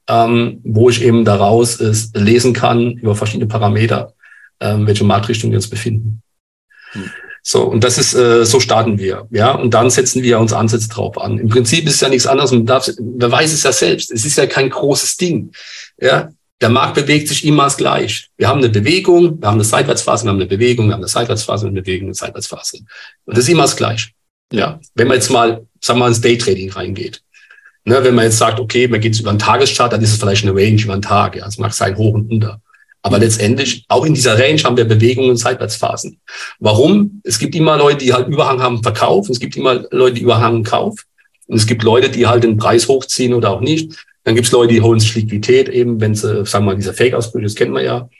ähm, 0.08 0.60
wo 0.64 0.88
ich 0.88 1.02
eben 1.02 1.24
daraus 1.24 1.80
äh, 1.80 1.92
lesen 2.18 2.52
kann 2.52 2.92
über 2.92 3.14
verschiedene 3.14 3.48
Parameter, 3.48 4.14
ähm, 4.60 4.86
welche 4.86 5.04
Marktrichtung 5.04 5.50
wir 5.50 5.58
uns 5.58 5.68
befinden. 5.68 6.22
Mhm. 6.94 7.10
So, 7.42 7.64
und 7.64 7.84
das 7.84 7.98
ist, 7.98 8.14
äh, 8.14 8.44
so 8.44 8.60
starten 8.60 8.98
wir, 8.98 9.26
ja, 9.30 9.52
und 9.52 9.72
dann 9.72 9.90
setzen 9.90 10.22
wir 10.22 10.38
uns 10.38 10.52
Ansätze 10.52 10.88
drauf 10.88 11.18
an. 11.18 11.38
Im 11.38 11.48
Prinzip 11.48 11.86
ist 11.86 11.94
es 11.94 12.00
ja 12.00 12.08
nichts 12.08 12.26
anderes, 12.26 12.50
man 12.50 12.66
darf, 12.66 12.88
man 12.98 13.30
weiß 13.30 13.52
es 13.52 13.62
ja 13.62 13.72
selbst, 13.72 14.10
es 14.10 14.24
ist 14.24 14.36
ja 14.36 14.46
kein 14.46 14.70
großes 14.70 15.16
Ding, 15.16 15.52
ja, 16.00 16.30
der 16.60 16.68
Markt 16.68 16.94
bewegt 16.94 17.28
sich 17.28 17.44
immer 17.44 17.68
gleich. 17.68 18.28
Wir 18.36 18.48
haben 18.48 18.58
eine 18.58 18.68
Bewegung, 18.68 19.40
wir 19.40 19.48
haben 19.48 19.54
eine 19.54 19.64
Seitwärtsphase, 19.64 20.24
wir 20.24 20.30
haben 20.30 20.38
eine 20.38 20.46
Bewegung, 20.46 20.86
wir 20.88 20.94
haben 20.94 21.00
eine 21.00 21.08
Seitwärtsphase, 21.08 21.66
eine 21.66 21.80
Bewegung, 21.80 22.08
eine 22.08 22.14
Seitwärtsphase. 22.14 22.78
Und 22.78 23.36
das 23.36 23.44
ist 23.44 23.50
immer 23.50 23.62
das 23.62 23.76
Gleiche. 23.76 24.10
Ja. 24.52 24.80
Wenn 24.94 25.08
man 25.08 25.16
jetzt 25.16 25.30
mal, 25.30 25.66
sagen 25.80 25.98
wir 25.98 26.04
mal, 26.04 26.08
ins 26.08 26.20
Daytrading 26.20 26.70
reingeht. 26.70 27.22
Ne, 27.84 28.02
wenn 28.02 28.14
man 28.14 28.24
jetzt 28.24 28.38
sagt, 28.38 28.60
okay, 28.60 28.88
man 28.88 29.00
geht 29.00 29.18
über 29.18 29.30
einen 29.30 29.38
Tageschart, 29.38 29.92
dann 29.92 30.02
ist 30.02 30.12
es 30.12 30.18
vielleicht 30.18 30.42
eine 30.42 30.54
Range 30.54 30.82
über 30.82 30.92
einen 30.92 31.02
Tag. 31.02 31.36
Ja, 31.36 31.46
es 31.46 31.58
mag 31.58 31.72
sein 31.72 31.96
hoch 31.96 32.14
und 32.14 32.30
unter. 32.30 32.60
Aber 33.02 33.18
letztendlich, 33.18 33.84
auch 33.88 34.04
in 34.04 34.14
dieser 34.14 34.38
Range 34.38 34.62
haben 34.62 34.76
wir 34.76 34.84
Bewegungen 34.84 35.30
und 35.30 35.36
Seitwärtsphasen. 35.36 36.20
Warum? 36.58 37.22
Es 37.24 37.38
gibt 37.38 37.54
immer 37.54 37.76
Leute, 37.78 38.04
die 38.04 38.12
halt 38.12 38.28
Überhang 38.28 38.60
haben, 38.60 38.82
Verkauf. 38.82 39.28
Es 39.30 39.38
gibt 39.38 39.56
immer 39.56 39.86
Leute, 39.90 40.16
die 40.16 40.22
Überhang 40.22 40.64
Kauf. 40.64 41.04
Und 41.46 41.56
es 41.56 41.66
gibt 41.66 41.82
Leute, 41.82 42.10
die 42.10 42.26
halt 42.26 42.44
den 42.44 42.58
Preis 42.58 42.88
hochziehen 42.88 43.32
oder 43.32 43.50
auch 43.50 43.60
nicht. 43.60 44.04
Dann 44.28 44.34
gibt 44.34 44.46
es 44.46 44.52
Leute, 44.52 44.74
die 44.74 44.82
holen 44.82 45.00
sich 45.00 45.14
Liquidität 45.14 45.70
eben, 45.70 46.02
wenn 46.02 46.14
sie, 46.14 46.44
sagen 46.44 46.66
wir 46.66 46.72
mal, 46.72 46.76
dieser 46.76 46.92
Fake-Ausbrüche, 46.92 47.44
das 47.44 47.54
kennt 47.54 47.72
man 47.72 47.82
ja. 47.82 48.10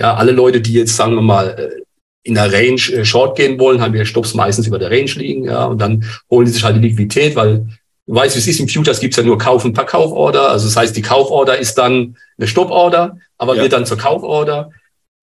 Ja, 0.00 0.14
alle 0.14 0.32
Leute, 0.32 0.62
die 0.62 0.72
jetzt, 0.72 0.96
sagen 0.96 1.14
wir 1.14 1.20
mal, 1.20 1.48
äh, 1.48 1.82
in 2.22 2.32
der 2.32 2.50
Range 2.50 2.80
äh, 2.90 3.04
short 3.04 3.36
gehen 3.36 3.58
wollen, 3.58 3.82
haben 3.82 3.92
wir 3.92 4.06
Stops 4.06 4.32
meistens 4.32 4.66
über 4.68 4.78
der 4.78 4.90
Range 4.90 5.10
liegen, 5.16 5.44
ja, 5.44 5.66
und 5.66 5.78
dann 5.78 6.02
holen 6.30 6.46
die 6.46 6.52
sich 6.52 6.64
halt 6.64 6.76
die 6.76 6.88
Liquidität, 6.88 7.36
weil 7.36 7.66
du 8.06 8.14
weißt, 8.14 8.36
wie 8.36 8.38
es 8.38 8.46
ist, 8.46 8.58
im 8.58 8.68
Futures 8.68 9.00
gibt's 9.00 9.18
ja 9.18 9.22
nur 9.22 9.36
Kauf- 9.36 9.66
und 9.66 9.74
Verkauforder. 9.74 10.48
Also 10.48 10.64
das 10.66 10.76
heißt, 10.78 10.96
die 10.96 11.02
Kauforder 11.02 11.58
ist 11.58 11.76
dann 11.76 12.16
eine 12.38 12.46
Stopporder, 12.48 13.18
aber 13.36 13.54
ja. 13.56 13.60
wird 13.60 13.74
dann 13.74 13.84
zur 13.84 13.98
Kauforder. 13.98 14.70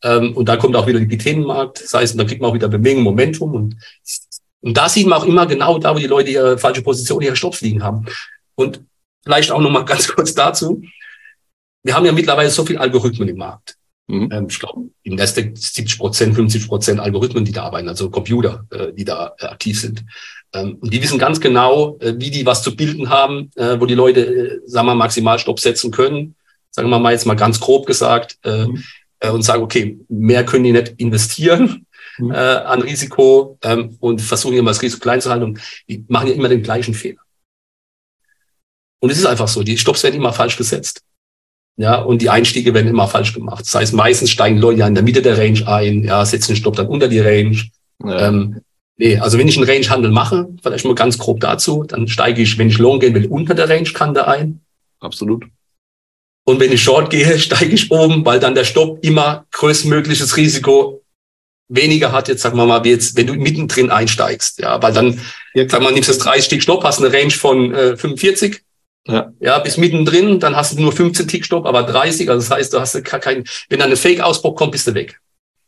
Ähm, 0.03 0.37
und 0.37 0.47
da 0.47 0.57
kommt 0.57 0.75
auch 0.75 0.85
wieder 0.85 0.99
Liquiditätenmarkt. 0.99 1.83
Das 1.83 1.95
heißt, 1.95 2.13
und 2.13 2.19
dann 2.19 2.27
kriegt 2.27 2.43
man 2.43 2.51
auch 2.51 2.53
wieder 2.53 2.69
Bewegung, 2.69 3.01
Momentum. 3.01 3.55
Und, 3.55 3.75
und 4.61 4.77
da 4.77 4.87
sieht 4.87 5.07
man 5.07 5.19
auch 5.19 5.25
immer 5.25 5.47
genau 5.47 5.79
da, 5.79 5.95
wo 5.95 5.97
die 5.97 6.05
Leute 6.05 6.29
ihre 6.29 6.59
falsche 6.59 6.83
Position, 6.83 7.23
ihre 7.23 7.35
Stops 7.35 7.61
liegen 7.61 7.81
haben. 7.81 8.05
Und 8.53 8.81
vielleicht 9.27 9.51
auch 9.51 9.61
nochmal 9.61 9.85
ganz 9.85 10.07
kurz 10.15 10.33
dazu. 10.33 10.81
Wir 11.83 11.93
haben 11.93 12.05
ja 12.05 12.11
mittlerweile 12.11 12.49
so 12.49 12.65
viel 12.65 12.77
Algorithmen 12.77 13.27
im 13.27 13.37
Markt. 13.37 13.75
Mhm. 14.07 14.29
Ähm, 14.31 14.47
ich 14.49 14.59
glaube, 14.59 14.89
im 15.03 15.15
Nasdaq 15.15 15.57
70 15.57 15.99
Prozent, 15.99 16.35
50 16.35 16.67
Prozent 16.67 16.99
Algorithmen, 16.99 17.43
die 17.43 17.51
da 17.51 17.63
arbeiten, 17.63 17.89
also 17.89 18.09
Computer, 18.09 18.65
äh, 18.71 18.93
die 18.93 19.03
da 19.03 19.33
äh, 19.39 19.47
aktiv 19.47 19.79
sind. 19.79 20.05
Ähm, 20.53 20.77
und 20.79 20.93
die 20.93 21.03
wissen 21.03 21.19
ganz 21.19 21.41
genau, 21.41 21.97
äh, 21.99 22.13
wie 22.17 22.31
die 22.31 22.45
was 22.45 22.63
zu 22.63 22.75
bilden 22.75 23.09
haben, 23.09 23.51
wo 23.55 23.85
die 23.85 23.95
Leute, 23.95 24.61
sagen 24.65 24.87
wir, 24.87 24.95
maximal 24.95 25.37
Stopp 25.39 25.59
setzen 25.59 25.91
können. 25.91 26.35
Sagen 26.71 26.89
wir 26.89 26.99
mal 26.99 27.11
jetzt 27.11 27.25
mal 27.25 27.35
ganz 27.35 27.59
grob 27.59 27.85
gesagt. 27.85 28.37
Mhm. 28.45 28.83
Und 29.31 29.41
sagen, 29.41 29.63
okay, 29.63 29.97
mehr 30.09 30.45
können 30.45 30.63
die 30.63 30.71
nicht 30.71 30.93
investieren. 30.97 31.85
Mhm. 32.19 32.31
an 32.31 32.81
Risiko 32.81 33.59
ähm, 33.61 33.95
und 33.99 34.21
versuchen 34.21 34.57
immer 34.57 34.71
das 34.71 34.81
Risiko 34.81 35.01
klein 35.01 35.21
zu 35.21 35.29
halten 35.29 35.43
und 35.43 35.59
die 35.87 36.03
machen 36.07 36.29
ja 36.29 36.33
immer 36.33 36.49
den 36.49 36.63
gleichen 36.63 36.95
Fehler. 36.95 37.21
Und 38.99 39.11
es 39.11 39.17
ist 39.17 39.25
einfach 39.25 39.47
so, 39.47 39.63
die 39.63 39.77
Stops 39.77 40.03
werden 40.03 40.15
immer 40.15 40.33
falsch 40.33 40.57
gesetzt. 40.57 41.03
Ja, 41.79 41.97
und 41.99 42.23
die 42.23 42.29
Einstiege 42.29 42.73
werden 42.73 42.87
immer 42.87 43.07
falsch 43.07 43.33
gemacht. 43.33 43.65
Das 43.65 43.75
heißt, 43.75 43.93
meistens 43.93 44.31
steigen 44.31 44.57
Leute 44.57 44.79
ja 44.79 44.87
in 44.87 44.95
der 44.95 45.03
Mitte 45.03 45.21
der 45.21 45.37
Range 45.37 45.67
ein, 45.67 46.03
ja, 46.03 46.25
setzen 46.25 46.53
den 46.53 46.57
Stopp 46.57 46.75
dann 46.75 46.87
unter 46.87 47.07
die 47.07 47.19
Range. 47.19 47.57
Ja. 48.03 48.29
Ähm, 48.29 48.61
nee, 48.97 49.17
also 49.19 49.37
wenn 49.37 49.47
ich 49.47 49.57
einen 49.57 49.69
Range-Handel 49.69 50.11
mache, 50.11 50.47
vielleicht 50.61 50.85
mal 50.85 50.95
ganz 50.95 51.19
grob 51.19 51.39
dazu, 51.39 51.83
dann 51.83 52.07
steige 52.07 52.41
ich, 52.41 52.57
wenn 52.57 52.69
ich 52.69 52.79
Long 52.79 52.99
gehen 52.99 53.13
will, 53.13 53.27
unter 53.27 53.53
der 53.53 53.69
Range-Kante 53.69 54.27
ein. 54.27 54.61
Absolut. 54.99 55.45
Und 56.45 56.59
wenn 56.59 56.71
ich 56.71 56.81
Short 56.81 57.11
gehe, 57.11 57.37
steige 57.39 57.75
ich 57.75 57.91
oben, 57.91 58.25
weil 58.25 58.39
dann 58.39 58.55
der 58.55 58.63
Stopp 58.63 59.05
immer 59.05 59.45
größtmögliches 59.51 60.35
Risiko 60.35 61.03
weniger 61.69 62.11
hat, 62.11 62.27
jetzt 62.27 62.41
sagen 62.41 62.57
wir 62.57 62.65
mal, 62.65 62.83
wie 62.85 62.91
jetzt, 62.91 63.17
wenn 63.17 63.27
du 63.27 63.33
mittendrin 63.33 63.91
einsteigst, 63.91 64.59
ja, 64.59 64.81
weil 64.81 64.93
dann, 64.93 65.19
ja. 65.53 65.67
sag 65.67 65.81
mal, 65.81 65.91
nimmst 65.91 66.09
du 66.09 66.13
das 66.13 66.23
30 66.23 66.45
Stück 66.45 66.63
Stopp, 66.63 66.83
hast 66.83 67.03
eine 67.03 67.11
Range 67.13 67.31
von 67.31 67.73
äh, 67.73 67.97
45, 67.97 68.61
ja. 69.07 69.31
ja, 69.39 69.59
bis 69.59 69.77
mittendrin, 69.77 70.39
dann 70.39 70.55
hast 70.55 70.77
du 70.77 70.81
nur 70.81 70.91
15 70.91 71.27
Tickstopp, 71.27 71.65
aber 71.65 71.83
30. 71.83 72.29
Also 72.29 72.47
das 72.47 72.57
heißt, 72.57 72.73
du 72.73 72.79
hast 72.79 73.03
kein, 73.03 73.43
wenn 73.69 73.79
dann 73.79 73.91
ein 73.91 73.97
Fake-Ausbruch 73.97 74.55
kommt, 74.55 74.71
bist 74.71 74.87
du 74.87 74.93
weg. 74.93 75.19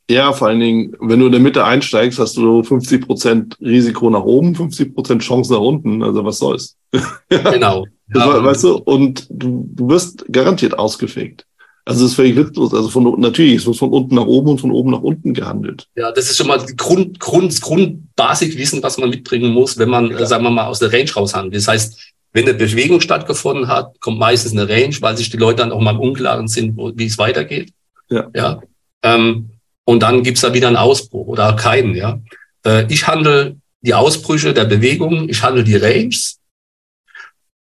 Ja, 0.10 0.34
vor 0.34 0.48
allen 0.48 0.60
Dingen, 0.60 0.96
wenn 1.00 1.20
du 1.20 1.28
in 1.28 1.32
der 1.32 1.42
Mitte 1.42 1.64
einsteigst, 1.64 2.18
hast 2.18 2.36
du 2.36 2.64
50 2.64 3.06
Prozent 3.06 3.58
Risiko 3.62 4.10
nach 4.10 4.24
oben, 4.24 4.56
50 4.56 4.96
Prozent 4.96 5.22
Chance 5.22 5.54
nach 5.54 5.60
unten. 5.60 6.02
Also 6.02 6.26
was 6.26 6.40
soll's? 6.40 6.76
Genau. 7.30 7.86
das 8.08 8.26
war, 8.26 8.44
weißt 8.44 8.64
du, 8.64 8.78
und 8.78 9.28
du, 9.30 9.70
du 9.72 9.88
wirst 9.90 10.26
garantiert 10.32 10.80
ausgefegt. 10.80 11.46
Also 11.86 12.04
das 12.04 12.12
ist 12.12 12.16
völlig 12.16 12.36
witzlos. 12.36 12.74
Also 12.74 12.90
von 12.90 13.20
natürlich, 13.20 13.56
es 13.56 13.68
wird 13.68 13.78
von 13.78 13.92
unten 13.92 14.16
nach 14.16 14.26
oben 14.26 14.50
und 14.50 14.62
von 14.62 14.72
oben 14.72 14.92
nach 14.92 15.02
unten 15.02 15.34
gehandelt. 15.34 15.88
Ja, 15.96 16.12
das 16.12 16.30
ist 16.30 16.38
schon 16.38 16.48
mal 16.48 16.60
Grund, 16.78 17.20
Grund, 17.20 17.62
Grundbasikwissen, 17.62 18.82
was 18.82 18.98
man 18.98 19.10
mitbringen 19.10 19.52
muss, 19.54 19.78
wenn 19.78 19.90
man, 19.90 20.10
ja. 20.10 20.26
sagen 20.26 20.44
wir 20.44 20.50
mal, 20.50 20.68
aus 20.68 20.80
der 20.80 20.92
Range 20.92 21.12
raushandelt. 21.12 21.56
Das 21.56 21.68
heißt, 21.68 22.14
wenn 22.32 22.46
eine 22.48 22.54
Bewegung 22.54 23.02
stattgefunden 23.02 23.68
hat, 23.68 24.00
kommt 24.00 24.20
meistens 24.20 24.52
eine 24.52 24.70
Range, 24.70 24.96
weil 25.02 25.18
sich 25.18 25.30
die 25.30 25.38
Leute 25.38 25.58
dann 25.58 25.72
auch 25.72 25.82
mal 25.82 25.92
im 25.92 26.00
Unklaren 26.00 26.48
sind, 26.48 26.78
wo, 26.78 26.92
wie 26.96 27.06
es 27.06 27.18
weitergeht. 27.18 27.72
Ja. 28.10 28.28
ja? 28.34 28.62
Ähm, 29.04 29.52
und 29.86 30.04
dann 30.04 30.24
gibt's 30.24 30.42
da 30.42 30.54
wieder 30.54 30.68
einen 30.68 30.78
Ausbruch 30.78 31.28
oder 31.28 31.54
keinen. 31.56 31.96
Ja? 31.96 32.20
Äh, 32.66 32.86
ich 32.90 33.08
handle 33.08 33.58
die 33.82 33.94
Ausbrüche 33.94 34.54
der 34.54 34.66
Bewegung, 34.66 35.30
ich 35.30 35.42
handle 35.42 35.64
die 35.64 35.78
Ranges. 35.78 36.40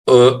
Äh, 0.08 0.32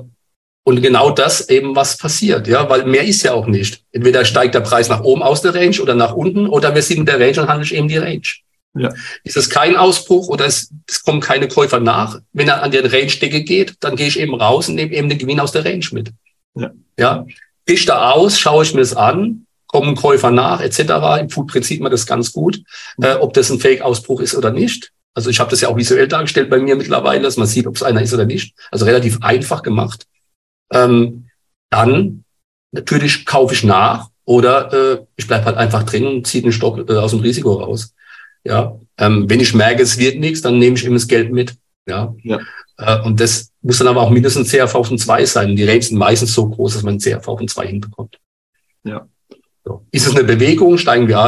und 0.62 0.82
genau 0.82 1.10
das 1.10 1.48
eben, 1.48 1.74
was 1.74 1.96
passiert, 1.96 2.46
ja, 2.46 2.68
weil 2.68 2.84
mehr 2.84 3.04
ist 3.04 3.22
ja 3.22 3.32
auch 3.32 3.46
nicht. 3.46 3.82
Entweder 3.92 4.24
steigt 4.24 4.54
der 4.54 4.60
Preis 4.60 4.88
nach 4.88 5.00
oben 5.02 5.22
aus 5.22 5.40
der 5.40 5.54
Range 5.54 5.80
oder 5.80 5.94
nach 5.94 6.14
unten 6.14 6.46
oder 6.46 6.74
wir 6.74 6.82
sind 6.82 6.98
in 6.98 7.06
der 7.06 7.18
Range 7.18 7.40
und 7.40 7.48
handeln 7.48 7.74
eben 7.74 7.88
die 7.88 7.96
Range. 7.96 8.20
Ja. 8.74 8.92
Ist 9.24 9.36
es 9.36 9.50
kein 9.50 9.76
Ausbruch 9.76 10.28
oder 10.28 10.46
es, 10.46 10.70
es 10.86 11.02
kommen 11.02 11.20
keine 11.20 11.48
Käufer 11.48 11.80
nach? 11.80 12.20
Wenn 12.32 12.48
er 12.48 12.62
an 12.62 12.70
den 12.70 12.86
Range-Decke 12.86 13.42
geht, 13.42 13.74
dann 13.80 13.96
gehe 13.96 14.06
ich 14.06 14.18
eben 14.18 14.34
raus 14.34 14.68
und 14.68 14.76
nehme 14.76 14.92
eben 14.92 15.08
den 15.08 15.18
Gewinn 15.18 15.40
aus 15.40 15.52
der 15.52 15.64
Range 15.64 15.86
mit. 15.92 16.12
Ja. 16.54 16.70
ja. 16.98 17.26
Fisch 17.66 17.86
da 17.86 18.12
aus, 18.12 18.38
schaue 18.38 18.64
ich 18.64 18.74
mir 18.74 18.80
das 18.80 18.94
an, 18.94 19.46
kommen 19.66 19.96
Käufer 19.96 20.30
nach, 20.30 20.60
etc. 20.60 21.20
Im 21.20 21.30
Foodprint 21.30 21.64
sieht 21.64 21.80
man 21.80 21.90
das 21.90 22.06
ganz 22.06 22.32
gut, 22.32 22.60
mhm. 22.96 23.04
äh, 23.04 23.14
ob 23.14 23.34
das 23.34 23.50
ein 23.50 23.60
Fake-Ausbruch 23.60 24.20
ist 24.20 24.34
oder 24.34 24.50
nicht. 24.50 24.92
Also 25.14 25.30
ich 25.30 25.40
habe 25.40 25.50
das 25.50 25.60
ja 25.60 25.68
auch 25.68 25.76
visuell 25.76 26.06
dargestellt 26.06 26.50
bei 26.50 26.58
mir 26.58 26.76
mittlerweile, 26.76 27.22
dass 27.22 27.36
man 27.36 27.46
sieht, 27.46 27.66
ob 27.66 27.76
es 27.76 27.82
einer 27.82 28.02
ist 28.02 28.14
oder 28.14 28.26
nicht. 28.26 28.54
Also 28.70 28.84
relativ 28.84 29.18
einfach 29.22 29.62
gemacht. 29.62 30.06
Ähm, 30.72 31.26
dann 31.70 32.24
natürlich 32.70 33.26
kaufe 33.26 33.54
ich 33.54 33.64
nach 33.64 34.08
oder 34.24 34.72
äh, 34.72 35.04
ich 35.16 35.26
bleibe 35.26 35.46
halt 35.46 35.56
einfach 35.56 35.82
drin 35.82 36.06
und 36.06 36.26
ziehe 36.26 36.42
den 36.42 36.52
Stock 36.52 36.88
äh, 36.88 36.96
aus 36.96 37.10
dem 37.10 37.20
Risiko 37.20 37.54
raus. 37.54 37.94
Ja, 38.44 38.78
ähm, 38.98 39.28
wenn 39.28 39.40
ich 39.40 39.54
merke, 39.54 39.82
es 39.82 39.98
wird 39.98 40.18
nichts, 40.18 40.42
dann 40.42 40.58
nehme 40.58 40.76
ich 40.76 40.84
eben 40.84 40.94
das 40.94 41.08
Geld 41.08 41.32
mit. 41.32 41.54
Ja. 41.86 42.14
ja. 42.22 42.38
Äh, 42.78 43.00
und 43.02 43.20
das 43.20 43.50
muss 43.62 43.78
dann 43.78 43.88
aber 43.88 44.02
auch 44.02 44.10
mindestens 44.10 44.50
CRV 44.50 44.72
von 44.86 44.98
zwei 44.98 45.24
sein. 45.24 45.56
Die 45.56 45.64
Range 45.64 45.82
sind 45.82 45.98
meistens 45.98 46.34
so 46.34 46.48
groß, 46.48 46.74
dass 46.74 46.82
man 46.82 46.98
CRV 46.98 47.24
von 47.24 47.48
zwei 47.48 47.66
hinbekommt. 47.66 48.18
Ja. 48.84 49.06
So. 49.64 49.86
Ist 49.90 50.06
es 50.06 50.14
eine 50.14 50.24
Bewegung, 50.24 50.78
steigen 50.78 51.08
wir 51.08 51.22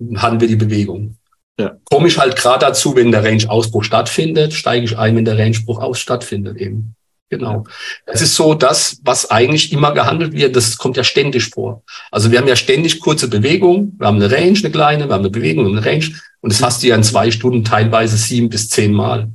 ein, 0.00 0.20
haben 0.20 0.40
wir 0.40 0.48
die 0.48 0.56
Bewegung. 0.56 1.16
Ja. 1.58 1.76
Komme 1.84 2.08
ich 2.08 2.18
halt 2.18 2.36
gerade 2.36 2.66
dazu, 2.66 2.96
wenn 2.96 3.12
der 3.12 3.24
Range-Ausbruch 3.24 3.84
stattfindet, 3.84 4.52
steige 4.52 4.84
ich 4.84 4.98
ein, 4.98 5.16
wenn 5.16 5.24
der 5.24 5.38
Range-Bruch 5.38 5.80
aus 5.80 6.00
stattfindet 6.00 6.56
eben. 6.58 6.96
Genau. 7.30 7.64
Es 8.06 8.20
ist 8.22 8.34
so, 8.36 8.54
das, 8.54 8.98
was 9.02 9.30
eigentlich 9.30 9.72
immer 9.72 9.92
gehandelt 9.92 10.34
wird, 10.34 10.54
das 10.54 10.76
kommt 10.76 10.96
ja 10.96 11.04
ständig 11.04 11.46
vor. 11.46 11.82
Also 12.10 12.30
wir 12.30 12.38
haben 12.38 12.46
ja 12.46 12.54
ständig 12.54 13.00
kurze 13.00 13.28
Bewegungen. 13.28 13.96
Wir 13.98 14.06
haben 14.06 14.22
eine 14.22 14.30
Range, 14.30 14.58
eine 14.58 14.70
kleine, 14.70 15.08
wir 15.08 15.14
haben 15.14 15.22
eine 15.22 15.30
Bewegung, 15.30 15.66
eine 15.66 15.84
Range. 15.84 16.10
Und 16.44 16.52
das 16.52 16.62
hast 16.62 16.82
du 16.82 16.88
ja 16.88 16.94
in 16.94 17.02
zwei 17.02 17.30
Stunden 17.30 17.64
teilweise 17.64 18.18
sieben 18.18 18.50
bis 18.50 18.68
zehn 18.68 18.92
Mal. 18.92 19.32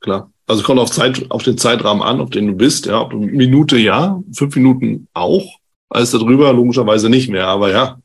Klar. 0.00 0.30
Also 0.46 0.62
kommt 0.62 0.80
auf 0.80 0.90
Zeit, 0.90 1.30
auf 1.30 1.42
den 1.42 1.58
Zeitrahmen 1.58 2.02
an, 2.02 2.18
auf 2.18 2.30
den 2.30 2.46
du 2.46 2.54
bist, 2.54 2.86
ja. 2.86 3.06
Minute 3.12 3.76
ja, 3.76 4.22
fünf 4.32 4.56
Minuten 4.56 5.06
auch. 5.12 5.44
Alles 5.90 6.12
darüber 6.12 6.54
logischerweise 6.54 7.10
nicht 7.10 7.28
mehr, 7.28 7.46
aber 7.46 7.72
ja. 7.72 7.98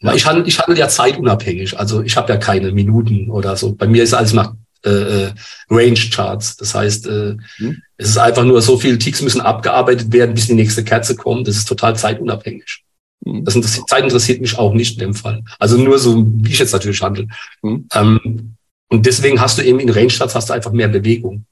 ja 0.00 0.14
ich 0.14 0.26
handle, 0.26 0.44
ich 0.48 0.58
handle 0.58 0.76
ja 0.76 0.88
zeitunabhängig. 0.88 1.78
Also 1.78 2.02
ich 2.02 2.16
habe 2.16 2.32
ja 2.32 2.38
keine 2.38 2.72
Minuten 2.72 3.30
oder 3.30 3.56
so. 3.56 3.72
Bei 3.76 3.86
mir 3.86 4.02
ist 4.02 4.14
alles 4.14 4.32
nach 4.32 4.54
äh, 4.84 4.90
äh 4.90 5.32
Range 5.70 6.00
Charts. 6.10 6.56
Das 6.56 6.74
heißt, 6.74 7.06
äh, 7.06 7.36
hm. 7.58 7.82
es 7.98 8.08
ist 8.08 8.18
einfach 8.18 8.42
nur 8.42 8.60
so 8.62 8.78
viele 8.78 8.98
Ticks 8.98 9.22
müssen 9.22 9.40
abgearbeitet 9.40 10.12
werden, 10.12 10.34
bis 10.34 10.48
die 10.48 10.54
nächste 10.54 10.82
Kerze 10.82 11.14
kommt. 11.14 11.46
Das 11.46 11.56
ist 11.56 11.68
total 11.68 11.94
zeitunabhängig. 11.94 12.82
Mhm. 13.26 13.44
Das 13.44 13.54
interessiert, 13.54 13.88
Zeit 13.88 14.04
interessiert 14.04 14.40
mich 14.40 14.56
auch 14.56 14.72
nicht 14.72 14.94
in 14.94 15.00
dem 15.00 15.14
Fall. 15.14 15.42
Also 15.58 15.76
nur 15.76 15.98
so, 15.98 16.24
wie 16.26 16.52
ich 16.52 16.58
jetzt 16.58 16.72
natürlich 16.72 17.02
handle. 17.02 17.26
Mhm. 17.62 17.88
Ähm, 17.92 18.56
und 18.88 19.04
deswegen 19.04 19.40
hast 19.40 19.58
du 19.58 19.62
eben 19.62 19.80
in 19.80 19.90
Range-Stats 19.90 20.34
hast 20.34 20.48
du 20.48 20.54
einfach 20.54 20.72
mehr 20.72 20.88
Bewegung. 20.88 21.44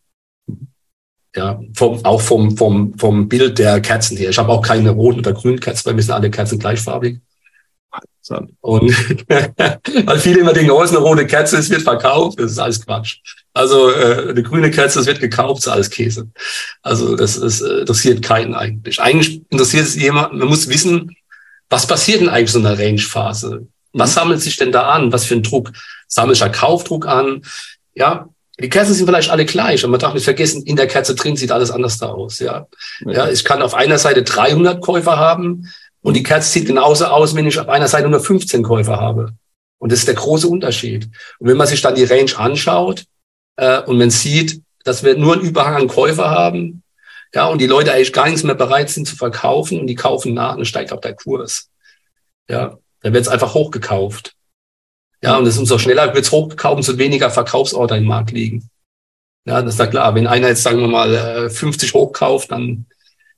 Ja, 1.37 1.61
vom, 1.75 2.05
auch 2.05 2.21
vom, 2.21 2.57
vom, 2.57 2.97
vom 2.97 3.29
Bild 3.29 3.59
der 3.59 3.81
Kerzen 3.81 4.17
her. 4.17 4.31
Ich 4.31 4.39
habe 4.39 4.53
auch 4.53 4.63
keine 4.63 4.91
roten 4.91 5.19
oder 5.19 5.33
grünen 5.33 5.59
Kerzen, 5.59 5.87
weil 5.87 5.97
wir 5.97 6.03
sind 6.05 6.15
alle 6.15 6.31
Kerzen 6.31 6.61
gleichfarbig. 6.61 7.21
Und 8.61 8.91
weil 10.07 10.19
viele 10.19 10.41
immer 10.41 10.53
denken, 10.53 10.71
oh, 10.71 10.83
ist 10.83 10.91
eine 10.91 11.01
rote 11.01 11.27
Kerze, 11.27 11.59
es 11.59 11.69
wird 11.69 11.83
verkauft, 11.83 12.39
das 12.39 12.53
ist 12.53 12.59
alles 12.59 12.85
Quatsch. 12.85 13.19
Also 13.53 13.91
äh, 13.91 14.31
eine 14.31 14.43
grüne 14.43 14.71
Kerze, 14.71 15.01
es 15.01 15.07
wird 15.07 15.21
gekauft, 15.21 15.61
ist 15.61 15.69
alles 15.69 15.91
Käse. 15.91 16.29
Also 16.83 17.17
das, 17.17 17.39
das 17.39 17.61
äh, 17.61 17.81
interessiert 17.81 18.23
keinen 18.23 18.55
eigentlich. 18.55 19.01
Eigentlich 19.01 19.43
interessiert 19.51 19.85
es 19.85 19.97
jemand, 19.97 20.35
man 20.35 20.49
muss 20.49 20.69
wissen, 20.69 21.15
was 21.75 21.89
passiert 21.89 22.21
denn 22.21 22.29
eigentlich 22.29 22.53
so 22.53 22.61
in 22.61 22.67
einer 22.67 22.79
Range-Phase? 22.79 23.67
Was 23.95 24.11
mhm. 24.11 24.15
sammelt 24.15 24.41
sich 24.41 24.57
denn 24.57 24.71
da 24.71 24.91
an? 24.91 25.13
Was 25.13 25.25
für 25.25 25.35
ein 25.35 25.43
Druck? 25.43 25.73
Sammelt 26.07 26.39
sich 26.39 26.53
Kaufdruck 26.53 27.07
an? 27.09 27.43
Ja, 27.95 28.29
die 28.61 28.69
Kerzen 28.69 28.95
sind 28.95 29.07
vielleicht 29.07 29.31
alle 29.31 29.45
gleich, 29.45 29.83
aber 29.83 29.91
man 29.91 29.99
darf 29.99 30.15
nicht 30.15 30.23
vergessen, 30.23 30.63
in 30.63 30.77
der 30.77 30.87
Kerze 30.87 31.17
drin 31.17 31.37
sieht 31.37 31.51
alles 31.51 31.73
anders 31.73 31.99
da 31.99 32.11
aus. 32.11 32.39
Ja, 32.39 32.69
ja, 33.05 33.29
ich 33.29 33.43
kann 33.43 33.61
auf 33.61 33.75
einer 33.75 33.99
Seite 33.99 34.23
300 34.23 34.81
Käufer 34.81 35.17
haben 35.17 35.69
und 36.01 36.15
die 36.15 36.23
Kerze 36.23 36.49
sieht 36.53 36.67
genauso 36.67 37.07
aus, 37.07 37.35
wenn 37.35 37.49
ich 37.49 37.59
auf 37.59 37.69
einer 37.69 37.89
Seite 37.89 38.09
nur 38.09 38.21
15 38.21 38.63
Käufer 38.63 39.01
habe. 39.01 39.33
Und 39.79 39.91
das 39.91 39.99
ist 39.99 40.09
der 40.09 40.15
große 40.15 40.47
Unterschied. 40.47 41.09
Und 41.41 41.49
wenn 41.49 41.57
man 41.57 41.67
sich 41.67 41.81
dann 41.83 41.97
die 41.97 42.05
Range 42.05 42.31
anschaut 42.37 43.05
äh, 43.57 43.83
und 43.83 43.99
man 43.99 44.11
sieht, 44.11 44.63
dass 44.85 45.03
wir 45.03 45.17
nur 45.17 45.33
einen 45.33 45.43
Überhang 45.43 45.75
an 45.75 45.89
Käufer 45.89 46.31
haben, 46.31 46.84
Ja, 47.35 47.47
und 47.49 47.61
die 47.61 47.67
Leute 47.67 47.93
eigentlich 47.93 48.13
gar 48.13 48.27
nichts 48.27 48.45
mehr 48.45 48.55
bereit 48.55 48.91
sind 48.91 49.09
zu 49.09 49.17
verkaufen 49.17 49.81
und 49.81 49.89
die 49.89 49.97
kaufen 49.97 50.35
nach 50.35 50.57
und 50.57 50.67
steigt 50.67 50.93
auch 50.93 51.01
der 51.01 51.15
Kurs. 51.15 51.69
Ja, 52.49 52.79
dann 53.01 53.13
wird 53.13 53.27
es 53.27 53.29
einfach 53.29 53.55
hochgekauft. 53.55 54.35
Ja, 55.23 55.37
und 55.37 55.47
es 55.47 55.59
umso 55.59 55.79
schneller 55.79 56.15
wird 56.15 56.25
es 56.25 56.33
hochgekauft, 56.33 56.77
umso 56.77 56.99
weniger 56.99 57.31
Verkaufsorder 57.31 57.97
im 57.97 58.05
Markt 58.05 58.31
liegen. 58.31 58.69
Ja, 59.47 59.63
das 59.63 59.75
ist 59.75 59.81
ja 59.81 59.87
klar. 59.87 60.15
Wenn 60.15 60.27
einer 60.27 60.49
jetzt, 60.49 60.63
sagen 60.63 60.81
wir 60.81 60.89
mal, 60.89 61.51
50 61.51 61.89
äh, 61.89 61.93
hochkauft, 61.93 62.51
dann 62.53 62.87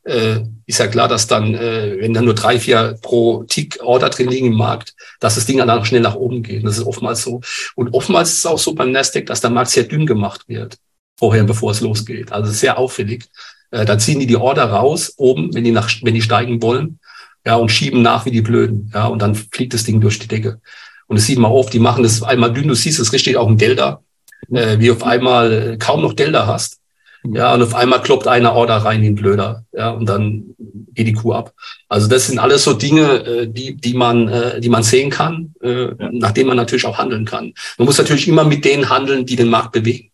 äh, 0.04 0.40
ist 0.66 0.78
ja 0.78 0.88
klar, 0.88 1.08
dass 1.08 1.26
dann, 1.26 1.54
äh, 1.54 1.96
wenn 1.98 2.12
dann 2.12 2.24
nur 2.24 2.34
drei, 2.34 2.60
vier 2.60 2.98
pro 3.00 3.44
Tick 3.44 3.78
Order 3.82 4.10
drin 4.10 4.28
liegen 4.28 4.48
im 4.48 4.56
Markt, 4.56 4.94
dass 5.20 5.36
das 5.36 5.46
Ding 5.46 5.58
dann 5.58 5.70
auch 5.70 5.86
schnell 5.86 6.02
nach 6.02 6.14
oben 6.14 6.42
geht. 6.42 6.64
Das 6.64 6.76
ist 6.76 6.84
oftmals 6.84 7.22
so. 7.22 7.40
Und 7.74 7.94
oftmals 7.94 8.30
ist 8.30 8.38
es 8.38 8.46
auch 8.46 8.58
so 8.58 8.74
beim 8.74 8.92
Nasdaq, 8.92 9.26
dass 9.26 9.40
der 9.40 9.50
Markt 9.50 9.70
sehr 9.70 9.84
dünn 9.84 10.06
gemacht 10.06 10.42
wird, 10.48 10.76
vorher, 11.18 11.44
bevor 11.44 11.72
es 11.72 11.80
losgeht. 11.80 12.30
Also 12.30 12.52
sehr 12.52 12.78
auffällig. 12.78 13.24
Äh, 13.70 13.84
da 13.84 13.98
ziehen 13.98 14.20
die 14.20 14.26
die 14.26 14.36
Order 14.36 14.64
raus, 14.64 15.14
oben, 15.16 15.54
wenn 15.54 15.64
die 15.64 15.72
nach, 15.72 15.90
wenn 16.02 16.14
die 16.14 16.22
steigen 16.22 16.62
wollen, 16.62 16.98
ja, 17.44 17.56
und 17.56 17.70
schieben 17.70 18.02
nach 18.02 18.26
wie 18.26 18.30
die 18.30 18.42
Blöden, 18.42 18.90
ja, 18.94 19.06
und 19.06 19.22
dann 19.22 19.34
fliegt 19.34 19.74
das 19.74 19.84
Ding 19.84 20.00
durch 20.00 20.18
die 20.18 20.28
Decke. 20.28 20.60
Und 21.06 21.16
das 21.16 21.26
sieht 21.26 21.38
man 21.38 21.52
oft, 21.52 21.72
die 21.72 21.78
machen 21.78 22.02
das 22.02 22.22
einmal 22.22 22.52
dünn, 22.52 22.68
du 22.68 22.74
siehst 22.74 22.98
es 22.98 23.12
richtig 23.12 23.36
auch 23.36 23.48
im 23.48 23.58
Delta, 23.58 24.02
äh, 24.50 24.78
wie 24.78 24.90
auf 24.90 25.04
einmal 25.04 25.52
äh, 25.52 25.76
kaum 25.76 26.02
noch 26.02 26.12
Delta 26.12 26.46
hast 26.46 26.80
ja, 27.32 27.54
und 27.54 27.62
auf 27.62 27.74
einmal 27.74 28.02
kloppt 28.02 28.28
einer 28.28 28.54
Order 28.54 28.76
rein 28.76 29.02
ein 29.02 29.14
Blöder. 29.14 29.64
Ja, 29.72 29.90
und 29.90 30.08
dann 30.08 30.54
geht 30.92 31.06
die 31.06 31.12
Kuh 31.12 31.32
ab. 31.32 31.52
Also 31.88 32.08
das 32.08 32.26
sind 32.26 32.38
alles 32.38 32.64
so 32.64 32.72
Dinge, 32.72 33.24
äh, 33.24 33.48
die, 33.48 33.74
die 33.76 33.94
man, 33.94 34.28
äh, 34.28 34.60
die 34.60 34.68
man 34.68 34.82
sehen 34.82 35.10
kann, 35.10 35.54
ja. 35.62 35.92
nachdem 36.12 36.48
man 36.48 36.56
natürlich 36.56 36.86
auch 36.86 36.98
handeln 36.98 37.24
kann. 37.24 37.52
Man 37.78 37.86
muss 37.86 37.98
natürlich 37.98 38.28
immer 38.28 38.44
mit 38.44 38.64
denen 38.64 38.88
handeln, 38.88 39.26
die 39.26 39.36
den 39.36 39.48
Markt 39.48 39.72
bewegen. 39.72 40.10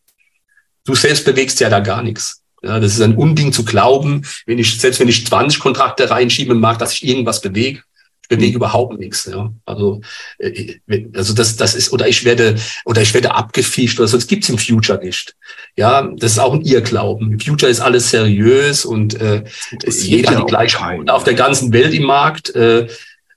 Du 0.84 0.94
selbst 0.94 1.24
bewegst 1.24 1.60
ja 1.60 1.68
da 1.68 1.80
gar 1.80 2.02
nichts. 2.02 2.41
Ja, 2.62 2.78
das 2.78 2.92
ist 2.92 3.00
ein 3.00 3.16
Unding 3.16 3.52
zu 3.52 3.64
glauben, 3.64 4.22
wenn 4.46 4.58
ich, 4.58 4.80
selbst 4.80 5.00
wenn 5.00 5.08
ich 5.08 5.26
20 5.26 5.58
Kontrakte 5.60 6.10
reinschiebe 6.10 6.52
im 6.52 6.60
Markt, 6.60 6.80
dass 6.80 6.92
ich 6.92 7.06
irgendwas 7.06 7.40
bewege 7.40 7.82
bewege 8.28 8.56
überhaupt 8.56 8.98
nichts. 8.98 9.26
Ja. 9.30 9.52
Also, 9.66 10.00
äh, 10.38 10.78
also 11.14 11.34
das, 11.34 11.56
das 11.56 11.74
ist, 11.74 11.92
oder 11.92 12.08
ich 12.08 12.24
werde, 12.24 12.56
oder 12.84 13.02
ich 13.02 13.12
werde 13.14 13.34
abgefischt 13.34 13.98
oder 13.98 14.08
so. 14.08 14.16
Das 14.16 14.26
gibt's 14.26 14.48
im 14.48 14.58
Future 14.58 14.98
nicht. 15.02 15.34
Ja, 15.76 16.02
das 16.16 16.32
ist 16.32 16.38
auch 16.38 16.54
ein 16.54 16.62
Irrglauben. 16.62 17.32
Im 17.32 17.40
Future 17.40 17.70
ist 17.70 17.80
alles 17.80 18.10
seriös 18.10 18.84
und 18.84 19.20
äh, 19.20 19.44
jeder 19.86 20.30
hat 20.30 20.40
die 20.40 20.46
gleiche 20.46 20.80
Order 20.80 21.14
auf 21.14 21.24
der 21.24 21.34
ganzen 21.34 21.72
Welt 21.72 21.94
im 21.94 22.04
Markt. 22.04 22.54
Äh, 22.54 22.88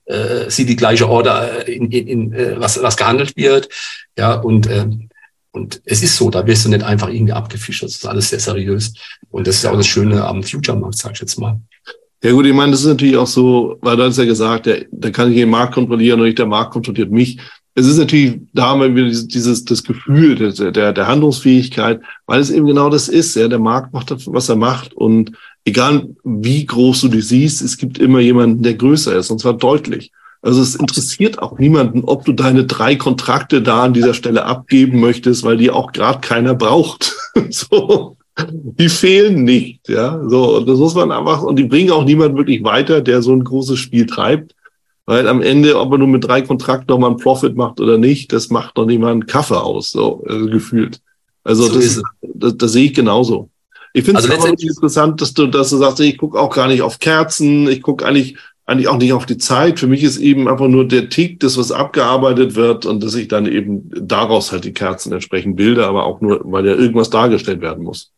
äh, 0.06 0.48
sieht 0.48 0.68
die 0.68 0.76
gleiche 0.76 1.08
Order, 1.08 1.66
in, 1.66 1.90
in, 1.90 2.06
in 2.06 2.32
äh, 2.32 2.60
was, 2.60 2.80
was 2.80 2.96
gehandelt 2.96 3.36
wird. 3.36 3.68
Ja, 4.16 4.34
und 4.34 4.66
äh, 4.68 4.86
und 5.56 5.80
es 5.86 6.02
ist 6.02 6.16
so, 6.16 6.28
da 6.28 6.46
wirst 6.46 6.66
du 6.66 6.68
nicht 6.68 6.82
einfach 6.82 7.08
irgendwie 7.08 7.32
abgefischt. 7.32 7.82
Das 7.82 7.92
ist 7.92 8.06
alles 8.06 8.28
sehr 8.28 8.38
seriös. 8.38 8.92
Und 9.30 9.46
das 9.46 9.56
ist 9.56 9.66
auch 9.66 9.76
das 9.76 9.86
Schöne 9.86 10.22
am 10.22 10.42
Future-Markt, 10.42 10.98
sag 10.98 11.12
ich 11.14 11.20
jetzt 11.20 11.40
mal. 11.40 11.58
Ja 12.22 12.32
gut, 12.32 12.44
ich 12.44 12.52
meine, 12.52 12.72
das 12.72 12.80
ist 12.80 12.88
natürlich 12.88 13.16
auch 13.16 13.26
so, 13.26 13.78
weil 13.80 13.96
du 13.96 14.04
hast 14.04 14.18
ja 14.18 14.24
gesagt, 14.24 14.66
der, 14.66 14.84
da 14.90 15.10
kann 15.10 15.30
ich 15.30 15.38
den 15.38 15.48
Markt 15.48 15.74
kontrollieren 15.74 16.20
und 16.20 16.26
nicht 16.26 16.38
der 16.38 16.46
Markt 16.46 16.72
kontrolliert 16.72 17.10
mich. 17.10 17.38
Es 17.74 17.86
ist 17.86 17.96
natürlich, 17.98 18.40
da 18.52 18.68
haben 18.68 18.94
wir 18.94 19.04
dieses, 19.04 19.28
dieses 19.28 19.64
das 19.64 19.82
Gefühl 19.82 20.34
der, 20.34 20.72
der, 20.72 20.92
der 20.92 21.06
Handlungsfähigkeit, 21.06 22.00
weil 22.26 22.40
es 22.40 22.50
eben 22.50 22.66
genau 22.66 22.90
das 22.90 23.08
ist. 23.08 23.34
Ja, 23.34 23.48
der 23.48 23.58
Markt 23.58 23.92
macht, 23.92 24.12
was 24.26 24.48
er 24.48 24.56
macht 24.56 24.94
und 24.94 25.32
egal 25.64 26.08
wie 26.24 26.66
groß 26.66 27.02
du 27.02 27.08
dich 27.08 27.28
siehst, 27.28 27.62
es 27.62 27.78
gibt 27.78 27.98
immer 27.98 28.20
jemanden, 28.20 28.62
der 28.62 28.74
größer 28.74 29.16
ist 29.16 29.30
und 29.30 29.40
zwar 29.40 29.54
deutlich. 29.54 30.12
Also 30.46 30.62
es 30.62 30.76
interessiert 30.76 31.40
auch 31.40 31.58
niemanden, 31.58 32.04
ob 32.04 32.24
du 32.24 32.32
deine 32.32 32.66
drei 32.66 32.94
Kontrakte 32.94 33.62
da 33.62 33.82
an 33.82 33.94
dieser 33.94 34.14
Stelle 34.14 34.44
abgeben 34.44 35.00
möchtest, 35.00 35.42
weil 35.42 35.56
die 35.56 35.70
auch 35.70 35.90
gerade 35.90 36.20
keiner 36.20 36.54
braucht. 36.54 37.16
so 37.50 38.16
die 38.38 38.88
fehlen 38.88 39.42
nicht, 39.42 39.88
ja. 39.88 40.22
So, 40.28 40.58
und 40.58 40.68
das 40.68 40.78
muss 40.78 40.94
man 40.94 41.10
einfach, 41.10 41.42
und 41.42 41.56
die 41.56 41.64
bringen 41.64 41.90
auch 41.90 42.04
niemand 42.04 42.36
wirklich 42.36 42.62
weiter, 42.62 43.00
der 43.00 43.22
so 43.22 43.32
ein 43.32 43.42
großes 43.42 43.76
Spiel 43.76 44.06
treibt. 44.06 44.54
Weil 45.04 45.26
am 45.26 45.42
Ende, 45.42 45.80
ob 45.80 45.90
er 45.90 45.98
nur 45.98 46.06
mit 46.06 46.24
drei 46.24 46.42
Kontrakten 46.42 46.86
nochmal 46.88 47.10
einen 47.10 47.18
Profit 47.18 47.56
macht 47.56 47.80
oder 47.80 47.98
nicht, 47.98 48.32
das 48.32 48.50
macht 48.50 48.78
doch 48.78 48.86
niemand 48.86 49.12
einen 49.12 49.26
Kaffee 49.26 49.60
aus, 49.60 49.90
so 49.90 50.22
also 50.28 50.46
gefühlt. 50.46 51.00
Also 51.42 51.64
so 51.64 51.74
das, 51.74 52.02
das, 52.22 52.56
das, 52.56 52.72
sehe 52.72 52.86
ich 52.86 52.94
genauso. 52.94 53.50
Ich 53.92 54.04
finde 54.04 54.20
es 54.20 54.30
also 54.30 54.46
interessant, 54.46 55.20
dass 55.20 55.34
du, 55.34 55.48
dass 55.48 55.70
du 55.70 55.76
sagst, 55.78 55.98
ich 56.00 56.18
gucke 56.18 56.38
auch 56.38 56.54
gar 56.54 56.68
nicht 56.68 56.82
auf 56.82 57.00
Kerzen, 57.00 57.68
ich 57.68 57.82
gucke 57.82 58.06
eigentlich, 58.06 58.36
eigentlich 58.66 58.88
auch 58.88 58.98
nicht 58.98 59.12
auf 59.12 59.26
die 59.26 59.38
Zeit. 59.38 59.78
Für 59.78 59.86
mich 59.86 60.02
ist 60.02 60.18
eben 60.18 60.48
einfach 60.48 60.68
nur 60.68 60.86
der 60.86 61.08
Tick, 61.08 61.40
das, 61.40 61.56
was 61.56 61.72
abgearbeitet 61.72 62.56
wird 62.56 62.84
und 62.84 63.02
dass 63.02 63.14
ich 63.14 63.28
dann 63.28 63.46
eben 63.46 63.90
daraus 63.94 64.52
halt 64.52 64.64
die 64.64 64.74
Kerzen 64.74 65.12
entsprechend 65.12 65.56
bilde, 65.56 65.86
aber 65.86 66.04
auch 66.04 66.20
nur, 66.20 66.40
weil 66.44 66.66
ja 66.66 66.74
irgendwas 66.74 67.10
dargestellt 67.10 67.60
werden 67.60 67.84
muss 67.84 68.12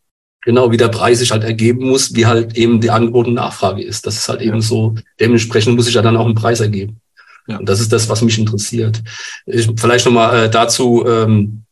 genau 0.49 0.71
wie 0.71 0.77
der 0.77 0.89
Preis 0.89 1.19
sich 1.19 1.31
halt 1.31 1.45
ergeben 1.45 1.87
muss, 1.89 2.15
wie 2.15 2.25
halt 2.25 2.57
eben 2.57 2.81
die 2.81 2.91
Angebot 2.91 3.27
und 3.27 3.35
Nachfrage 3.35 3.83
ist. 3.83 4.07
Das 4.07 4.17
ist 4.17 4.29
halt 4.31 4.41
eben 4.41 4.61
so, 4.61 4.95
dementsprechend 5.21 5.77
muss 5.77 5.85
sich 5.85 5.95
ja 5.95 6.01
dann 6.01 6.17
auch 6.17 6.27
ein 6.27 6.35
Preis 6.35 6.61
ergeben. 6.61 7.01
Ja. 7.47 7.59
Und 7.59 7.69
das 7.69 7.81
ist 7.81 7.93
das, 7.93 8.09
was 8.09 8.23
mich 8.23 8.39
interessiert. 8.39 9.03
Ich, 9.45 9.69
vielleicht 9.77 10.07
nochmal 10.07 10.45
äh, 10.45 10.51
dazu, 10.51 11.05
ähm, 11.07 11.65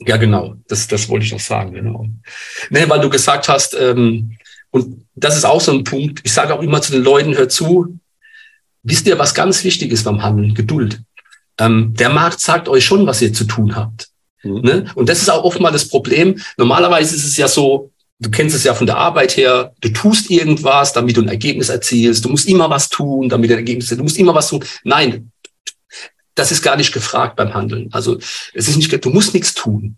ja 0.00 0.16
genau, 0.16 0.54
das, 0.68 0.88
das 0.88 1.08
wollte 1.08 1.26
ich 1.26 1.32
noch 1.32 1.40
sagen, 1.40 1.72
genau. 1.72 2.06
Nee, 2.70 2.88
weil 2.88 3.00
du 3.00 3.10
gesagt 3.10 3.48
hast, 3.48 3.76
ähm, 3.78 4.38
und 4.76 5.06
das 5.14 5.36
ist 5.36 5.46
auch 5.46 5.60
so 5.60 5.72
ein 5.72 5.84
Punkt, 5.84 6.20
ich 6.24 6.32
sage 6.32 6.54
auch 6.54 6.62
immer 6.62 6.82
zu 6.82 6.92
den 6.92 7.02
Leuten, 7.02 7.34
hört 7.34 7.50
zu, 7.50 7.98
wisst 8.82 9.06
ihr, 9.06 9.18
was 9.18 9.34
ganz 9.34 9.64
wichtig 9.64 9.90
ist 9.90 10.04
beim 10.04 10.22
Handeln? 10.22 10.54
Geduld. 10.54 11.00
Ähm, 11.58 11.94
der 11.94 12.10
Markt 12.10 12.40
sagt 12.40 12.68
euch 12.68 12.84
schon, 12.84 13.06
was 13.06 13.22
ihr 13.22 13.32
zu 13.32 13.44
tun 13.44 13.74
habt. 13.74 14.08
Mhm. 14.42 14.60
Ne? 14.60 14.92
Und 14.94 15.08
das 15.08 15.22
ist 15.22 15.30
auch 15.30 15.44
oft 15.44 15.60
mal 15.60 15.72
das 15.72 15.88
Problem. 15.88 16.38
Normalerweise 16.58 17.16
ist 17.16 17.24
es 17.24 17.38
ja 17.38 17.48
so, 17.48 17.90
du 18.18 18.30
kennst 18.30 18.54
es 18.54 18.64
ja 18.64 18.74
von 18.74 18.86
der 18.86 18.98
Arbeit 18.98 19.38
her, 19.38 19.72
du 19.80 19.88
tust 19.88 20.30
irgendwas, 20.30 20.92
damit 20.92 21.16
du 21.16 21.22
ein 21.22 21.28
Ergebnis 21.28 21.70
erzielst. 21.70 22.24
Du 22.24 22.28
musst 22.28 22.48
immer 22.48 22.68
was 22.68 22.90
tun, 22.90 23.30
damit 23.30 23.48
du 23.48 23.54
ein 23.54 23.60
Ergebnis 23.60 23.86
erzielst. 23.86 24.00
Du 24.00 24.04
musst 24.04 24.18
immer 24.18 24.34
was 24.34 24.48
tun. 24.48 24.62
Nein, 24.84 25.32
das 26.34 26.52
ist 26.52 26.62
gar 26.62 26.76
nicht 26.76 26.92
gefragt 26.92 27.36
beim 27.36 27.54
Handeln. 27.54 27.88
Also 27.92 28.18
es 28.52 28.68
ist 28.68 28.76
nicht, 28.76 29.04
du 29.04 29.10
musst 29.10 29.32
nichts 29.32 29.54
tun. 29.54 29.96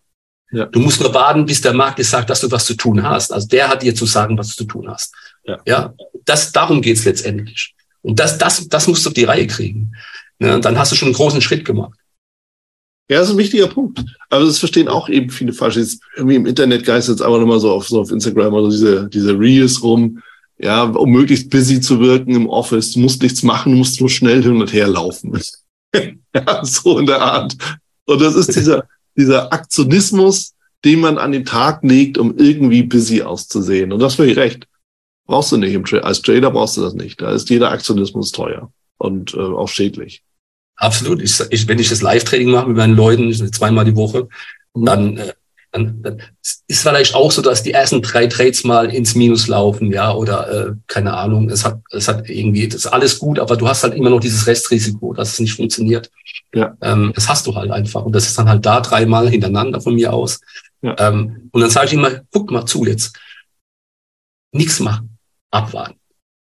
Ja. 0.50 0.66
Du 0.66 0.80
musst 0.80 1.00
nur 1.00 1.12
warten, 1.12 1.44
bis 1.44 1.60
der 1.60 1.74
Markt 1.74 1.98
dir 1.98 2.04
sagt, 2.04 2.30
dass 2.30 2.40
du 2.40 2.50
was 2.50 2.64
zu 2.64 2.74
tun 2.74 3.02
hast. 3.02 3.32
Also 3.32 3.46
der 3.48 3.68
hat 3.68 3.82
dir 3.82 3.94
zu 3.94 4.06
sagen, 4.06 4.38
was 4.38 4.48
du 4.48 4.64
zu 4.64 4.64
tun 4.64 4.88
hast. 4.88 5.14
Ja, 5.44 5.58
ja 5.66 5.94
das, 6.24 6.52
darum 6.52 6.80
geht's 6.80 7.04
letztendlich. 7.04 7.74
Und 8.02 8.18
das, 8.18 8.38
das, 8.38 8.68
das 8.68 8.86
musst 8.86 9.04
du 9.04 9.10
auf 9.10 9.14
die 9.14 9.24
Reihe 9.24 9.46
kriegen. 9.46 9.92
Ja, 10.40 10.58
dann 10.58 10.78
hast 10.78 10.92
du 10.92 10.96
schon 10.96 11.08
einen 11.08 11.16
großen 11.16 11.40
Schritt 11.40 11.64
gemacht. 11.64 11.98
Ja, 13.10 13.18
das 13.18 13.28
ist 13.28 13.34
ein 13.34 13.38
wichtiger 13.38 13.66
Punkt. 13.66 14.04
Aber 14.28 14.44
das 14.44 14.58
verstehen 14.58 14.88
auch 14.88 15.08
eben 15.08 15.30
viele 15.30 15.52
falsch. 15.52 15.76
Jetzt 15.76 16.00
irgendwie 16.16 16.36
im 16.36 16.46
Internet 16.46 16.84
geistert 16.84 17.16
es 17.16 17.22
aber 17.22 17.38
nochmal 17.38 17.60
so 17.60 17.72
auf, 17.72 17.88
so 17.88 18.00
auf 18.00 18.10
Instagram 18.10 18.52
oder 18.54 18.68
diese, 18.68 19.08
diese 19.08 19.38
Reels 19.38 19.82
rum. 19.82 20.22
Ja, 20.58 20.84
um 20.84 21.10
möglichst 21.10 21.50
busy 21.50 21.80
zu 21.80 22.00
wirken 22.00 22.34
im 22.34 22.48
Office. 22.48 22.92
Du 22.92 23.00
musst 23.00 23.22
nichts 23.22 23.42
machen, 23.42 23.72
du 23.72 23.78
musst 23.78 24.00
nur 24.00 24.10
schnell 24.10 24.42
hin 24.42 24.60
und 24.60 24.72
her 24.72 24.88
laufen. 24.88 25.40
ja, 26.34 26.64
so 26.64 26.98
in 26.98 27.06
der 27.06 27.22
Art. 27.22 27.56
Und 28.06 28.20
das 28.20 28.34
ist 28.34 28.54
dieser, 28.54 28.84
dieser 29.18 29.52
Aktionismus, 29.52 30.54
den 30.84 31.00
man 31.00 31.18
an 31.18 31.32
den 31.32 31.44
Tag 31.44 31.82
legt, 31.82 32.18
um 32.18 32.36
irgendwie 32.38 32.84
busy 32.84 33.22
auszusehen. 33.22 33.92
Und 33.92 34.00
das 34.00 34.14
völlig 34.14 34.36
recht. 34.36 34.66
Brauchst 35.26 35.52
du 35.52 35.56
nicht. 35.58 35.92
Als 35.92 36.22
Trader 36.22 36.50
brauchst 36.50 36.76
du 36.76 36.80
das 36.80 36.94
nicht. 36.94 37.20
Da 37.20 37.32
ist 37.32 37.50
jeder 37.50 37.70
Aktionismus 37.70 38.32
teuer 38.32 38.72
und 38.96 39.34
äh, 39.34 39.38
auch 39.38 39.68
schädlich. 39.68 40.22
Absolut. 40.76 41.20
Ich, 41.20 41.38
ich, 41.50 41.68
wenn 41.68 41.78
ich 41.78 41.88
das 41.88 42.00
Live-Training 42.00 42.50
mache 42.50 42.68
mit 42.68 42.76
meinen 42.76 42.96
Leuten, 42.96 43.32
zweimal 43.52 43.84
die 43.84 43.96
Woche, 43.96 44.28
mhm. 44.74 44.84
dann, 44.84 45.16
äh, 45.18 45.32
dann, 45.70 46.02
dann 46.02 46.22
ist 46.66 46.82
vielleicht 46.82 47.14
auch 47.14 47.30
so, 47.30 47.42
dass 47.42 47.62
die 47.62 47.72
ersten 47.72 48.00
drei 48.00 48.26
Trades 48.26 48.64
mal 48.64 48.92
ins 48.92 49.14
Minus 49.14 49.48
laufen, 49.48 49.92
ja, 49.92 50.12
oder 50.12 50.50
äh, 50.50 50.72
keine 50.86 51.14
Ahnung, 51.14 51.50
es 51.50 51.64
hat, 51.64 51.80
es 51.90 52.08
hat 52.08 52.28
irgendwie, 52.28 52.68
das 52.68 52.82
ist 52.82 52.86
alles 52.86 53.18
gut, 53.18 53.38
aber 53.38 53.56
du 53.56 53.68
hast 53.68 53.82
halt 53.82 53.94
immer 53.94 54.10
noch 54.10 54.20
dieses 54.20 54.46
Restrisiko, 54.46 55.12
dass 55.12 55.34
es 55.34 55.40
nicht 55.40 55.54
funktioniert. 55.54 56.10
Ja. 56.54 56.76
Ähm, 56.80 57.12
das 57.14 57.28
hast 57.28 57.46
du 57.46 57.54
halt 57.54 57.70
einfach. 57.70 58.04
Und 58.04 58.12
das 58.14 58.26
ist 58.26 58.38
dann 58.38 58.48
halt 58.48 58.64
da 58.64 58.80
dreimal 58.80 59.28
hintereinander 59.28 59.80
von 59.80 59.94
mir 59.94 60.12
aus. 60.12 60.40
Ja. 60.80 60.96
Ähm, 60.98 61.48
und 61.52 61.60
dann 61.60 61.70
sage 61.70 61.88
ich 61.88 61.92
immer, 61.92 62.10
guck 62.32 62.50
mal 62.50 62.66
zu 62.66 62.84
jetzt. 62.84 63.18
Nichts 64.52 64.80
machen. 64.80 65.18
Abwarten. 65.50 65.98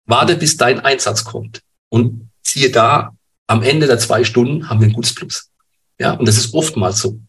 Warte, 0.05 0.35
bis 0.35 0.57
dein 0.57 0.79
Einsatz 0.79 1.23
kommt. 1.23 1.61
Und 1.89 2.29
siehe 2.43 2.69
da, 2.69 3.15
am 3.47 3.63
Ende 3.63 3.87
der 3.87 3.97
zwei 3.97 4.23
Stunden 4.23 4.69
haben 4.69 4.81
wir 4.81 4.87
ein 4.87 4.93
gutes 4.93 5.15
Plus. 5.15 5.49
Ja, 5.99 6.13
und 6.13 6.27
das 6.27 6.37
ist 6.37 6.53
oftmals 6.53 6.99
so. 6.99 7.19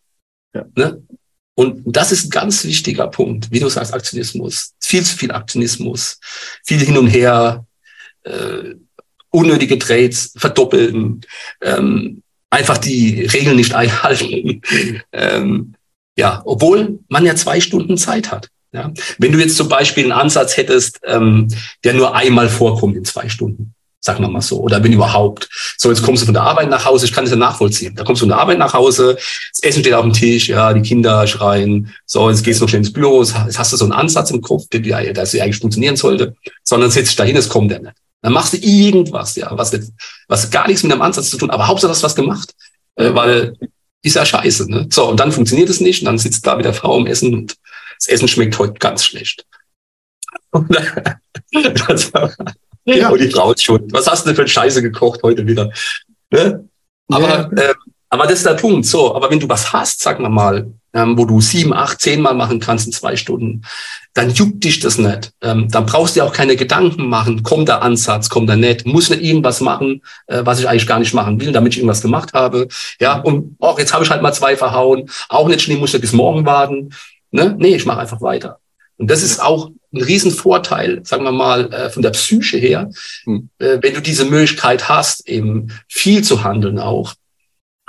Ja. 0.55 0.65
Ne? 0.75 1.03
Und 1.57 1.83
das 1.87 2.13
ist 2.13 2.27
ein 2.27 2.31
ganz 2.31 2.65
wichtiger 2.65 3.09
Punkt, 3.09 3.51
wie 3.51 3.61
du 3.61 3.69
sagst, 3.69 3.95
Aktionismus. 3.95 4.75
Viel 4.79 5.03
zu 5.03 5.17
viel 5.17 5.33
Aktionismus, 5.33 6.21
viel 6.65 6.79
hin 6.79 6.99
und 6.99 7.07
her, 7.07 7.65
äh, 8.25 8.75
unnötige 9.31 9.79
Trades 9.79 10.35
verdoppeln, 10.37 11.23
ähm, 11.63 12.23
einfach 12.51 12.79
die 12.79 13.23
Regeln 13.23 13.57
nicht 13.57 13.75
einhalten. 13.75 14.61
ähm, 15.13 15.75
ja, 16.19 16.43
obwohl 16.45 16.99
man 17.09 17.25
ja 17.25 17.35
zwei 17.35 17.61
Stunden 17.61 17.97
Zeit 17.97 18.31
hat. 18.31 18.49
Ja? 18.73 18.93
Wenn 19.19 19.33
du 19.33 19.39
jetzt 19.39 19.57
zum 19.57 19.69
Beispiel 19.69 20.05
einen 20.05 20.13
Ansatz 20.13 20.59
hättest, 20.59 21.01
ähm, 21.05 21.49
der 21.85 21.95
nur 21.95 22.15
einmal 22.15 22.51
vorkommt 22.51 22.97
in 22.97 23.05
zwei 23.05 23.31
Stunden, 23.31 23.75
sagen 24.01 24.23
wir 24.23 24.29
mal 24.29 24.41
so, 24.41 24.61
oder 24.61 24.83
wenn 24.83 24.93
überhaupt. 24.93 25.49
So, 25.77 25.91
jetzt 25.91 26.03
kommst 26.03 26.23
du 26.23 26.27
von 26.27 26.35
der 26.35 26.45
Arbeit 26.45 26.71
nach 26.71 26.85
Hause, 26.85 27.07
ich 27.07 27.13
kann 27.13 27.25
das 27.25 27.33
ja 27.33 27.37
nachvollziehen. 27.37 27.95
Da 27.97 28.05
kommst 28.05 28.21
du 28.21 28.25
von 28.25 28.31
der 28.31 28.39
Arbeit 28.39 28.59
nach 28.59 28.73
Hause, 28.73 29.17
das 29.17 29.63
Essen 29.63 29.81
steht 29.81 29.95
auf 29.95 30.03
dem 30.03 30.13
Tisch, 30.13 30.49
ja, 30.49 30.73
die 30.73 30.83
Kinder 30.83 31.27
schreien, 31.27 31.93
so, 32.05 32.31
jetzt 32.31 32.45
gehst 32.45 32.61
du 32.61 32.65
noch 32.65 32.69
schnell 32.69 32.83
ins 32.83 32.93
Büro, 32.93 33.23
jetzt 33.23 33.59
hast 33.59 33.73
du 33.73 33.77
so 33.77 33.85
einen 33.85 33.93
Ansatz 33.93 34.31
im 34.31 34.41
Kopf, 34.41 34.65
der, 34.73 34.81
der 34.81 35.03
eigentlich 35.03 35.59
funktionieren 35.59 35.97
sollte, 35.97 36.37
sondern 36.63 36.91
sitzt 36.91 37.19
dahin, 37.19 37.37
es 37.37 37.49
kommt 37.49 37.73
ja 37.73 37.79
nicht. 37.79 37.95
Dann 38.23 38.33
machst 38.33 38.55
du 38.55 38.59
irgendwas, 38.59 39.37
ja, 39.37 39.51
was, 39.53 39.79
was 40.29 40.51
gar 40.51 40.67
nichts 40.67 40.83
mit 40.83 40.93
einem 40.93 41.03
Ansatz 41.03 41.31
zu 41.31 41.37
tun, 41.37 41.51
aber 41.51 41.67
Hauptsache 41.67 41.89
du 41.89 41.95
hast 41.95 42.03
was 42.03 42.17
gemacht, 42.17 42.55
äh, 42.97 43.15
weil 43.15 43.55
ist 44.03 44.15
ja 44.15 44.25
scheiße. 44.25 44.71
Ne? 44.71 44.89
So, 44.91 45.09
und 45.09 45.19
dann 45.19 45.33
funktioniert 45.33 45.69
es 45.69 45.81
nicht 45.81 46.01
und 46.01 46.07
dann 46.07 46.19
sitzt 46.19 46.47
da 46.47 46.59
wieder 46.59 46.73
Frau 46.73 46.97
am 46.97 47.07
Essen 47.07 47.35
und 47.35 47.57
das 47.99 48.09
Essen 48.09 48.29
schmeckt 48.29 48.59
heute 48.59 48.75
ganz 48.75 49.05
schlecht. 49.05 49.45
Und, 50.53 50.73
ja. 52.87 53.09
und 53.09 53.21
die 53.21 53.31
Frau 53.31 53.53
ist 53.53 53.65
schon, 53.65 53.87
was 53.93 54.07
hast 54.07 54.25
du 54.25 54.29
denn 54.29 54.37
für 54.37 54.43
eine 54.43 54.49
Scheiße 54.49 54.83
gekocht 54.83 55.23
heute 55.23 55.47
wieder? 55.47 55.71
Ne? 56.31 56.69
Aber, 57.09 57.29
ja. 57.29 57.51
äh, 57.57 57.75
aber 58.09 58.25
das 58.25 58.39
ist 58.39 58.47
der 58.47 58.55
Punkt. 58.55 58.87
So, 58.87 59.15
aber 59.15 59.31
wenn 59.31 59.41
du 59.41 59.49
was 59.49 59.73
hast, 59.73 60.03
sagen 60.03 60.23
wir 60.23 60.29
mal, 60.29 60.73
ähm, 60.97 61.19
wo 61.19 61.27
du 61.27 61.41
sieben, 61.41 61.75
acht, 61.75 62.01
zehn 62.01 62.21
Mal 62.21 62.35
machen 62.35 62.59
kannst 62.59 62.87
in 62.87 62.93
zwei 62.93 63.17
Stunden, 63.17 63.63
dann 64.15 64.31
juckt 64.31 64.65
dich 64.65 64.81
das 64.81 64.97
nicht. 64.97 65.33
Ähm, 65.43 65.69
dann 65.71 65.85
brauchst 65.85 66.17
du 66.17 66.21
dir 66.21 66.27
auch 66.27 66.33
keine 66.33 66.57
Gedanken 66.57 67.09
machen, 67.09 67.43
kommt 67.43 67.69
der 67.69 67.83
Ansatz, 67.83 68.31
kommt 68.31 68.49
der 68.49 68.57
nicht, 68.57 68.87
muss 68.87 69.11
nicht 69.11 69.23
irgendwas 69.23 69.61
machen, 69.61 70.03
äh, 70.27 70.41
was 70.45 70.59
ich 70.59 70.69
eigentlich 70.69 70.87
gar 70.87 70.99
nicht 70.99 71.13
machen 71.13 71.41
will, 71.41 71.53
damit 71.53 71.75
ich 71.75 71.79
irgendwas 71.79 72.01
gemacht 72.01 72.33
habe. 72.33 72.69
Ja, 72.99 73.21
und 73.21 73.57
auch 73.61 73.79
jetzt 73.79 73.93
habe 73.93 74.05
ich 74.05 74.11
halt 74.11 74.23
mal 74.23 74.33
zwei 74.33 74.57
verhauen, 74.57 75.11
auch 75.29 75.49
nicht 75.49 75.61
schnell, 75.61 75.77
muss 75.77 75.93
ich 75.93 76.01
bis 76.01 76.13
morgen 76.13 76.47
warten. 76.47 76.91
Ne? 77.31 77.55
Nee, 77.59 77.77
ich 77.77 77.85
mache 77.85 78.01
einfach 78.01 78.23
weiter. 78.23 78.59
Und 78.99 79.11
das 79.11 79.23
ist 79.23 79.41
auch 79.41 79.71
ein 79.93 80.03
Riesenvorteil, 80.03 81.05
sagen 81.05 81.25
wir 81.25 81.33
mal, 81.33 81.73
äh, 81.73 81.91
von 81.91 82.03
der 82.03 82.11
Psyche 82.11 82.59
her, 82.59 82.91
hm. 83.25 83.51
äh, 83.59 83.79
wenn 83.81 83.95
du 83.95 84.01
diese 84.01 84.25
Möglichkeit 84.25 84.89
hast, 84.89 85.29
eben 85.29 85.73
viel 85.89 86.23
zu 86.23 86.45
handeln 86.45 86.79
auch 86.79 87.15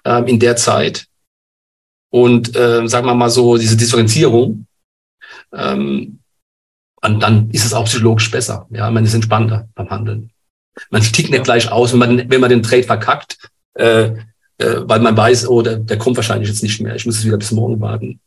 ähm, 0.05 0.27
in 0.27 0.39
der 0.39 0.55
Zeit. 0.55 1.07
Und 2.09 2.55
äh, 2.55 2.87
sagen 2.87 3.05
wir 3.05 3.15
mal 3.15 3.29
so, 3.29 3.57
diese 3.57 3.77
Differenzierung, 3.77 4.65
ähm, 5.53 6.19
und 7.01 7.21
dann 7.21 7.49
ist 7.51 7.65
es 7.65 7.73
auch 7.73 7.85
psychologisch 7.85 8.31
besser. 8.31 8.67
Ja, 8.71 8.89
man 8.89 9.05
ist 9.05 9.13
entspannter 9.13 9.69
beim 9.75 9.89
Handeln. 9.89 10.31
Man 10.89 11.01
tickt 11.01 11.29
nicht 11.29 11.43
gleich 11.43 11.71
aus, 11.71 11.91
wenn 11.91 11.99
man, 11.99 12.29
wenn 12.29 12.41
man 12.41 12.49
den 12.49 12.63
Trade 12.63 12.83
verkackt, 12.83 13.37
äh, 13.75 14.11
äh, 14.57 14.81
weil 14.81 14.99
man 14.99 15.15
weiß, 15.15 15.47
oh, 15.47 15.61
der, 15.61 15.77
der 15.77 15.97
kommt 15.97 16.17
wahrscheinlich 16.17 16.49
jetzt 16.49 16.63
nicht 16.63 16.81
mehr. 16.81 16.95
Ich 16.95 17.05
muss 17.05 17.19
es 17.19 17.25
wieder 17.25 17.37
bis 17.37 17.51
morgen 17.51 17.79
warten. 17.79 18.19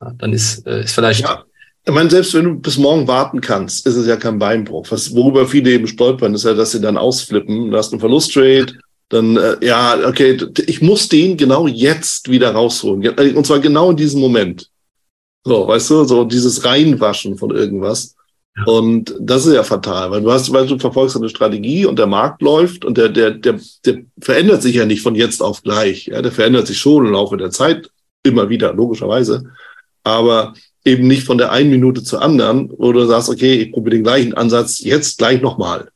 Ja, 0.00 0.12
dann 0.16 0.32
ist, 0.32 0.66
äh, 0.66 0.82
ist 0.82 0.94
vielleicht. 0.94 1.20
Ja. 1.20 1.44
Ich 1.88 1.94
meine, 1.94 2.10
selbst 2.10 2.34
wenn 2.34 2.44
du 2.44 2.54
bis 2.56 2.78
morgen 2.78 3.06
warten 3.06 3.40
kannst, 3.40 3.86
ist 3.86 3.94
es 3.94 4.08
ja 4.08 4.16
kein 4.16 4.40
Beinbruch. 4.40 4.86
Was, 4.90 5.14
worüber 5.14 5.46
viele 5.46 5.70
eben 5.70 5.86
stolpern, 5.86 6.34
ist 6.34 6.44
ja, 6.44 6.52
dass 6.52 6.72
sie 6.72 6.80
dann 6.80 6.96
ausflippen. 6.96 7.70
Du 7.70 7.76
hast 7.76 7.92
einen 7.92 8.00
Verlusttrade, 8.00 8.72
dann, 9.08 9.36
äh, 9.36 9.56
ja, 9.64 9.96
okay, 10.08 10.36
ich 10.66 10.82
muss 10.82 11.08
den 11.08 11.36
genau 11.36 11.68
jetzt 11.68 12.28
wieder 12.28 12.50
rausholen. 12.50 13.08
Und 13.36 13.46
zwar 13.46 13.60
genau 13.60 13.90
in 13.90 13.96
diesem 13.96 14.20
Moment. 14.20 14.68
So, 15.44 15.68
weißt 15.68 15.90
du, 15.90 16.04
so 16.04 16.24
dieses 16.24 16.64
Reinwaschen 16.64 17.38
von 17.38 17.54
irgendwas. 17.54 18.16
Ja. 18.56 18.64
Und 18.64 19.14
das 19.20 19.46
ist 19.46 19.54
ja 19.54 19.62
fatal, 19.62 20.10
weil 20.10 20.22
du 20.22 20.32
hast, 20.32 20.52
weil 20.52 20.66
du 20.66 20.78
verfolgst 20.78 21.16
eine 21.16 21.28
Strategie 21.28 21.86
und 21.86 22.00
der 22.00 22.08
Markt 22.08 22.42
läuft 22.42 22.84
und 22.84 22.98
der, 22.98 23.10
der, 23.10 23.30
der, 23.30 23.60
der 23.84 23.98
verändert 24.18 24.62
sich 24.62 24.74
ja 24.74 24.86
nicht 24.86 25.02
von 25.02 25.14
jetzt 25.14 25.40
auf 25.40 25.62
gleich. 25.62 26.06
Ja, 26.06 26.20
der 26.20 26.32
verändert 26.32 26.66
sich 26.66 26.78
schon 26.78 27.06
im 27.06 27.12
Laufe 27.12 27.36
der 27.36 27.50
Zeit 27.50 27.90
immer 28.24 28.48
wieder, 28.48 28.74
logischerweise. 28.74 29.44
Aber 30.02 30.54
eben 30.86 31.06
nicht 31.06 31.24
von 31.24 31.38
der 31.38 31.52
einen 31.52 31.70
Minute 31.70 32.02
zur 32.02 32.22
anderen, 32.22 32.70
wo 32.76 32.92
du 32.92 33.04
sagst, 33.06 33.28
okay, 33.28 33.54
ich 33.54 33.72
probiere 33.72 33.96
den 33.96 34.04
gleichen 34.04 34.34
Ansatz 34.34 34.80
jetzt 34.80 35.18
gleich 35.18 35.42
nochmal 35.42 35.88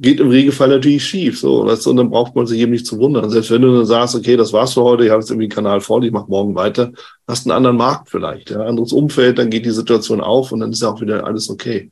geht 0.00 0.20
im 0.20 0.28
Regelfall 0.28 0.68
natürlich 0.68 1.04
schief. 1.04 1.38
So, 1.38 1.66
weißt 1.66 1.86
du, 1.86 1.90
und 1.90 1.96
dann 1.96 2.10
braucht 2.10 2.34
man 2.34 2.46
sich 2.46 2.60
eben 2.60 2.72
nicht 2.72 2.86
zu 2.86 2.98
wundern. 2.98 3.30
Selbst 3.30 3.50
wenn 3.50 3.62
du 3.62 3.74
dann 3.74 3.86
sagst, 3.86 4.14
okay, 4.14 4.36
das 4.36 4.52
war's 4.52 4.74
für 4.74 4.82
heute, 4.82 5.04
ich 5.04 5.10
habe 5.10 5.20
jetzt 5.20 5.30
irgendwie 5.30 5.46
einen 5.46 5.52
Kanal 5.52 5.80
voll, 5.80 6.04
ich 6.04 6.12
mache 6.12 6.28
morgen 6.28 6.54
weiter, 6.54 6.92
hast 7.26 7.46
einen 7.46 7.56
anderen 7.56 7.76
Markt 7.76 8.10
vielleicht, 8.10 8.50
ja, 8.50 8.60
anderes 8.60 8.92
Umfeld, 8.92 9.38
dann 9.38 9.50
geht 9.50 9.64
die 9.64 9.70
Situation 9.70 10.20
auf 10.20 10.52
und 10.52 10.60
dann 10.60 10.72
ist 10.72 10.82
ja 10.82 10.90
auch 10.90 11.00
wieder 11.00 11.24
alles 11.26 11.48
okay. 11.48 11.90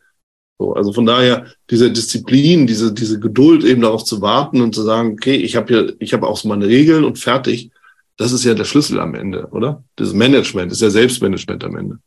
So, 0.58 0.74
also 0.74 0.92
von 0.92 1.06
daher 1.06 1.46
diese 1.70 1.90
Disziplin, 1.90 2.66
diese 2.66 2.92
diese 2.92 3.18
Geduld 3.18 3.64
eben 3.64 3.82
darauf 3.82 4.04
zu 4.04 4.20
warten 4.20 4.60
und 4.60 4.74
zu 4.74 4.82
sagen, 4.82 5.12
okay, 5.14 5.34
ich 5.34 5.56
habe 5.56 5.66
hier, 5.66 5.96
ich 5.98 6.12
habe 6.12 6.28
auch 6.28 6.36
so 6.36 6.48
meine 6.48 6.66
Regeln 6.66 7.04
und 7.04 7.18
fertig. 7.18 7.70
Das 8.16 8.30
ist 8.30 8.44
ja 8.44 8.54
der 8.54 8.64
Schlüssel 8.64 9.00
am 9.00 9.16
Ende, 9.16 9.48
oder? 9.50 9.82
Das 9.96 10.12
Management, 10.12 10.70
ist 10.70 10.82
ja 10.82 10.90
Selbstmanagement 10.90 11.64
am 11.64 11.76
Ende. 11.76 11.98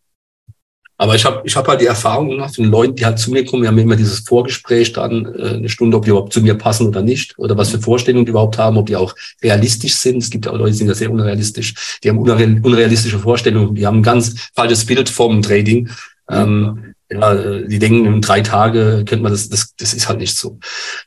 Aber 0.99 1.13
ich 1.13 1.25
habe 1.25 1.41
ich 1.45 1.55
hab 1.55 1.67
halt 1.67 1.79
die 1.79 1.85
Erfahrung 1.85 2.29
gemacht 2.29 2.55
von 2.55 2.65
Leuten, 2.65 2.95
die 2.95 3.05
halt 3.05 3.19
zu 3.19 3.31
mir 3.31 3.45
kommen, 3.45 3.61
wir 3.61 3.69
haben 3.69 3.77
immer 3.77 3.95
dieses 3.95 4.19
Vorgespräch 4.21 4.93
dann, 4.93 5.25
äh, 5.25 5.55
eine 5.55 5.69
Stunde, 5.69 5.95
ob 5.95 6.05
die 6.05 6.09
überhaupt 6.09 6.33
zu 6.33 6.41
mir 6.41 6.55
passen 6.55 6.87
oder 6.87 7.01
nicht, 7.01 7.37
oder 7.37 7.55
was 7.55 7.69
für 7.69 7.79
Vorstellungen 7.79 8.25
die 8.25 8.31
überhaupt 8.31 8.57
haben, 8.57 8.77
ob 8.77 8.87
die 8.87 8.95
auch 8.95 9.13
realistisch 9.43 9.95
sind. 9.95 10.17
Es 10.17 10.29
gibt 10.31 10.45
ja 10.45 10.51
auch 10.51 10.57
Leute, 10.57 10.71
die 10.71 10.77
sind 10.77 10.87
ja 10.87 10.95
sehr 10.95 11.11
unrealistisch, 11.11 11.99
die 12.03 12.09
haben 12.09 12.17
unrealistische 12.17 13.19
Vorstellungen, 13.19 13.75
die 13.75 13.85
haben 13.85 13.99
ein 13.99 14.03
ganz 14.03 14.49
falsches 14.55 14.85
Bild 14.85 15.07
vom 15.07 15.41
Trading. 15.41 15.89
Ähm, 16.29 16.95
ja, 17.09 17.33
äh, 17.33 17.67
die 17.67 17.79
denken, 17.79 18.05
in 18.05 18.21
drei 18.21 18.41
Tage 18.41 19.03
könnte 19.05 19.23
man 19.23 19.31
das, 19.31 19.49
das, 19.49 19.75
das 19.75 19.93
ist 19.93 20.07
halt 20.07 20.19
nicht 20.19 20.37
so. 20.37 20.59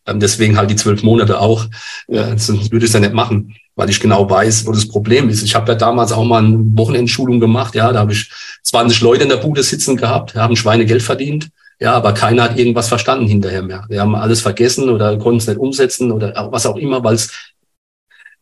Ähm, 0.07 0.21
deswegen 0.21 0.57
halt 0.57 0.71
die 0.71 0.77
zwölf 0.77 1.03
Monate 1.03 1.41
auch, 1.41 1.67
äh, 2.09 2.37
sonst 2.37 2.73
würde 2.73 2.85
ich 2.85 2.91
es 2.91 2.95
ja 2.95 3.01
nicht 3.01 3.13
machen 3.13 3.55
weil 3.77 3.89
ich 3.89 4.01
genau 4.01 4.29
weiß, 4.29 4.67
wo 4.67 4.73
das 4.73 4.87
Problem 4.87 5.31
ist. 5.31 5.43
Ich 5.43 5.55
habe 5.55 5.73
ja 5.73 5.79
damals 5.79 6.13
auch 6.13 6.25
mal 6.25 6.45
eine 6.45 6.59
Wochenendschulung 6.77 7.41
gemacht, 7.41 7.75
ja, 7.75 7.91
da 7.91 8.01
habe 8.01 8.13
ich 8.13 8.31
20 8.63 9.01
Leute 9.01 9.23
in 9.23 9.31
der 9.31 9.39
Bude 9.39 9.63
sitzen 9.63 9.97
gehabt, 9.97 10.35
haben 10.35 10.55
Schweinegeld 10.55 11.03
verdient, 11.03 11.49
ja, 11.81 11.95
aber 11.95 12.13
keiner 12.13 12.43
hat 12.43 12.59
irgendwas 12.59 12.89
verstanden 12.89 13.27
hinterher 13.27 13.63
mehr. 13.63 13.87
Wir 13.89 14.03
haben 14.03 14.15
alles 14.15 14.43
vergessen 14.43 14.91
oder 14.91 15.17
konnten 15.17 15.39
es 15.39 15.47
nicht 15.47 15.59
umsetzen 15.59 16.13
oder 16.13 16.49
was 16.53 16.67
auch 16.67 16.77
immer, 16.77 17.03
weil 17.03 17.15
es 17.15 17.33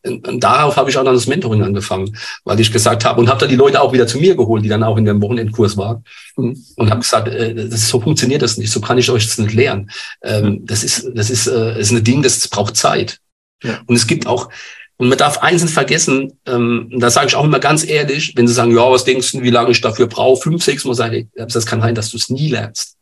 und 0.05 0.43
darauf 0.43 0.77
habe 0.77 0.89
ich 0.89 0.97
auch 0.97 1.03
dann 1.03 1.13
das 1.13 1.27
Mentoring 1.27 1.61
angefangen, 1.63 2.17
weil 2.45 2.59
ich 2.59 2.71
gesagt 2.71 3.03
habe 3.05 3.19
und 3.19 3.27
habe 3.27 3.39
dann 3.39 3.49
die 3.49 3.55
Leute 3.55 3.81
auch 3.81 3.91
wieder 3.91 4.07
zu 4.07 4.17
mir 4.17 4.35
geholt, 4.35 4.63
die 4.63 4.69
dann 4.69 4.83
auch 4.83 4.97
in 4.97 5.05
dem 5.05 5.21
Wochenendkurs 5.21 5.75
waren 5.77 6.03
mhm. 6.37 6.57
und 6.77 6.89
habe 6.89 7.01
gesagt, 7.01 7.27
äh, 7.27 7.53
das, 7.53 7.89
so 7.89 7.99
funktioniert 7.99 8.41
das 8.41 8.57
nicht, 8.57 8.71
so 8.71 8.79
kann 8.79 8.97
ich 8.97 9.09
euch 9.09 9.25
das 9.25 9.37
nicht 9.37 9.53
lernen. 9.53 9.89
Ähm, 10.23 10.65
das 10.65 10.83
ist 10.83 11.09
das 11.13 11.29
ist 11.29 11.47
äh, 11.47 11.79
ist 11.79 11.91
ein 11.91 12.03
Ding, 12.03 12.21
das 12.21 12.47
braucht 12.47 12.77
Zeit. 12.77 13.19
Ja. 13.63 13.81
Und 13.87 13.95
es 13.95 14.07
gibt 14.07 14.25
auch 14.25 14.49
und 14.97 15.07
man 15.07 15.17
darf 15.17 15.37
eins 15.37 15.61
nicht 15.61 15.73
vergessen, 15.73 16.39
ähm, 16.45 16.89
da 16.97 17.09
sage 17.09 17.27
ich 17.27 17.35
auch 17.35 17.45
immer 17.45 17.59
ganz 17.59 17.87
ehrlich, 17.87 18.33
wenn 18.35 18.47
sie 18.47 18.53
sagen, 18.53 18.75
ja, 18.75 18.91
was 18.91 19.05
denkst 19.05 19.31
du, 19.31 19.41
wie 19.41 19.49
lange 19.49 19.71
ich 19.71 19.79
dafür 19.79 20.07
brauche? 20.07 20.41
Fünf, 20.41 20.61
sechs 20.61 20.83
Mal 20.83 20.93
sage 20.93 21.17
ich, 21.19 21.27
das 21.35 21.65
kann 21.65 21.79
sein, 21.79 21.95
dass 21.95 22.09
du 22.09 22.17
es 22.17 22.29
nie 22.29 22.49
lernst. 22.49 22.97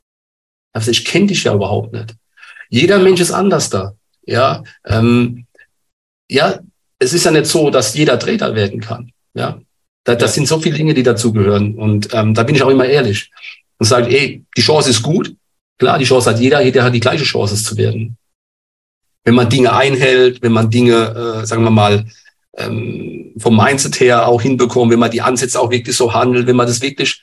Also 0.74 0.92
ich 0.92 1.06
kenne 1.06 1.26
dich 1.26 1.44
ja 1.44 1.56
überhaupt 1.56 1.94
nicht. 1.94 2.16
Jeder 2.70 3.00
Mensch 3.00 3.20
ist 3.20 3.32
anders 3.32 3.72
da. 3.72 3.94
Ja, 4.28 4.64
ähm, 4.86 5.48
ja, 6.30 6.60
es 7.00 7.14
ist 7.14 7.26
ja 7.26 7.32
nicht 7.32 7.46
so, 7.46 7.70
dass 7.70 7.94
jeder 7.96 8.18
Trader 8.20 8.56
werden 8.56 8.82
kann. 8.82 9.12
Ja, 9.34 9.60
da, 10.04 10.16
das 10.16 10.34
sind 10.34 10.48
so 10.48 10.60
viele 10.60 10.78
Dinge, 10.78 10.94
die 10.94 11.04
dazugehören. 11.04 11.76
Und 11.76 12.14
ähm, 12.14 12.34
da 12.34 12.44
bin 12.44 12.56
ich 12.56 12.64
auch 12.64 12.70
immer 12.70 12.86
ehrlich 12.86 13.32
und 13.78 13.86
sage, 13.86 14.10
ey, 14.10 14.44
die 14.56 14.62
Chance 14.62 14.90
ist 14.90 15.04
gut. 15.04 15.36
Klar, 15.78 16.00
die 16.00 16.06
Chance 16.06 16.30
hat 16.30 16.40
jeder, 16.40 16.62
jeder 16.62 16.84
hat 16.84 16.94
die 16.94 17.00
gleiche 17.00 17.24
Chance, 17.24 17.54
es 17.54 17.64
zu 17.64 17.78
werden 17.78 18.18
wenn 19.28 19.36
man 19.36 19.50
Dinge 19.50 19.74
einhält, 19.74 20.42
wenn 20.42 20.54
man 20.54 20.70
Dinge, 20.70 21.42
äh, 21.42 21.46
sagen 21.46 21.66
wir 21.66 21.70
mal, 21.70 22.06
ähm, 22.56 23.34
vom 23.38 23.58
Mindset 23.58 24.00
her 24.00 24.26
auch 24.26 24.42
hinbekommt, 24.42 24.90
wenn 24.90 25.00
man 25.00 25.12
die 25.12 25.22
Ansätze 25.22 25.60
auch 25.60 25.70
wirklich 25.70 25.98
so 25.98 26.14
handelt, 26.14 26.48
wenn 26.48 26.56
man 26.56 26.66
das 26.66 26.82
wirklich 26.82 27.22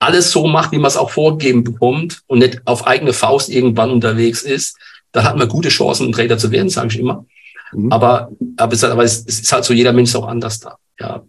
alles 0.00 0.32
so 0.32 0.48
macht, 0.48 0.72
wie 0.72 0.78
man 0.78 0.88
es 0.88 0.96
auch 0.96 1.10
vorgegeben 1.10 1.62
bekommt 1.62 2.22
und 2.26 2.40
nicht 2.40 2.60
auf 2.64 2.88
eigene 2.88 3.12
Faust 3.12 3.50
irgendwann 3.50 3.92
unterwegs 3.92 4.42
ist, 4.42 4.76
dann 5.12 5.22
hat 5.22 5.36
man 5.36 5.46
gute 5.48 5.68
Chancen, 5.68 6.08
ein 6.08 6.12
Trader 6.12 6.38
zu 6.38 6.50
werden, 6.50 6.70
sage 6.70 6.88
ich 6.88 6.98
immer. 6.98 7.24
Mhm. 7.72 7.92
Aber, 7.92 8.30
aber, 8.56 8.72
es, 8.72 8.84
aber 8.84 9.04
es, 9.04 9.20
ist 9.20 9.52
halt 9.52 9.64
so, 9.64 9.74
jeder 9.74 9.92
Mensch 9.92 10.10
ist 10.10 10.16
auch 10.16 10.28
anders 10.28 10.60
da. 10.60 10.76
Ja. 10.98 11.22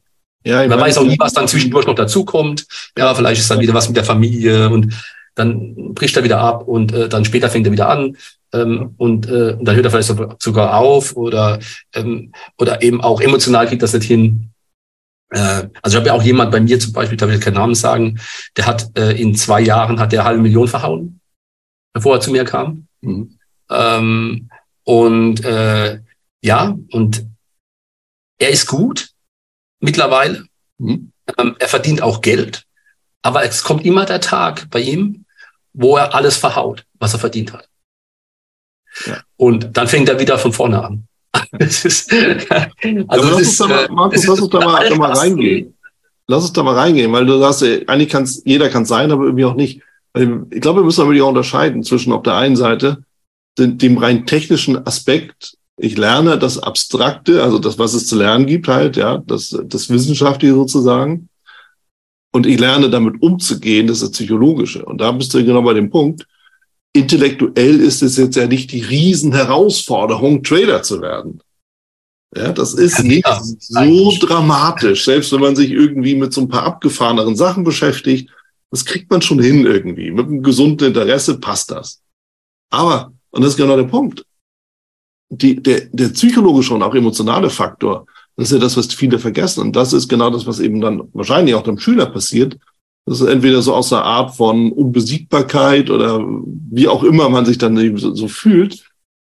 Ja, 0.46 0.66
man 0.68 0.80
weiß 0.80 0.98
auch 0.98 1.04
nie, 1.04 1.20
was 1.20 1.34
dann 1.34 1.50
zwischendurch 1.50 1.86
noch 1.86 1.96
dazukommt. 1.96 2.66
Ja, 2.98 3.14
vielleicht 3.14 3.42
ist 3.42 3.52
dann 3.52 3.60
wieder 3.60 3.74
was 3.74 3.90
mit 3.90 3.98
der 3.98 4.06
Familie 4.06 4.70
und 4.70 4.94
dann 5.36 5.94
bricht 5.94 6.16
er 6.16 6.24
wieder 6.24 6.40
ab 6.40 6.68
und 6.68 6.94
äh, 6.94 7.10
dann 7.10 7.26
später 7.26 7.50
fängt 7.50 7.68
er 7.68 7.74
wieder 7.74 7.90
an 7.90 8.16
ähm, 8.54 8.94
und, 8.98 9.28
äh, 9.28 9.54
und 9.54 9.66
dann 9.66 9.76
hört 9.76 9.86
er 9.86 9.92
vielleicht 9.92 10.42
sogar 10.42 10.78
auf 10.78 11.16
oder, 11.16 11.60
ähm, 11.94 12.32
oder 12.58 12.82
eben 12.82 13.02
auch 13.02 13.22
emotional 13.22 13.68
kriegt 13.68 13.84
das 13.84 13.94
nicht 13.94 14.06
hin. 14.06 14.50
Äh, 15.32 15.68
also 15.82 15.96
ich 15.96 15.96
habe 15.96 16.08
ja 16.08 16.14
auch 16.14 16.24
jemand 16.24 16.52
bei 16.52 16.60
mir 16.60 16.80
zum 16.80 16.94
Beispiel, 16.94 17.18
da 17.18 17.28
will 17.28 17.36
ich 17.36 17.42
keinen 17.42 17.56
Namen 17.56 17.76
sagen, 17.76 18.20
der 18.58 18.66
hat 18.66 18.98
äh, 18.98 19.12
in 19.22 19.36
zwei 19.36 19.62
Jahren 19.62 20.00
hat 20.00 20.12
der 20.12 20.24
halbe 20.24 20.42
Million 20.42 20.68
verhauen, 20.68 21.20
bevor 21.94 22.16
er 22.16 22.22
zu 22.22 22.32
mir 22.32 22.46
kam. 22.46 22.88
Mhm. 23.02 23.38
Ähm, 23.70 24.50
und 24.84 25.46
äh, 25.46 26.00
ja, 26.42 26.78
und 26.92 27.26
er 28.38 28.50
ist 28.50 28.68
gut 28.68 29.10
mittlerweile. 29.80 30.46
Mhm. 30.78 31.12
Ähm, 31.38 31.56
er 31.60 31.68
verdient 31.68 32.02
auch 32.02 32.22
Geld. 32.22 32.64
Aber 33.22 33.44
es 33.44 33.64
kommt 33.64 33.86
immer 33.86 34.06
der 34.06 34.22
Tag 34.22 34.70
bei 34.70 34.80
ihm, 34.80 35.26
wo 35.74 35.98
er 35.98 36.16
alles 36.16 36.38
verhaut, 36.38 36.86
was 37.00 37.14
er 37.14 37.20
verdient 37.20 37.54
hat. 37.54 37.68
Und 39.38 39.78
dann 39.78 39.88
fängt 39.88 40.10
er 40.10 40.20
wieder 40.20 40.38
von 40.40 40.54
vorne 40.54 40.84
an. 40.84 41.08
das 41.52 41.86
ist, 41.86 42.12
also 42.12 43.30
lass 43.30 43.38
uns 43.38 43.58
da 43.58 43.68
mal, 43.68 43.86
äh, 43.86 43.90
Markus, 43.90 44.26
lass 44.26 44.40
uns 44.40 44.50
da 44.50 44.60
mal, 44.60 44.96
mal 44.96 45.12
reingehen. 45.14 45.78
Lass 46.28 46.44
uns 46.44 46.54
da 46.54 46.64
mal 46.64 46.76
reingehen, 46.76 47.12
weil 47.12 47.26
du 47.26 47.40
sagst, 47.40 47.64
eigentlich 47.88 48.10
kann 48.10 48.30
jeder 48.46 48.70
kann 48.70 48.86
sein, 48.86 49.12
aber 49.12 49.26
irgendwie 49.26 49.46
auch 49.46 49.56
nicht. 49.56 49.82
Ich 50.16 50.62
glaube, 50.62 50.82
wir 50.82 50.86
müssen 50.86 51.02
aber 51.02 51.24
auch 51.24 51.30
unterscheiden 51.30 51.84
zwischen 51.84 52.14
auf 52.14 52.24
der 52.24 52.36
einen 52.36 52.56
Seite 52.56 53.04
dem 53.58 53.98
rein 53.98 54.26
technischen 54.26 54.86
Aspekt. 54.88 55.58
Ich 55.82 55.98
lerne 55.98 56.38
das 56.38 56.58
Abstrakte, 56.58 57.42
also 57.42 57.58
das, 57.58 57.80
was 57.80 57.94
es 57.94 58.06
zu 58.06 58.18
lernen 58.18 58.46
gibt 58.46 58.68
halt, 58.68 58.98
ja, 58.98 59.18
das, 59.26 59.58
das 59.64 59.90
Wissenschaftliche 59.90 60.54
sozusagen. 60.54 61.30
Und 62.32 62.46
ich 62.46 62.60
lerne 62.60 62.90
damit 62.90 63.22
umzugehen, 63.22 63.88
das 63.88 63.98
ist 63.98 64.04
das 64.04 64.12
Psychologische. 64.12 64.84
Und 64.84 65.00
da 65.00 65.12
bist 65.12 65.34
du 65.34 65.44
genau 65.44 65.62
bei 65.62 65.74
dem 65.74 65.90
Punkt. 65.90 66.28
Intellektuell 66.94 67.80
ist 67.80 68.04
es 68.04 68.18
jetzt 68.18 68.36
ja 68.36 68.46
nicht 68.46 68.72
die 68.72 68.82
Riesenherausforderung, 68.82 70.44
Trader 70.44 70.84
zu 70.84 71.02
werden. 71.02 71.42
Ja, 72.36 72.52
das 72.52 72.74
ist 72.74 73.02
nicht 73.04 73.26
ja, 73.26 73.42
so 73.42 74.14
dramatisch. 74.20 75.06
Selbst 75.06 75.32
wenn 75.32 75.40
man 75.40 75.56
sich 75.56 75.72
irgendwie 75.72 76.16
mit 76.16 76.34
so 76.34 76.42
ein 76.42 76.50
paar 76.50 76.64
abgefahreneren 76.64 77.36
Sachen 77.36 77.64
beschäftigt, 77.64 78.30
das 78.70 78.86
kriegt 78.86 79.10
man 79.10 79.22
schon 79.22 79.42
hin 79.42 79.66
irgendwie. 79.66 80.12
Mit 80.12 80.28
einem 80.28 80.44
gesunden 80.44 80.90
Interesse 80.90 81.40
passt 81.40 81.72
das. 81.72 82.02
Aber, 82.70 83.14
und 83.32 83.42
das 83.42 83.52
ist 83.52 83.58
genau 83.58 83.76
der 83.76 83.84
Punkt, 83.84 84.26
die, 85.30 85.62
der, 85.62 85.82
der 85.92 86.10
psychologische 86.10 86.74
und 86.74 86.84
auch 86.84 86.96
emotionale 86.96 87.50
Faktor, 87.50 88.06
das 88.36 88.48
ist 88.48 88.54
ja 88.54 88.60
das, 88.60 88.78
was 88.78 88.94
viele 88.94 89.20
vergessen. 89.20 89.62
Und 89.62 89.76
das 89.76 89.94
ist 89.94 90.08
genau 90.08 90.30
das, 90.30 90.48
was 90.48 90.60
eben 90.60 90.82
dann 90.82 91.04
wahrscheinlich 91.14 91.56
auch 91.56 91.64
dem 91.64 91.78
Schüler 91.78 92.06
passiert. 92.06 92.58
Das 93.06 93.22
ist 93.22 93.28
entweder 93.28 93.62
so 93.62 93.74
aus 93.74 93.90
der 93.90 94.04
Art 94.04 94.36
von 94.36 94.72
Unbesiegbarkeit 94.72 95.90
oder 95.90 96.24
wie 96.72 96.88
auch 96.88 97.04
immer 97.04 97.30
man 97.30 97.46
sich 97.46 97.58
dann 97.58 97.78
eben 97.78 97.98
so, 97.98 98.14
so 98.14 98.28
fühlt, 98.28 98.84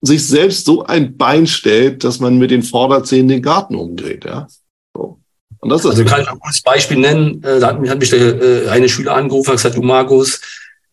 sich 0.03 0.27
selbst 0.27 0.65
so 0.65 0.85
ein 0.87 1.17
Bein 1.17 1.47
stellt, 1.47 2.05
dass 2.05 2.21
man 2.21 2.39
mit 2.39 2.51
den 2.51 2.63
Vorderzähnen 2.63 3.29
den 3.29 3.43
Garten 3.43 3.77
umdreht. 3.77 4.25
Ja? 4.25 4.49
So. 4.95 5.21
Und 5.61 5.69
das 5.69 5.85
ist 5.85 5.91
also 5.91 6.05
kann 6.05 6.23
ich 6.23 6.29
ein 6.29 6.39
gutes 6.39 6.63
Beispiel 6.63 6.99
nennen. 6.99 7.43
Äh, 7.43 7.61
da 7.61 7.69
hat 7.69 7.99
mich 7.99 8.11
der, 8.11 8.43
äh, 8.43 8.69
eine 8.69 8.89
Schüler 8.89 9.15
angerufen 9.15 9.51
und 9.51 9.57
gesagt, 9.57 9.77
du 9.77 9.83
Markus, 9.83 10.41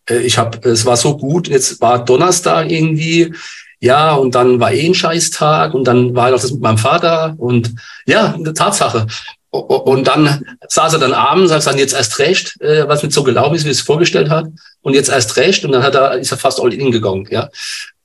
äh, 0.09 0.19
ich 0.19 0.37
habe, 0.37 0.69
es 0.69 0.85
war 0.85 0.97
so 0.97 1.17
gut, 1.17 1.47
jetzt 1.47 1.81
war 1.81 2.03
Donnerstag 2.03 2.69
irgendwie, 2.69 3.33
ja, 3.83 4.13
und 4.13 4.33
dann 4.33 4.61
war 4.61 4.71
eh 4.71 4.85
ein 4.85 4.93
Scheißtag 4.93 5.73
und 5.73 5.83
dann 5.83 6.15
war 6.15 6.31
noch 6.31 6.39
das 6.39 6.53
mit 6.53 6.61
meinem 6.61 6.77
Vater 6.77 7.35
und 7.37 7.75
ja, 8.05 8.33
eine 8.33 8.53
Tatsache. 8.53 9.07
Und 9.49 10.07
dann 10.07 10.45
saß 10.69 10.93
er 10.93 10.99
dann 10.99 11.11
abends, 11.11 11.49
sagt 11.49 11.67
dann 11.67 11.77
jetzt 11.77 11.93
erst 11.93 12.17
recht, 12.19 12.55
was 12.61 13.03
mit 13.03 13.11
so 13.11 13.23
gelaufen 13.23 13.55
ist, 13.55 13.65
wie 13.65 13.71
es 13.71 13.81
vorgestellt 13.81 14.29
hat. 14.29 14.47
Und 14.79 14.93
jetzt 14.93 15.09
erst 15.09 15.35
recht. 15.35 15.65
Und 15.65 15.73
dann 15.73 15.83
hat 15.83 15.95
er, 15.95 16.17
ist 16.17 16.31
er 16.31 16.37
fast 16.37 16.61
all 16.61 16.73
in 16.73 16.93
gegangen, 16.93 17.27
ja. 17.29 17.49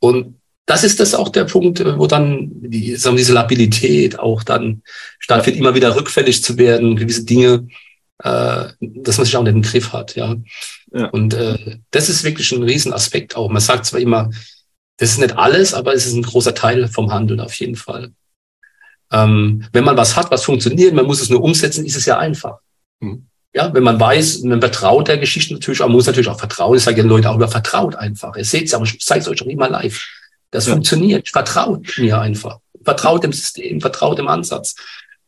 Und 0.00 0.40
das 0.66 0.82
ist 0.82 0.98
das 0.98 1.14
auch 1.14 1.28
der 1.28 1.44
Punkt, 1.44 1.84
wo 1.96 2.08
dann 2.08 2.50
die, 2.54 2.96
sagen 2.96 3.14
wir, 3.14 3.20
diese 3.20 3.34
Labilität 3.34 4.18
auch 4.18 4.42
dann 4.42 4.82
stattfindet, 5.20 5.60
immer 5.60 5.76
wieder 5.76 5.94
rückfällig 5.94 6.42
zu 6.42 6.58
werden, 6.58 6.96
gewisse 6.96 7.24
Dinge, 7.24 7.68
äh, 8.24 8.64
dass 8.80 9.16
man 9.16 9.24
sich 9.24 9.36
auch 9.36 9.44
nicht 9.44 9.54
im 9.54 9.62
Griff 9.62 9.92
hat, 9.92 10.16
ja. 10.16 10.34
ja. 10.92 11.06
Und 11.10 11.34
äh, 11.34 11.78
das 11.92 12.08
ist 12.08 12.24
wirklich 12.24 12.50
ein 12.50 12.64
Riesenaspekt 12.64 13.36
auch. 13.36 13.48
Man 13.48 13.62
sagt 13.62 13.86
zwar 13.86 14.00
immer, 14.00 14.30
das 14.98 15.10
ist 15.10 15.18
nicht 15.18 15.38
alles, 15.38 15.74
aber 15.74 15.94
es 15.94 16.06
ist 16.06 16.14
ein 16.14 16.22
großer 16.22 16.54
Teil 16.54 16.88
vom 16.88 17.12
Handeln 17.12 17.40
auf 17.40 17.54
jeden 17.54 17.76
Fall. 17.76 18.12
Ähm, 19.10 19.64
wenn 19.72 19.84
man 19.84 19.96
was 19.96 20.16
hat, 20.16 20.30
was 20.30 20.44
funktioniert, 20.44 20.92
man 20.92 21.06
muss 21.06 21.22
es 21.22 21.30
nur 21.30 21.42
umsetzen, 21.42 21.86
ist 21.86 21.96
es 21.96 22.04
ja 22.04 22.18
einfach. 22.18 22.58
Mhm. 23.00 23.26
Ja, 23.54 23.72
wenn 23.72 23.82
man 23.82 23.98
weiß, 23.98 24.42
man 24.42 24.60
vertraut 24.60 25.08
der 25.08 25.18
Geschichte 25.18 25.54
natürlich, 25.54 25.80
man 25.80 25.92
muss 25.92 26.06
natürlich 26.06 26.28
auch 26.28 26.38
vertrauen. 26.38 26.76
Ich 26.76 26.82
sage 26.82 26.96
den 26.96 27.08
Leuten 27.08 27.26
auch 27.26 27.36
über 27.36 27.48
vertraut 27.48 27.94
einfach. 27.94 28.36
Ihr 28.36 28.44
seht 28.44 28.66
es, 28.66 28.74
aber 28.74 28.84
ich 28.84 29.00
zeige 29.00 29.20
es 29.20 29.28
euch 29.28 29.42
auch 29.42 29.46
immer 29.46 29.70
live. 29.70 30.06
Das 30.50 30.66
ja. 30.66 30.74
funktioniert. 30.74 31.28
Vertraut 31.28 31.86
mir 31.96 32.20
einfach. 32.20 32.58
Vertraut 32.84 33.24
dem 33.24 33.32
System, 33.32 33.80
vertraut 33.80 34.18
dem 34.18 34.28
Ansatz. 34.28 34.74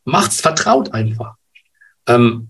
Macht's, 0.03 0.41
vertraut 0.41 0.93
einfach. 0.93 1.35
Ähm, 2.07 2.49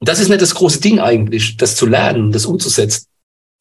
das 0.00 0.20
ist 0.20 0.28
nicht 0.28 0.42
das 0.42 0.54
große 0.54 0.80
Ding 0.80 1.00
eigentlich, 1.00 1.56
das 1.56 1.74
zu 1.74 1.86
lernen, 1.86 2.32
das 2.32 2.46
umzusetzen. 2.46 3.06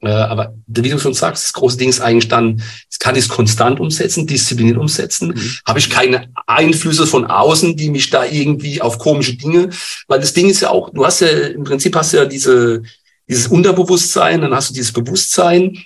Äh, 0.01 0.09
aber 0.09 0.53
wie 0.67 0.89
du 0.89 0.99
schon 0.99 1.13
sagst, 1.13 1.45
das 1.45 1.53
große 1.53 1.77
Ding 1.77 1.89
ist 1.89 2.01
eigentlich 2.01 2.27
dann, 2.27 2.61
kann 2.99 3.15
ich 3.15 3.25
es 3.25 3.29
konstant 3.29 3.79
umsetzen, 3.79 4.27
diszipliniert 4.27 4.77
umsetzen? 4.77 5.29
Mhm. 5.29 5.51
Habe 5.65 5.79
ich 5.79 5.89
keine 5.89 6.29
Einflüsse 6.47 7.07
von 7.07 7.25
außen, 7.25 7.75
die 7.75 7.89
mich 7.89 8.09
da 8.09 8.25
irgendwie 8.25 8.81
auf 8.81 8.97
komische 8.97 9.35
Dinge, 9.35 9.69
weil 10.07 10.19
das 10.19 10.33
Ding 10.33 10.49
ist 10.49 10.61
ja 10.61 10.69
auch, 10.69 10.89
du 10.91 11.05
hast 11.05 11.21
ja, 11.21 11.27
im 11.27 11.63
Prinzip 11.63 11.95
hast 11.95 12.13
du 12.13 12.17
ja 12.17 12.25
diese, 12.25 12.83
dieses 13.27 13.47
Unterbewusstsein, 13.47 14.41
dann 14.41 14.53
hast 14.53 14.69
du 14.69 14.73
dieses 14.73 14.91
Bewusstsein 14.91 15.77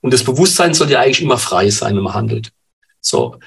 und 0.00 0.12
das 0.12 0.24
Bewusstsein 0.24 0.74
soll 0.74 0.90
ja 0.90 1.00
eigentlich 1.00 1.22
immer 1.22 1.38
frei 1.38 1.70
sein, 1.70 1.96
wenn 1.96 2.02
man 2.02 2.14
handelt. 2.14 2.52
So. 3.00 3.38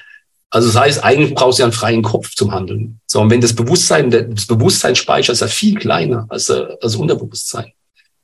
Also 0.50 0.68
das 0.68 0.80
heißt, 0.80 1.04
eigentlich 1.04 1.34
brauchst 1.34 1.58
du 1.58 1.62
ja 1.62 1.66
einen 1.66 1.72
freien 1.72 2.02
Kopf 2.02 2.34
zum 2.34 2.52
Handeln. 2.52 3.00
So, 3.06 3.20
und 3.20 3.30
wenn 3.30 3.40
das 3.40 3.54
Bewusstsein, 3.54 4.10
das 4.10 4.46
Bewusstseinsspeicher 4.46 5.32
ist 5.32 5.40
ja 5.40 5.48
viel 5.48 5.74
kleiner 5.74 6.26
als 6.28 6.46
das 6.46 6.96
Unterbewusstsein. 6.96 7.72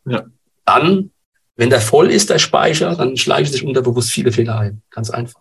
Ja. 0.07 0.25
Dann, 0.65 1.11
wenn 1.57 1.71
der 1.71 1.81
voll 1.81 2.11
ist, 2.11 2.31
der 2.31 2.39
Speicher, 2.39 2.95
dann 2.97 3.17
schleichen 3.17 3.53
sich 3.53 3.65
unterbewusst 3.65 4.11
viele 4.11 4.33
Fehler 4.33 4.59
ein. 4.59 4.83
Ganz 4.91 5.11
einfach. 5.11 5.41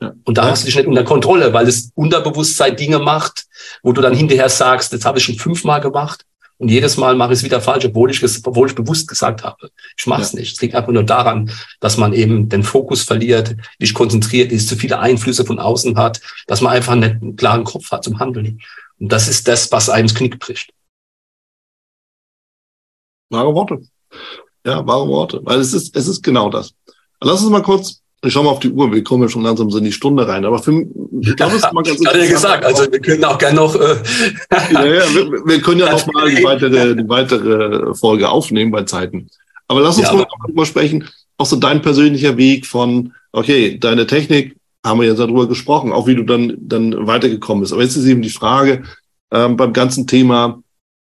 Ja. 0.00 0.14
Und 0.24 0.36
da 0.36 0.44
ja. 0.44 0.50
hast 0.50 0.62
du 0.62 0.66
dich 0.66 0.76
nicht 0.76 0.88
unter 0.88 1.04
Kontrolle, 1.04 1.52
weil 1.52 1.66
das 1.66 1.90
Unterbewusstsein 1.94 2.76
Dinge 2.76 2.98
macht, 2.98 3.46
wo 3.82 3.92
du 3.92 4.00
dann 4.00 4.14
hinterher 4.14 4.48
sagst, 4.48 4.92
das 4.92 5.04
habe 5.04 5.18
ich 5.18 5.24
schon 5.24 5.36
fünfmal 5.36 5.80
gemacht 5.80 6.24
und 6.62 6.68
jedes 6.68 6.96
Mal 6.96 7.16
mache 7.16 7.32
ich 7.32 7.40
es 7.40 7.44
wieder 7.44 7.60
falsch, 7.60 7.84
obwohl 7.84 8.10
ich, 8.10 8.22
obwohl 8.46 8.68
ich 8.68 8.74
bewusst 8.74 9.08
gesagt 9.08 9.42
habe. 9.42 9.70
Ich 9.96 10.06
mache 10.06 10.22
es 10.22 10.32
ja. 10.32 10.38
nicht. 10.38 10.54
Es 10.54 10.60
liegt 10.60 10.76
einfach 10.76 10.92
nur 10.92 11.02
daran, 11.02 11.50
dass 11.80 11.96
man 11.96 12.12
eben 12.12 12.48
den 12.48 12.62
Fokus 12.62 13.02
verliert, 13.02 13.56
nicht 13.80 13.94
konzentriert 13.94 14.52
ist, 14.52 14.68
zu 14.68 14.76
viele 14.76 15.00
Einflüsse 15.00 15.44
von 15.44 15.58
außen 15.58 15.96
hat, 15.96 16.20
dass 16.46 16.60
man 16.60 16.72
einfach 16.72 16.94
nicht 16.94 17.20
einen 17.20 17.34
klaren 17.34 17.64
Kopf 17.64 17.90
hat 17.90 18.04
zum 18.04 18.20
Handeln. 18.20 18.60
Und 19.00 19.10
das 19.10 19.26
ist 19.26 19.48
das, 19.48 19.72
was 19.72 19.88
einem 19.88 20.06
das 20.06 20.16
Knick 20.16 20.38
bricht. 20.38 20.72
Wahre 23.30 23.54
Worte. 23.54 23.82
Ja, 24.64 24.86
wahre 24.86 25.08
Worte. 25.08 25.40
Weil 25.44 25.60
es 25.60 25.72
ist, 25.72 25.96
es 25.96 26.08
ist 26.08 26.22
genau 26.22 26.50
das. 26.50 26.72
Lass 27.20 27.42
uns 27.42 27.50
mal 27.50 27.62
kurz 27.62 28.02
ich 28.24 28.32
schau 28.32 28.44
mal 28.44 28.50
auf 28.50 28.60
die 28.60 28.70
Uhr, 28.70 28.92
wir 28.92 29.02
kommen 29.02 29.24
ja 29.24 29.28
schon 29.28 29.42
langsam 29.42 29.68
so 29.68 29.78
in 29.78 29.84
die 29.84 29.92
Stunde 29.92 30.26
rein. 30.28 30.44
Aber 30.44 30.60
für 30.60 30.86
ich 31.20 31.36
glaube, 31.36 31.56
es 31.56 31.64
ist 31.64 31.72
mal 31.72 31.82
ganz 31.82 32.00
Ich 32.00 32.06
hatte 32.06 32.20
ja 32.20 32.30
gesagt, 32.30 32.64
also 32.64 32.90
wir 32.90 33.00
können 33.00 33.24
auch 33.24 33.36
gerne 33.36 33.56
noch. 33.56 33.74
Äh 33.74 33.96
ja, 34.72 34.84
ja, 34.84 35.14
wir, 35.14 35.44
wir 35.44 35.60
können 35.60 35.80
ja 35.80 35.90
noch 35.92 36.06
mal 36.12 36.30
die 36.30 36.42
weitere, 36.44 36.94
die 36.94 37.08
weitere 37.08 37.94
Folge 37.94 38.28
aufnehmen 38.28 38.70
bei 38.70 38.84
Zeiten. 38.84 39.28
Aber 39.66 39.80
lass 39.80 39.98
uns 39.98 40.06
ja, 40.06 40.14
mal 40.14 40.26
darüber 40.40 40.66
sprechen, 40.66 41.08
auch 41.36 41.46
so 41.46 41.56
dein 41.56 41.82
persönlicher 41.82 42.36
Weg 42.36 42.66
von, 42.66 43.12
okay, 43.32 43.78
deine 43.78 44.06
Technik, 44.06 44.56
haben 44.84 45.00
wir 45.00 45.08
jetzt 45.08 45.18
darüber 45.18 45.48
gesprochen, 45.48 45.92
auch 45.92 46.06
wie 46.06 46.14
du 46.14 46.22
dann, 46.22 46.56
dann 46.60 47.06
weitergekommen 47.06 47.62
bist. 47.62 47.72
Aber 47.72 47.82
jetzt 47.82 47.96
ist 47.96 48.06
eben 48.06 48.22
die 48.22 48.30
Frage 48.30 48.84
ähm, 49.32 49.56
beim 49.56 49.72
ganzen 49.72 50.06
Thema 50.06 50.61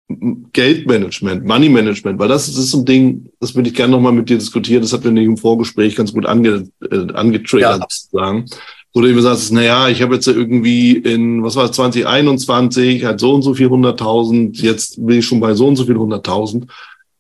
Geldmanagement, 0.09 1.45
Money 1.45 1.69
Management, 1.69 2.19
weil 2.19 2.29
das, 2.29 2.49
ist 2.49 2.71
so 2.71 2.79
ein 2.79 2.85
Ding, 2.87 3.31
das 3.41 3.55
würde 3.55 3.69
ich 3.69 3.75
gerne 3.75 3.93
nochmal 3.93 4.13
mit 4.13 4.31
dir 4.31 4.39
diskutieren. 4.39 4.81
Das 4.81 4.93
hat 4.95 5.05
wir 5.05 5.11
im 5.11 5.37
Vorgespräch 5.37 5.97
ganz 5.97 6.15
gut 6.15 6.25
ange, 6.25 6.69
äh, 6.91 7.13
angetriggert, 7.13 7.81
ja. 7.81 7.87
sozusagen. 7.91 8.47
Wo 8.95 9.03
du 9.03 9.09
eben 9.09 9.21
sagst, 9.21 9.53
naja, 9.53 9.89
ich 9.89 10.01
habe 10.01 10.15
jetzt 10.15 10.27
irgendwie 10.27 10.93
in, 10.93 11.43
was 11.45 11.57
war 11.57 11.67
es, 11.67 11.73
2021, 11.73 13.05
halt 13.05 13.21
so 13.21 13.35
und 13.35 13.43
so 13.43 13.53
viel 13.53 13.69
hunderttausend, 13.69 14.63
jetzt 14.63 15.05
bin 15.05 15.19
ich 15.19 15.27
schon 15.27 15.41
bei 15.41 15.53
so 15.53 15.69
und 15.69 15.77
so 15.77 15.85
viel 15.85 15.99
hunderttausend, 15.99 16.71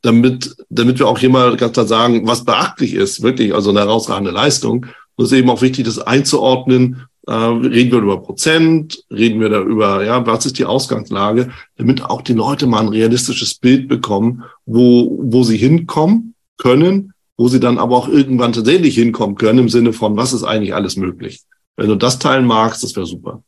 damit, 0.00 0.56
damit 0.70 0.98
wir 0.98 1.08
auch 1.08 1.18
hier 1.18 1.28
mal 1.28 1.56
ganz 1.58 1.74
klar 1.74 1.86
sagen, 1.86 2.26
was 2.26 2.44
beachtlich 2.44 2.94
ist, 2.94 3.22
wirklich, 3.22 3.54
also 3.54 3.68
eine 3.68 3.80
herausragende 3.80 4.30
Leistung. 4.30 4.86
Und 5.16 5.24
es 5.26 5.32
ist 5.32 5.38
eben 5.38 5.50
auch 5.50 5.60
wichtig, 5.60 5.84
das 5.84 5.98
einzuordnen, 5.98 7.06
äh, 7.28 7.34
reden 7.34 7.92
wir 7.92 7.98
über 7.98 8.22
Prozent, 8.22 9.04
reden 9.10 9.40
wir 9.40 9.50
da 9.50 9.60
über, 9.60 10.02
ja, 10.02 10.26
was 10.26 10.46
ist 10.46 10.58
die 10.58 10.64
Ausgangslage, 10.64 11.50
damit 11.76 12.02
auch 12.02 12.22
die 12.22 12.32
Leute 12.32 12.66
mal 12.66 12.80
ein 12.80 12.88
realistisches 12.88 13.54
Bild 13.54 13.86
bekommen, 13.86 14.44
wo, 14.64 15.18
wo 15.22 15.44
sie 15.44 15.58
hinkommen 15.58 16.34
können, 16.56 17.12
wo 17.36 17.48
sie 17.48 17.60
dann 17.60 17.76
aber 17.76 17.96
auch 17.96 18.08
irgendwann 18.08 18.54
tatsächlich 18.54 18.94
hinkommen 18.94 19.36
können, 19.36 19.58
im 19.58 19.68
Sinne 19.68 19.92
von, 19.92 20.16
was 20.16 20.32
ist 20.32 20.42
eigentlich 20.42 20.74
alles 20.74 20.96
möglich. 20.96 21.42
Wenn 21.76 21.88
du 21.88 21.96
das 21.96 22.18
teilen 22.18 22.46
magst, 22.46 22.82
das 22.82 22.96
wäre 22.96 23.06
super. 23.06 23.42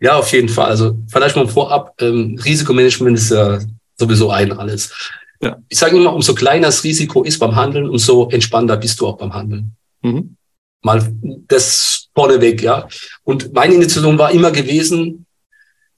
Ja, 0.00 0.18
auf 0.18 0.32
jeden 0.32 0.48
Fall. 0.48 0.66
Also 0.66 0.98
vielleicht 1.08 1.36
mal 1.36 1.46
vorab, 1.46 1.94
ähm, 2.02 2.38
Risikomanagement 2.44 3.16
ist 3.16 3.30
ja 3.30 3.60
sowieso 3.96 4.30
ein 4.30 4.52
alles. 4.52 4.92
Ja. 5.40 5.58
Ich 5.68 5.78
sage 5.78 5.96
immer, 5.96 6.12
umso 6.12 6.34
kleiner 6.34 6.66
das 6.66 6.82
Risiko 6.82 7.22
ist 7.22 7.38
beim 7.38 7.54
Handeln, 7.54 7.88
umso 7.88 8.28
entspannter 8.30 8.76
bist 8.76 9.00
du 9.00 9.06
auch 9.06 9.16
beim 9.16 9.32
Handeln. 9.32 9.76
Mhm. 10.02 10.36
Mal 10.82 11.14
das 11.46 11.99
vorneweg, 12.14 12.62
ja. 12.62 12.88
Und 13.24 13.52
meine 13.52 13.74
Intention 13.74 14.18
war 14.18 14.30
immer 14.30 14.50
gewesen, 14.50 15.26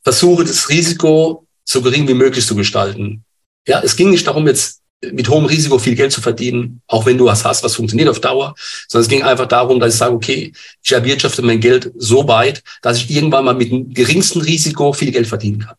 versuche 0.03 0.45
das 0.45 0.69
Risiko 0.69 1.47
so 1.65 1.83
gering 1.83 2.09
wie 2.09 2.15
möglich 2.15 2.47
zu 2.47 2.55
gestalten. 2.55 3.25
Ja, 3.67 3.81
es 3.83 3.97
ging 3.97 4.11
nicht 4.11 4.27
darum, 4.27 4.47
jetzt 4.47 4.83
mit 5.11 5.29
hohem 5.29 5.47
Risiko 5.47 5.79
viel 5.79 5.97
Geld 5.97 6.13
zu 6.13 6.21
verdienen, 6.21 6.81
auch 6.87 7.07
wenn 7.07 7.19
du 7.19 7.25
was 7.25 7.45
hast, 7.45 7.65
was 7.65 7.75
funktioniert 7.75 8.09
auf 8.09 8.21
Dauer, 8.21 8.55
sondern 8.89 9.03
es 9.03 9.09
ging 9.09 9.23
einfach 9.23 9.47
darum, 9.47 9.81
dass 9.81 9.95
ich 9.95 9.99
sage, 9.99 10.15
okay, 10.15 10.53
ich 10.83 10.93
erwirtschafte 10.93 11.43
mein 11.43 11.61
Geld 11.61 11.91
so 11.97 12.29
weit, 12.29 12.63
dass 12.83 12.99
ich 12.99 13.11
irgendwann 13.11 13.45
mal 13.45 13.55
mit 13.55 13.71
dem 13.71 13.93
geringsten 13.93 14.41
Risiko 14.41 14.93
viel 14.93 15.11
Geld 15.11 15.27
verdienen 15.27 15.61
kann. 15.61 15.75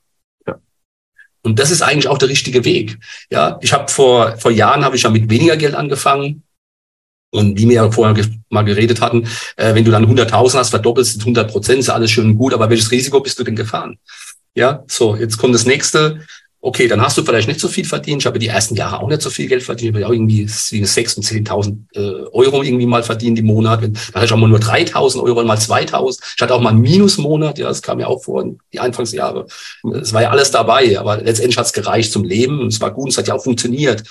Ja. 0.45 0.59
Und 1.41 1.59
das 1.59 1.71
ist 1.71 1.81
eigentlich 1.81 2.09
auch 2.09 2.17
der 2.17 2.29
richtige 2.29 2.65
Weg. 2.65 2.97
Ja, 3.29 3.59
ich 3.61 3.71
habe 3.71 3.89
vor 3.89 4.37
vor 4.37 4.51
Jahren 4.51 4.83
habe 4.83 4.97
ich 4.97 5.03
ja 5.03 5.09
mit 5.09 5.29
weniger 5.29 5.55
Geld 5.55 5.75
angefangen, 5.75 6.43
und 7.33 7.57
wie 7.57 7.67
wir 7.67 7.75
ja 7.75 7.91
vorher 7.91 8.15
mal 8.49 8.63
geredet 8.63 9.01
hatten, 9.01 9.27
äh, 9.57 9.73
wenn 9.73 9.83
du 9.83 9.91
dann 9.91 10.05
100.000 10.05 10.53
hast, 10.53 10.69
verdoppelst 10.69 11.15
du 11.15 11.19
100 11.21 11.51
Prozent, 11.51 11.79
ist 11.79 11.89
alles 11.89 12.11
schön 12.11 12.25
und 12.25 12.37
gut, 12.37 12.53
aber 12.53 12.69
welches 12.69 12.91
Risiko 12.91 13.19
bist 13.19 13.39
du 13.39 13.43
denn 13.43 13.55
gefahren? 13.55 13.97
Ja, 14.55 14.83
so, 14.87 15.15
jetzt 15.15 15.37
kommt 15.37 15.55
das 15.55 15.65
nächste. 15.65 16.21
Okay, 16.61 16.87
dann 16.87 17.01
hast 17.01 17.17
du 17.17 17.23
vielleicht 17.23 17.49
nicht 17.49 17.59
so 17.59 17.67
viel 17.67 17.83
verdient. 17.83 18.21
Ich 18.21 18.25
habe 18.25 18.39
die 18.39 18.47
ersten 18.47 18.75
Jahre 18.75 19.01
auch 19.01 19.09
nicht 19.09 19.21
so 19.21 19.29
viel 19.29 19.47
Geld 19.47 19.63
verdient. 19.63 19.97
Ich 19.97 20.03
habe 20.03 20.07
auch 20.07 20.15
irgendwie 20.15 20.45
6.000 20.45 21.17
und 21.17 21.25
10.000 21.25 21.77
äh, 21.93 22.29
Euro 22.31 22.63
irgendwie 22.63 22.85
mal 22.85 23.03
verdient 23.03 23.37
im 23.37 23.47
Monat. 23.47 23.83
Dann 23.83 23.97
hatte 24.13 24.25
ich 24.25 24.31
auch 24.31 24.37
mal 24.37 24.47
nur 24.47 24.59
3.000 24.59 25.21
Euro, 25.21 25.43
mal 25.43 25.57
2.000. 25.57 26.19
Ich 26.37 26.41
hatte 26.41 26.53
auch 26.53 26.61
mal 26.61 26.69
einen 26.69 26.79
Minusmonat. 26.79 27.57
Ja, 27.57 27.67
das 27.67 27.81
kam 27.81 27.99
ja 27.99 28.07
auch 28.07 28.23
vor, 28.23 28.45
die 28.71 28.79
Anfangsjahre. 28.79 29.45
Es 30.01 30.13
war 30.13 30.21
ja 30.21 30.29
alles 30.29 30.51
dabei. 30.51 30.97
Aber 30.97 31.17
letztendlich 31.17 31.57
hat 31.57 31.65
es 31.65 31.73
gereicht 31.73 32.13
zum 32.13 32.23
Leben. 32.23 32.67
Es 32.67 32.79
war 32.79 32.91
gut. 32.91 33.09
Es 33.09 33.17
hat 33.17 33.27
ja 33.27 33.33
auch 33.33 33.43
funktioniert. 33.43 34.03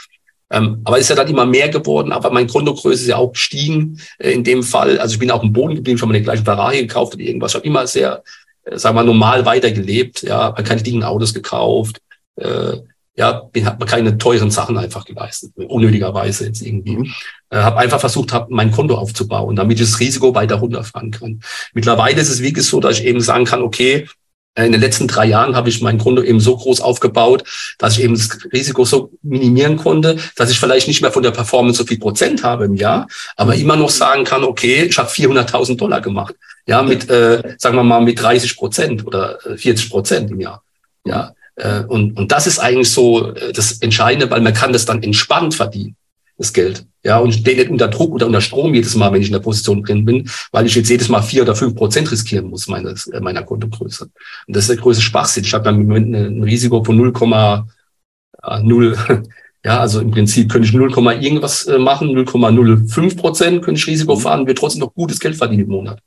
Ähm, 0.52 0.80
aber 0.84 0.98
ist 0.98 1.10
ja 1.10 1.16
dann 1.16 1.28
immer 1.28 1.46
mehr 1.46 1.68
geworden. 1.68 2.12
Aber 2.12 2.30
mein 2.30 2.46
Kontogröße 2.46 3.02
ist 3.02 3.08
ja 3.08 3.16
auch 3.16 3.32
gestiegen 3.32 3.98
äh, 4.18 4.30
in 4.30 4.44
dem 4.44 4.62
Fall. 4.62 4.98
Also 4.98 5.14
ich 5.14 5.18
bin 5.18 5.30
auch 5.30 5.42
im 5.42 5.52
Boden 5.52 5.74
geblieben. 5.74 6.00
Habe 6.00 6.12
mir 6.12 6.18
den 6.18 6.24
gleichen 6.24 6.44
Ferrari 6.44 6.82
gekauft 6.82 7.14
oder 7.14 7.24
irgendwas. 7.24 7.52
Ich 7.52 7.56
habe 7.56 7.66
immer 7.66 7.86
sehr, 7.86 8.22
äh, 8.64 8.78
sagen 8.78 8.94
wir 8.94 9.02
mal, 9.02 9.06
normal 9.06 9.44
weitergelebt. 9.44 10.22
Ja, 10.22 10.44
habe 10.44 10.62
keine 10.62 10.82
dicken 10.82 11.02
Autos 11.02 11.34
gekauft 11.34 12.00
äh, 12.36 12.78
ja, 13.14 13.42
hat 13.64 13.78
man 13.78 13.88
keine 13.88 14.16
teuren 14.16 14.50
Sachen 14.50 14.78
einfach 14.78 15.04
geleistet, 15.04 15.52
unnötigerweise 15.56 16.46
jetzt 16.46 16.62
irgendwie. 16.62 16.96
Mhm. 16.96 17.12
Äh, 17.50 17.58
habe 17.58 17.78
einfach 17.78 18.00
versucht, 18.00 18.32
hab 18.32 18.48
mein 18.50 18.70
Konto 18.70 18.94
aufzubauen, 18.94 19.54
damit 19.54 19.80
ich 19.80 19.90
das 19.90 20.00
Risiko 20.00 20.34
weiter 20.34 20.56
runterfahren 20.56 21.10
kann. 21.10 21.40
Mittlerweile 21.74 22.20
ist 22.20 22.30
es 22.30 22.40
wirklich 22.40 22.66
so, 22.66 22.80
dass 22.80 22.98
ich 22.98 23.04
eben 23.04 23.20
sagen 23.20 23.44
kann, 23.44 23.60
okay, 23.60 24.08
in 24.54 24.72
den 24.72 24.80
letzten 24.80 25.08
drei 25.08 25.26
Jahren 25.26 25.56
habe 25.56 25.70
ich 25.70 25.80
mein 25.80 25.98
Konto 25.98 26.22
eben 26.22 26.40
so 26.40 26.56
groß 26.56 26.80
aufgebaut, 26.82 27.44
dass 27.78 27.96
ich 27.96 28.04
eben 28.04 28.14
das 28.14 28.38
Risiko 28.52 28.84
so 28.84 29.10
minimieren 29.22 29.76
konnte, 29.76 30.18
dass 30.36 30.50
ich 30.50 30.60
vielleicht 30.60 30.88
nicht 30.88 31.00
mehr 31.00 31.12
von 31.12 31.22
der 31.22 31.30
Performance 31.30 31.78
so 31.78 31.86
viel 31.86 31.98
Prozent 31.98 32.42
habe 32.42 32.66
im 32.66 32.74
Jahr, 32.74 33.06
aber 33.36 33.54
immer 33.54 33.76
noch 33.76 33.90
sagen 33.90 34.24
kann, 34.24 34.44
okay, 34.44 34.84
ich 34.84 34.98
habe 34.98 35.08
400.000 35.08 35.76
Dollar 35.76 36.00
gemacht, 36.02 36.34
ja, 36.66 36.82
mit, 36.82 37.08
äh, 37.08 37.54
sagen 37.58 37.76
wir 37.76 37.82
mal, 37.82 38.00
mit 38.00 38.20
30 38.20 38.56
Prozent 38.56 39.06
oder 39.06 39.38
40 39.56 39.86
äh, 39.86 39.88
Prozent 39.88 40.30
im 40.30 40.40
Jahr. 40.40 40.62
Ja, 41.04 41.34
äh, 41.56 41.80
und, 41.80 42.18
und 42.18 42.30
das 42.30 42.46
ist 42.46 42.58
eigentlich 42.58 42.90
so 42.90 43.32
äh, 43.34 43.52
das 43.52 43.78
Entscheidende, 43.80 44.30
weil 44.30 44.40
man 44.40 44.54
kann 44.54 44.72
das 44.72 44.84
dann 44.84 45.02
entspannt 45.02 45.54
verdienen, 45.54 45.96
das 46.38 46.52
Geld. 46.52 46.86
Ja, 47.04 47.18
und 47.18 47.32
stehe 47.32 47.56
nicht 47.56 47.70
unter 47.70 47.88
Druck 47.88 48.14
oder 48.14 48.26
unter 48.26 48.40
Strom 48.40 48.74
jedes 48.74 48.94
Mal, 48.94 49.12
wenn 49.12 49.22
ich 49.22 49.28
in 49.28 49.32
der 49.32 49.40
Position 49.40 49.82
drin 49.82 50.04
bin, 50.04 50.30
weil 50.52 50.66
ich 50.66 50.74
jetzt 50.74 50.88
jedes 50.88 51.08
Mal 51.08 51.22
vier 51.22 51.42
oder 51.42 51.56
fünf 51.56 51.74
Prozent 51.74 52.10
riskieren 52.10 52.46
muss 52.46 52.68
meines, 52.68 53.06
äh, 53.08 53.20
meiner 53.20 53.42
Kontogröße. 53.42 54.04
Und 54.04 54.56
das 54.56 54.64
ist 54.64 54.70
der 54.70 54.76
größte 54.76 55.02
Schwachsinn. 55.02 55.44
Ich 55.44 55.52
habe 55.52 55.70
im 55.70 55.86
Moment 55.86 56.14
ein 56.14 56.42
Risiko 56.42 56.84
von 56.84 56.98
0,0 56.98 59.22
Ja, 59.64 59.78
also 59.78 60.00
im 60.00 60.10
Prinzip 60.10 60.50
könnte 60.50 60.66
ich 60.66 60.74
0, 60.74 60.90
irgendwas 61.22 61.68
machen, 61.78 62.08
0,05 62.08 63.16
Prozent 63.16 63.62
könnte 63.62 63.78
ich 63.78 63.86
Risiko 63.86 64.16
mhm. 64.16 64.20
fahren, 64.20 64.46
wir 64.46 64.56
trotzdem 64.56 64.80
noch 64.80 64.92
gutes 64.92 65.20
Geld 65.20 65.36
verdienen 65.36 65.64
im 65.64 65.68
Monat. 65.68 66.00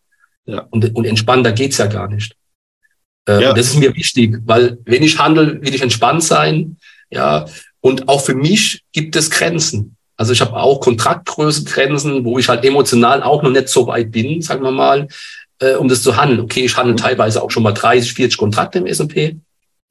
Ja. 0.45 0.67
Und, 0.71 0.93
und 0.93 1.05
entspannter 1.05 1.53
geht's 1.53 1.77
ja 1.77 1.87
gar 1.87 2.09
nicht. 2.09 2.35
Äh, 3.27 3.41
ja. 3.41 3.53
das 3.53 3.67
ist 3.67 3.79
mir 3.79 3.95
wichtig, 3.95 4.39
weil 4.45 4.77
wenn 4.85 5.03
ich 5.03 5.17
handle, 5.17 5.61
will 5.61 5.73
ich 5.73 5.81
entspannt 5.81 6.23
sein. 6.23 6.77
Ja, 7.09 7.45
und 7.79 8.09
auch 8.09 8.21
für 8.21 8.35
mich 8.35 8.83
gibt 8.91 9.15
es 9.15 9.29
Grenzen. 9.29 9.94
Also 10.17 10.33
ich 10.33 10.41
habe 10.41 10.55
auch 10.55 10.79
Kontraktgrößengrenzen, 10.79 12.23
wo 12.23 12.39
ich 12.39 12.47
halt 12.47 12.63
emotional 12.63 13.23
auch 13.23 13.43
noch 13.43 13.51
nicht 13.51 13.69
so 13.69 13.87
weit 13.87 14.11
bin, 14.11 14.41
sagen 14.41 14.63
wir 14.63 14.71
mal, 14.71 15.07
äh, 15.59 15.73
um 15.73 15.87
das 15.87 16.03
zu 16.03 16.15
handeln. 16.15 16.41
Okay, 16.41 16.65
ich 16.65 16.77
handle 16.77 16.93
mhm. 16.93 16.97
teilweise 16.97 17.41
auch 17.41 17.51
schon 17.51 17.63
mal 17.63 17.73
30, 17.73 18.13
40 18.13 18.37
Kontrakte 18.37 18.79
im 18.79 18.85
S&P. 18.85 19.37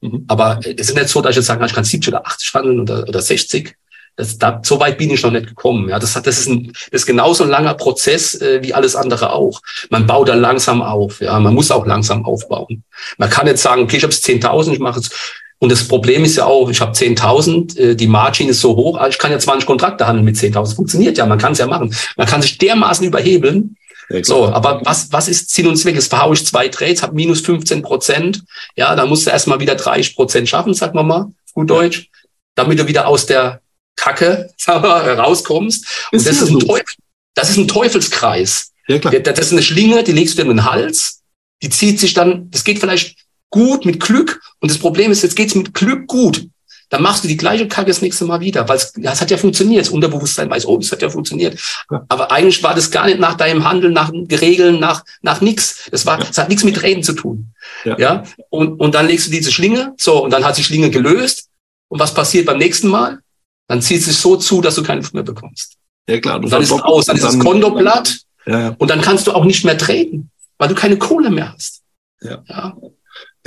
Mhm. 0.01 0.25
Aber 0.27 0.59
es 0.63 0.89
ist 0.89 0.95
nicht 0.95 1.09
so, 1.09 1.21
dass 1.21 1.31
ich 1.31 1.37
jetzt 1.37 1.45
sagen 1.45 1.59
kann, 1.59 1.69
ich 1.69 1.75
kann 1.75 1.83
70 1.83 2.13
oder 2.13 2.25
80 2.25 2.53
handeln 2.53 2.79
oder, 2.79 3.07
oder 3.07 3.21
60. 3.21 3.75
Das, 4.17 4.37
da, 4.37 4.61
so 4.63 4.79
weit 4.79 4.97
bin 4.97 5.09
ich 5.09 5.21
noch 5.23 5.31
nicht 5.31 5.47
gekommen. 5.47 5.89
Ja, 5.89 5.99
das, 5.99 6.15
hat, 6.15 6.25
das, 6.25 6.39
ist 6.39 6.47
ein, 6.47 6.71
das 6.91 7.01
ist 7.01 7.05
genauso 7.05 7.43
ein 7.43 7.49
langer 7.49 7.73
Prozess 7.73 8.39
äh, 8.39 8.63
wie 8.63 8.73
alles 8.73 8.95
andere 8.95 9.33
auch. 9.33 9.61
Man 9.89 10.07
baut 10.07 10.29
da 10.29 10.35
langsam 10.35 10.81
auf. 10.81 11.19
Ja, 11.19 11.37
man 11.39 11.53
muss 11.53 11.69
auch 11.69 11.85
langsam 11.85 12.25
aufbauen. 12.25 12.83
Man 13.17 13.29
kann 13.29 13.45
jetzt 13.45 13.61
sagen, 13.61 13.81
okay, 13.83 13.97
ich 13.97 14.03
habe 14.03 14.13
es 14.13 14.23
10.000, 14.23 14.71
ich 14.71 14.79
mache 14.79 15.01
jetzt 15.01 15.43
und 15.59 15.71
das 15.71 15.87
Problem 15.87 16.25
ist 16.25 16.35
ja 16.35 16.45
auch, 16.45 16.69
ich 16.69 16.81
habe 16.81 16.91
10.000, 16.91 17.77
äh, 17.77 17.95
die 17.95 18.07
Margin 18.07 18.49
ist 18.49 18.61
so 18.61 18.75
hoch, 18.75 18.97
also 18.97 19.09
ich 19.09 19.17
kann 19.17 19.31
ja 19.31 19.39
20 19.39 19.65
Kontrakte 19.65 20.05
handeln 20.05 20.25
mit 20.25 20.35
10.000. 20.35 20.75
Funktioniert 20.75 21.17
ja, 21.17 21.25
man 21.25 21.37
kann 21.37 21.53
es 21.53 21.59
ja 21.59 21.67
machen. 21.67 21.95
Man 22.17 22.27
kann 22.27 22.41
sich 22.41 22.57
dermaßen 22.57 23.05
überhebeln. 23.05 23.77
Ja, 24.09 24.23
so, 24.23 24.47
aber 24.47 24.81
was, 24.83 25.11
was 25.11 25.27
ist 25.27 25.49
Sinn 25.49 25.67
und 25.67 25.77
Zweck? 25.77 25.95
Jetzt 25.95 26.09
verhaue 26.09 26.35
ich 26.35 26.45
zwei 26.45 26.67
Trades, 26.67 27.01
habe 27.01 27.15
minus 27.15 27.41
15 27.41 27.81
Prozent. 27.81 28.43
Ja, 28.75 28.95
da 28.95 29.05
musst 29.05 29.25
du 29.25 29.31
erstmal 29.31 29.59
wieder 29.59 29.75
30 29.75 30.15
Prozent 30.15 30.49
schaffen, 30.49 30.73
sagen 30.73 30.95
wir 30.95 31.03
mal, 31.03 31.31
gut 31.53 31.69
Deutsch, 31.69 32.09
damit 32.53 32.77
du 32.77 32.87
wieder 32.87 33.07
aus 33.07 33.25
der 33.25 33.61
Kacke 33.95 34.49
rauskommst. 34.67 36.09
Und 36.11 36.25
das 36.25 36.41
ist, 36.41 36.49
ein 36.49 36.59
Teufel, 36.59 36.95
das 37.33 37.49
ist 37.49 37.57
ein 37.57 37.67
Teufelskreis. 37.67 38.73
Ja, 38.87 38.99
klar. 38.99 39.13
Das 39.13 39.39
ist 39.39 39.53
eine 39.53 39.63
Schlinge, 39.63 40.03
die 40.03 40.11
legst 40.11 40.37
du 40.37 40.43
dir 40.43 40.51
in 40.51 40.57
den 40.57 40.65
Hals, 40.69 41.21
die 41.63 41.69
zieht 41.69 41.99
sich 41.99 42.13
dann, 42.13 42.51
das 42.51 42.63
geht 42.63 42.79
vielleicht 42.79 43.24
gut 43.49 43.85
mit 43.85 43.99
Glück. 43.99 44.41
Und 44.59 44.71
das 44.71 44.77
Problem 44.77 45.11
ist, 45.11 45.23
jetzt 45.23 45.35
geht's 45.35 45.55
mit 45.55 45.73
Glück 45.73 46.07
gut. 46.07 46.47
Dann 46.89 47.01
machst 47.01 47.23
du 47.23 47.27
die 47.27 47.37
gleiche 47.37 47.67
Kacke 47.67 47.87
das 47.87 48.01
nächste 48.01 48.25
Mal 48.25 48.39
wieder, 48.41 48.69
weil 48.69 48.77
es, 48.77 48.93
ja, 48.97 49.19
hat 49.19 49.31
ja 49.31 49.37
funktioniert. 49.37 49.85
Das 49.85 49.91
Unterbewusstsein 49.91 50.49
weiß, 50.49 50.67
oh, 50.67 50.77
das 50.77 50.91
hat 50.91 51.01
ja 51.01 51.09
funktioniert. 51.09 51.59
Ja. 51.89 52.05
Aber 52.09 52.31
eigentlich 52.31 52.61
war 52.61 52.75
das 52.75 52.91
gar 52.91 53.05
nicht 53.07 53.19
nach 53.19 53.35
deinem 53.35 53.67
Handeln, 53.67 53.93
nach 53.93 54.11
Regeln, 54.13 54.79
nach, 54.79 55.03
nach 55.21 55.41
nichts. 55.41 55.89
Das 55.91 56.05
war, 56.05 56.19
ja. 56.19 56.25
das 56.25 56.37
hat 56.37 56.49
nichts 56.49 56.63
mit 56.63 56.81
Reden 56.83 57.01
zu 57.01 57.13
tun. 57.13 57.53
Ja. 57.85 57.97
ja? 57.97 58.23
Und, 58.49 58.79
und 58.79 58.93
dann 58.93 59.07
legst 59.07 59.27
du 59.27 59.31
diese 59.31 59.51
Schlinge, 59.51 59.93
so, 59.97 60.23
und 60.23 60.31
dann 60.31 60.45
hat 60.45 60.57
die 60.57 60.63
Schlinge 60.63 60.91
gelöst. 60.91 61.49
Und 61.87 61.99
was 61.99 62.13
passiert 62.13 62.45
beim 62.45 62.59
nächsten 62.59 62.87
Mal? 62.87 63.19
Dann 63.67 63.81
zieht 63.81 63.99
es 63.99 64.05
sich 64.05 64.17
so 64.17 64.35
zu, 64.35 64.61
dass 64.61 64.75
du 64.75 64.83
keinen 64.83 65.05
mehr 65.11 65.23
bekommst. 65.23 65.77
Ja, 66.07 66.19
klar. 66.19 66.37
Und 66.37 66.51
dann 66.51 66.61
ist 66.61 66.71
es 66.71 66.81
aus, 66.81 67.05
dann 67.05 67.17
ist 67.17 67.25
das 67.25 67.39
Konto 67.39 67.71
platt. 67.71 68.19
Ja, 68.45 68.59
ja. 68.59 68.75
Und 68.77 68.89
dann 68.91 69.01
kannst 69.01 69.25
du 69.25 69.31
auch 69.31 69.43
nicht 69.43 69.65
mehr 69.65 69.77
treten, 69.77 70.29
weil 70.59 70.69
du 70.69 70.75
keine 70.75 70.97
Kohle 70.97 71.31
mehr 71.31 71.51
hast. 71.51 71.81
Ja. 72.21 72.43
ja. 72.47 72.77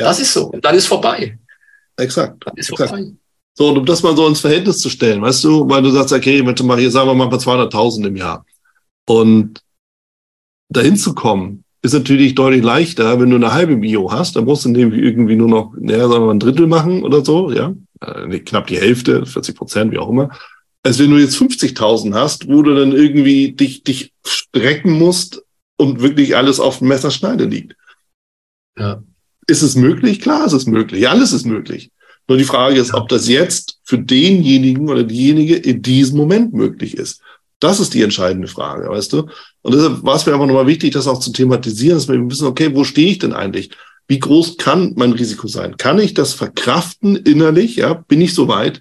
Das 0.05 0.21
ist 0.21 0.33
so. 0.33 0.47
Und 0.47 0.65
dann 0.65 0.75
ist 0.75 0.87
vorbei. 0.87 1.39
Exakt. 1.97 2.45
Dann 2.47 2.57
ist 2.57 2.71
Exakt. 2.71 2.91
vorbei. 2.91 3.13
So, 3.55 3.69
und 3.69 3.79
um 3.79 3.87
das 3.87 4.03
mal 4.03 4.17
so 4.17 4.27
ins 4.27 4.41
Verhältnis 4.41 4.79
zu 4.79 4.89
stellen, 4.89 5.21
weißt 5.21 5.43
du, 5.43 5.69
weil 5.69 5.83
du 5.83 5.91
sagst, 5.91 6.13
okay, 6.13 6.47
wenn 6.47 6.55
du 6.55 6.65
mal 6.65 6.79
hier, 6.79 6.91
sagen 6.91 7.09
wir 7.09 7.15
mal, 7.15 7.27
bei 7.27 7.39
200.000 7.39 8.07
im 8.07 8.17
Jahr. 8.17 8.47
Und 9.09 9.61
dahin 10.69 10.97
zu 10.97 11.15
kommen, 11.15 11.65
ist 11.83 11.95
natürlich 11.95 12.35
deutlich 12.35 12.63
leichter, 12.63 13.19
wenn 13.19 13.31
du 13.31 13.37
eine 13.37 13.53
halbe 13.53 13.77
Bio 13.77 14.13
hast, 14.13 14.37
dann 14.37 14.45
musst 14.45 14.65
du 14.65 14.69
nämlich 14.69 15.03
irgendwie 15.03 15.37
nur 15.37 15.49
noch, 15.49 15.75
naja, 15.79 16.09
sagen 16.09 16.23
wir 16.23 16.27
mal, 16.27 16.35
ein 16.35 16.41
Drittel 16.41 16.67
machen 16.67 17.03
oder 17.03 17.25
so, 17.25 17.51
ja 17.51 17.75
äh, 18.01 18.39
knapp 18.41 18.67
die 18.67 18.79
Hälfte, 18.79 19.27
40 19.27 19.57
Prozent, 19.57 19.93
wie 19.93 19.99
auch 19.99 20.09
immer. 20.09 20.31
Als 20.83 20.99
wenn 20.99 21.11
du 21.11 21.19
jetzt 21.19 21.37
50.000 21.37 22.15
hast, 22.15 22.49
wo 22.49 22.63
du 22.63 22.75
dann 22.75 22.93
irgendwie 22.93 23.53
dich, 23.53 23.83
dich 23.83 24.13
strecken 24.25 24.93
musst 24.93 25.43
und 25.77 26.01
wirklich 26.01 26.37
alles 26.37 26.61
auf 26.61 26.79
dem 26.79 26.89
Messerschneide 26.89 27.45
liegt. 27.45 27.77
Ja. 28.79 29.03
Ist 29.49 29.63
es 29.63 29.75
möglich? 29.75 30.21
Klar 30.21 30.47
ist 30.47 30.53
es 30.53 30.67
möglich. 30.67 31.09
Alles 31.09 31.33
ist 31.33 31.47
möglich. 31.47 31.91
Nur 32.29 32.39
die 32.39 32.45
Frage 32.45 32.79
ist, 32.79 32.95
ob 32.95 33.09
das 33.09 33.27
jetzt 33.27 33.81
für 33.85 33.99
denjenigen 33.99 34.89
oder 34.89 35.03
diejenige 35.03 35.57
in 35.57 35.83
diesem 35.83 36.19
Moment 36.19 36.53
möglich 36.53 36.97
ist. 36.97 37.21
Das 37.59 37.81
ist 37.81 37.95
die 37.95 38.03
entscheidende 38.03 38.47
Frage, 38.47 38.89
weißt 38.89 39.13
du? 39.13 39.27
Und 39.63 39.75
deshalb 39.75 40.05
war 40.05 40.15
es 40.15 40.25
mir 40.25 40.35
einfach 40.35 40.47
nochmal 40.47 40.69
wichtig, 40.69 40.93
das 40.93 41.09
auch 41.09 41.19
zu 41.19 41.33
thematisieren, 41.33 41.97
dass 41.97 42.07
wir 42.07 42.31
wissen, 42.31 42.47
okay, 42.47 42.71
wo 42.73 42.85
stehe 42.85 43.11
ich 43.11 43.19
denn 43.19 43.33
eigentlich? 43.33 43.71
wie 44.09 44.19
groß 44.19 44.57
kann 44.57 44.95
mein 44.97 45.13
Risiko 45.13 45.47
sein? 45.47 45.77
Kann 45.77 45.99
ich 45.99 46.15
das 46.15 46.33
verkraften 46.33 47.15
innerlich? 47.15 47.77
Ja, 47.77 47.93
bin 47.93 48.23
ich 48.23 48.35
so 48.35 48.49
weit, 48.49 48.81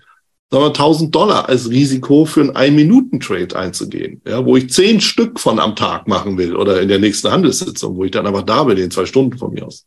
sagen 0.49 0.63
wir 0.63 0.67
1000 0.67 1.13
Dollar 1.13 1.49
als 1.49 1.69
Risiko 1.69 2.23
für 2.25 2.41
einen 2.41 2.55
Ein-Minuten-Trade 2.55 3.55
einzugehen, 3.55 4.21
ja, 4.25 4.43
wo 4.45 4.55
ich 4.55 4.69
zehn 4.69 5.01
Stück 5.01 5.39
von 5.39 5.59
am 5.59 5.75
Tag 5.75 6.07
machen 6.07 6.37
will 6.37 6.55
oder 6.55 6.81
in 6.81 6.87
der 6.87 6.99
nächsten 6.99 7.29
Handelssitzung, 7.29 7.97
wo 7.97 8.05
ich 8.05 8.11
dann 8.11 8.25
einfach 8.25 8.43
da 8.43 8.63
bin, 8.63 8.77
in 8.77 8.89
zwei 8.89 9.05
Stunden 9.05 9.37
von 9.37 9.53
mir 9.53 9.67
aus. 9.67 9.85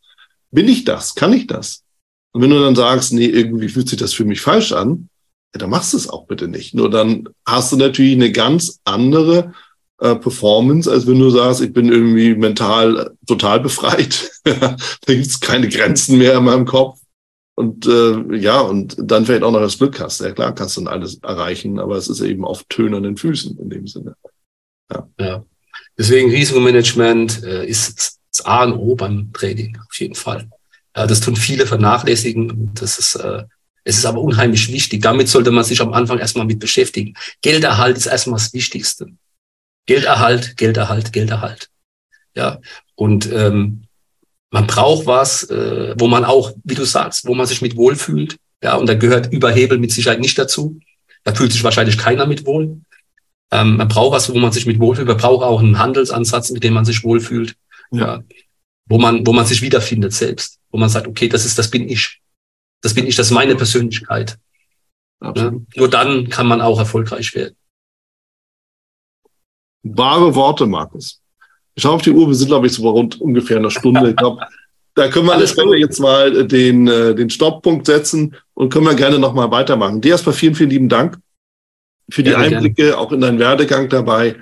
Bin 0.51 0.67
ich 0.67 0.83
das? 0.83 1.15
Kann 1.15 1.33
ich 1.33 1.47
das? 1.47 1.83
Und 2.33 2.41
wenn 2.41 2.49
du 2.49 2.59
dann 2.59 2.75
sagst, 2.75 3.13
nee, 3.13 3.25
irgendwie 3.25 3.69
fühlt 3.69 3.89
sich 3.89 3.99
das 3.99 4.13
für 4.13 4.25
mich 4.25 4.41
falsch 4.41 4.71
an, 4.71 5.09
ja, 5.53 5.59
dann 5.59 5.69
machst 5.69 5.93
du 5.93 5.97
es 5.97 6.09
auch 6.09 6.27
bitte 6.27 6.47
nicht. 6.47 6.73
Nur 6.73 6.89
dann 6.89 7.27
hast 7.45 7.71
du 7.71 7.77
natürlich 7.77 8.13
eine 8.13 8.31
ganz 8.31 8.79
andere 8.85 9.53
äh, 9.99 10.15
Performance, 10.15 10.89
als 10.89 11.07
wenn 11.07 11.19
du 11.19 11.29
sagst, 11.29 11.61
ich 11.61 11.73
bin 11.73 11.89
irgendwie 11.89 12.35
mental 12.35 13.15
total 13.27 13.59
befreit. 13.59 14.31
da 14.43 14.77
gibt 15.05 15.27
es 15.27 15.39
keine 15.39 15.67
Grenzen 15.67 16.17
mehr 16.17 16.37
in 16.37 16.45
meinem 16.45 16.65
Kopf. 16.65 16.99
Und 17.55 17.85
äh, 17.85 18.37
ja, 18.37 18.61
und 18.61 18.95
dann 18.97 19.25
vielleicht 19.25 19.43
auch 19.43 19.51
noch 19.51 19.59
das 19.59 19.77
Glück 19.77 19.99
hast. 19.99 20.21
Ja 20.21 20.31
klar, 20.31 20.55
kannst 20.55 20.77
du 20.77 20.81
dann 20.81 20.93
alles 20.93 21.19
erreichen, 21.21 21.79
aber 21.79 21.97
es 21.97 22.07
ist 22.07 22.21
eben 22.21 22.45
auf 22.45 22.63
tönernen 22.69 23.17
Füßen 23.17 23.59
in 23.59 23.69
dem 23.69 23.87
Sinne. 23.87 24.15
Ja. 24.91 25.07
ja. 25.19 25.45
Deswegen 25.97 26.31
Risikomanagement 26.31 27.43
äh, 27.43 27.67
ist 27.67 28.20
das 28.31 28.45
A 28.45 28.63
und 28.63 28.73
O 28.73 28.95
beim 28.95 29.31
Trading, 29.33 29.77
auf 29.77 29.99
jeden 29.99 30.15
Fall. 30.15 30.49
Ja, 30.95 31.07
das 31.07 31.19
tun 31.19 31.35
viele 31.35 31.65
vernachlässigen. 31.65 32.71
Das 32.73 32.97
ist, 32.97 33.15
äh, 33.15 33.43
es 33.83 33.97
ist 33.97 34.05
aber 34.05 34.21
unheimlich 34.21 34.71
wichtig. 34.71 35.01
Damit 35.01 35.29
sollte 35.29 35.51
man 35.51 35.63
sich 35.63 35.81
am 35.81 35.93
Anfang 35.93 36.19
erstmal 36.19 36.45
mit 36.45 36.59
beschäftigen. 36.59 37.13
Gelderhalt 37.41 37.97
ist 37.97 38.05
erstmal 38.05 38.39
das 38.39 38.53
Wichtigste. 38.53 39.07
Gelderhalt, 39.85 40.57
Gelderhalt, 40.57 41.11
Gelderhalt. 41.13 41.69
Ja, 42.35 42.59
und 42.95 43.31
ähm, 43.31 43.83
man 44.51 44.67
braucht 44.67 45.05
was, 45.05 45.43
äh, 45.49 45.95
wo 45.97 46.07
man 46.07 46.25
auch, 46.25 46.53
wie 46.63 46.75
du 46.75 46.85
sagst, 46.85 47.25
wo 47.25 47.33
man 47.33 47.47
sich 47.47 47.61
mit 47.61 47.75
wohlfühlt. 47.75 48.37
Ja, 48.63 48.75
und 48.75 48.87
da 48.87 48.93
gehört 48.93 49.33
Überhebel 49.33 49.79
mit 49.79 49.91
Sicherheit 49.91 50.19
nicht 50.19 50.37
dazu. 50.37 50.79
Da 51.23 51.33
fühlt 51.33 51.51
sich 51.51 51.63
wahrscheinlich 51.63 51.97
keiner 51.97 52.25
mit 52.25 52.45
wohl. 52.45 52.81
Ähm, 53.51 53.77
man 53.77 53.87
braucht 53.87 54.13
was, 54.13 54.33
wo 54.33 54.37
man 54.37 54.51
sich 54.51 54.65
mit 54.65 54.79
wohlfühlt. 54.79 55.07
Man 55.07 55.17
braucht 55.17 55.43
auch 55.43 55.61
einen 55.61 55.79
Handelsansatz, 55.79 56.51
mit 56.51 56.63
dem 56.63 56.73
man 56.73 56.85
sich 56.85 57.03
wohlfühlt. 57.03 57.55
Ja. 57.91 58.15
ja. 58.15 58.23
Wo 58.89 58.97
man, 58.97 59.25
wo 59.25 59.33
man 59.33 59.45
sich 59.45 59.61
wiederfindet 59.61 60.13
selbst. 60.13 60.59
Wo 60.71 60.77
man 60.77 60.89
sagt, 60.89 61.07
okay, 61.07 61.27
das 61.27 61.45
ist, 61.45 61.57
das 61.57 61.69
bin 61.69 61.87
ich. 61.87 62.21
das 62.81 62.93
bin 62.93 63.07
ich, 63.07 63.15
das 63.15 63.27
ist 63.27 63.33
meine 63.33 63.55
Persönlichkeit. 63.55 64.37
Ja, 65.23 65.53
nur 65.75 65.89
dann 65.89 66.29
kann 66.29 66.47
man 66.47 66.61
auch 66.61 66.79
erfolgreich 66.79 67.35
werden. 67.35 67.55
Wahre 69.83 70.33
Worte, 70.35 70.65
Markus. 70.65 71.21
Ich 71.75 71.83
schaue 71.83 71.93
auf 71.93 72.01
die 72.01 72.11
Uhr, 72.11 72.27
wir 72.27 72.35
sind, 72.35 72.47
glaube 72.47 72.67
ich, 72.67 72.73
so 72.73 72.89
rund 72.89 73.21
ungefähr 73.21 73.57
eine 73.57 73.71
Stunde. 73.71 74.09
Ich 74.09 74.15
glaube, 74.15 74.45
da 74.95 75.07
können 75.09 75.27
wir 75.27 75.33
alles 75.33 75.51
Stelle 75.51 75.77
jetzt 75.77 75.99
mal 75.99 76.47
den, 76.47 76.87
äh, 76.87 77.15
den 77.15 77.29
Stopppunkt 77.29 77.85
setzen 77.85 78.35
und 78.53 78.71
können 78.71 78.85
wir 78.85 78.95
gerne 78.95 79.19
nochmal 79.19 79.51
weitermachen. 79.51 80.01
Dir 80.01 80.11
erstmal 80.11 80.35
vielen, 80.35 80.55
vielen 80.55 80.69
lieben 80.69 80.89
Dank 80.89 81.17
für 82.09 82.23
die 82.23 82.31
gerne, 82.31 82.45
Einblicke, 82.45 82.83
gerne. 82.83 82.97
auch 82.97 83.11
in 83.11 83.21
deinen 83.21 83.39
Werdegang 83.39 83.89
dabei 83.89 84.35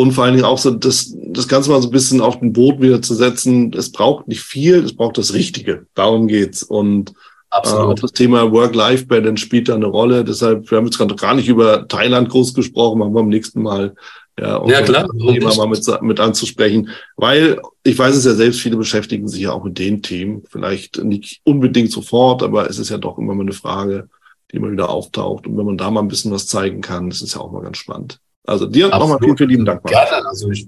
und 0.00 0.12
vor 0.12 0.24
allen 0.24 0.34
Dingen 0.34 0.46
auch 0.46 0.58
so 0.58 0.70
das, 0.70 1.14
das 1.28 1.48
Ganze 1.48 1.70
mal 1.70 1.80
so 1.80 1.88
ein 1.88 1.92
bisschen 1.92 2.20
auf 2.20 2.38
den 2.38 2.52
Boden 2.52 2.82
wieder 2.82 3.02
zu 3.02 3.14
setzen. 3.14 3.72
Es 3.76 3.92
braucht 3.92 4.28
nicht 4.28 4.42
viel, 4.42 4.84
es 4.84 4.94
braucht 4.94 5.18
das 5.18 5.32
Richtige. 5.32 5.86
Darum 5.94 6.28
geht's. 6.28 6.62
Und 6.62 7.14
Absolut. 7.50 7.98
Äh, 7.98 8.02
das 8.02 8.12
Thema 8.12 8.50
Work-Life-Balance 8.50 9.42
spielt 9.42 9.68
da 9.68 9.74
eine 9.74 9.86
Rolle. 9.86 10.24
Deshalb, 10.24 10.70
wir 10.70 10.78
haben 10.78 10.86
jetzt 10.86 10.98
gerade 10.98 11.14
gar 11.14 11.34
nicht 11.34 11.48
über 11.48 11.86
Thailand 11.88 12.28
groß 12.28 12.54
gesprochen, 12.54 12.98
machen 12.98 13.14
wir 13.14 13.20
beim 13.20 13.28
nächsten 13.28 13.62
Mal. 13.62 13.94
Ja, 14.38 14.56
um 14.56 14.68
ja 14.68 14.82
klar. 14.82 15.08
Thema 15.08 15.54
mal 15.54 15.68
mit, 15.68 16.02
mit 16.02 16.20
anzusprechen. 16.20 16.90
Weil 17.16 17.60
ich 17.82 17.98
weiß 17.98 18.14
es 18.14 18.24
ja 18.24 18.34
selbst, 18.34 18.60
viele 18.60 18.76
beschäftigen 18.76 19.28
sich 19.28 19.42
ja 19.42 19.52
auch 19.52 19.64
mit 19.64 19.78
den 19.78 20.02
Themen. 20.02 20.42
Vielleicht 20.50 21.02
nicht 21.02 21.40
unbedingt 21.44 21.90
sofort, 21.90 22.42
aber 22.42 22.68
es 22.68 22.78
ist 22.78 22.90
ja 22.90 22.98
doch 22.98 23.16
immer 23.16 23.34
mal 23.34 23.42
eine 23.42 23.52
Frage, 23.52 24.08
die 24.50 24.56
immer 24.56 24.70
wieder 24.70 24.90
auftaucht. 24.90 25.46
Und 25.46 25.56
wenn 25.56 25.66
man 25.66 25.78
da 25.78 25.90
mal 25.90 26.00
ein 26.00 26.08
bisschen 26.08 26.32
was 26.32 26.46
zeigen 26.46 26.82
kann, 26.82 27.08
das 27.08 27.22
ist 27.22 27.34
ja 27.34 27.40
auch 27.40 27.52
mal 27.52 27.62
ganz 27.62 27.78
spannend. 27.78 28.20
Also 28.46 28.66
dir 28.66 28.88
nochmal 28.88 29.18
vielen, 29.20 29.36
vielen 29.36 29.50
lieben 29.50 29.64
Dank. 29.64 29.82
Gerne. 29.84 30.26
Also 30.26 30.50
ich 30.50 30.66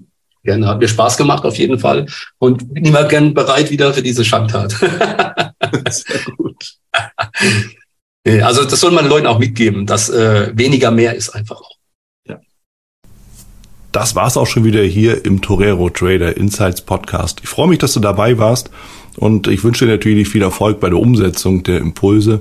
gerne. 0.48 0.66
Hat 0.66 0.80
mir 0.80 0.88
Spaß 0.88 1.16
gemacht 1.16 1.44
auf 1.44 1.56
jeden 1.56 1.78
Fall. 1.78 2.06
Und 2.38 2.72
bin 2.74 2.84
immer 2.84 3.04
gern 3.04 3.34
bereit 3.34 3.70
wieder 3.70 3.92
für 3.92 4.02
diese 4.02 4.24
Schandtat. 4.24 4.72
Sehr 5.90 6.20
gut. 6.36 6.76
also 8.42 8.64
das 8.64 8.80
soll 8.80 8.92
man 8.92 9.04
den 9.04 9.10
Leuten 9.10 9.26
auch 9.26 9.38
mitgeben, 9.38 9.86
dass 9.86 10.08
äh, 10.08 10.50
weniger 10.54 10.90
mehr 10.90 11.14
ist 11.14 11.30
einfach 11.30 11.60
auch. 11.60 11.76
Ja. 12.26 12.40
Das 13.92 14.14
war's 14.14 14.36
auch 14.36 14.46
schon 14.46 14.64
wieder 14.64 14.82
hier 14.82 15.24
im 15.24 15.42
Torero 15.42 15.90
Trader 15.90 16.36
Insights 16.36 16.80
Podcast. 16.80 17.40
Ich 17.42 17.48
freue 17.48 17.68
mich, 17.68 17.78
dass 17.78 17.92
du 17.92 18.00
dabei 18.00 18.38
warst 18.38 18.70
und 19.16 19.48
ich 19.48 19.64
wünsche 19.64 19.84
dir 19.84 19.92
natürlich 19.92 20.28
viel 20.28 20.42
Erfolg 20.42 20.80
bei 20.80 20.88
der 20.88 20.98
Umsetzung 20.98 21.62
der 21.62 21.78
Impulse. 21.78 22.40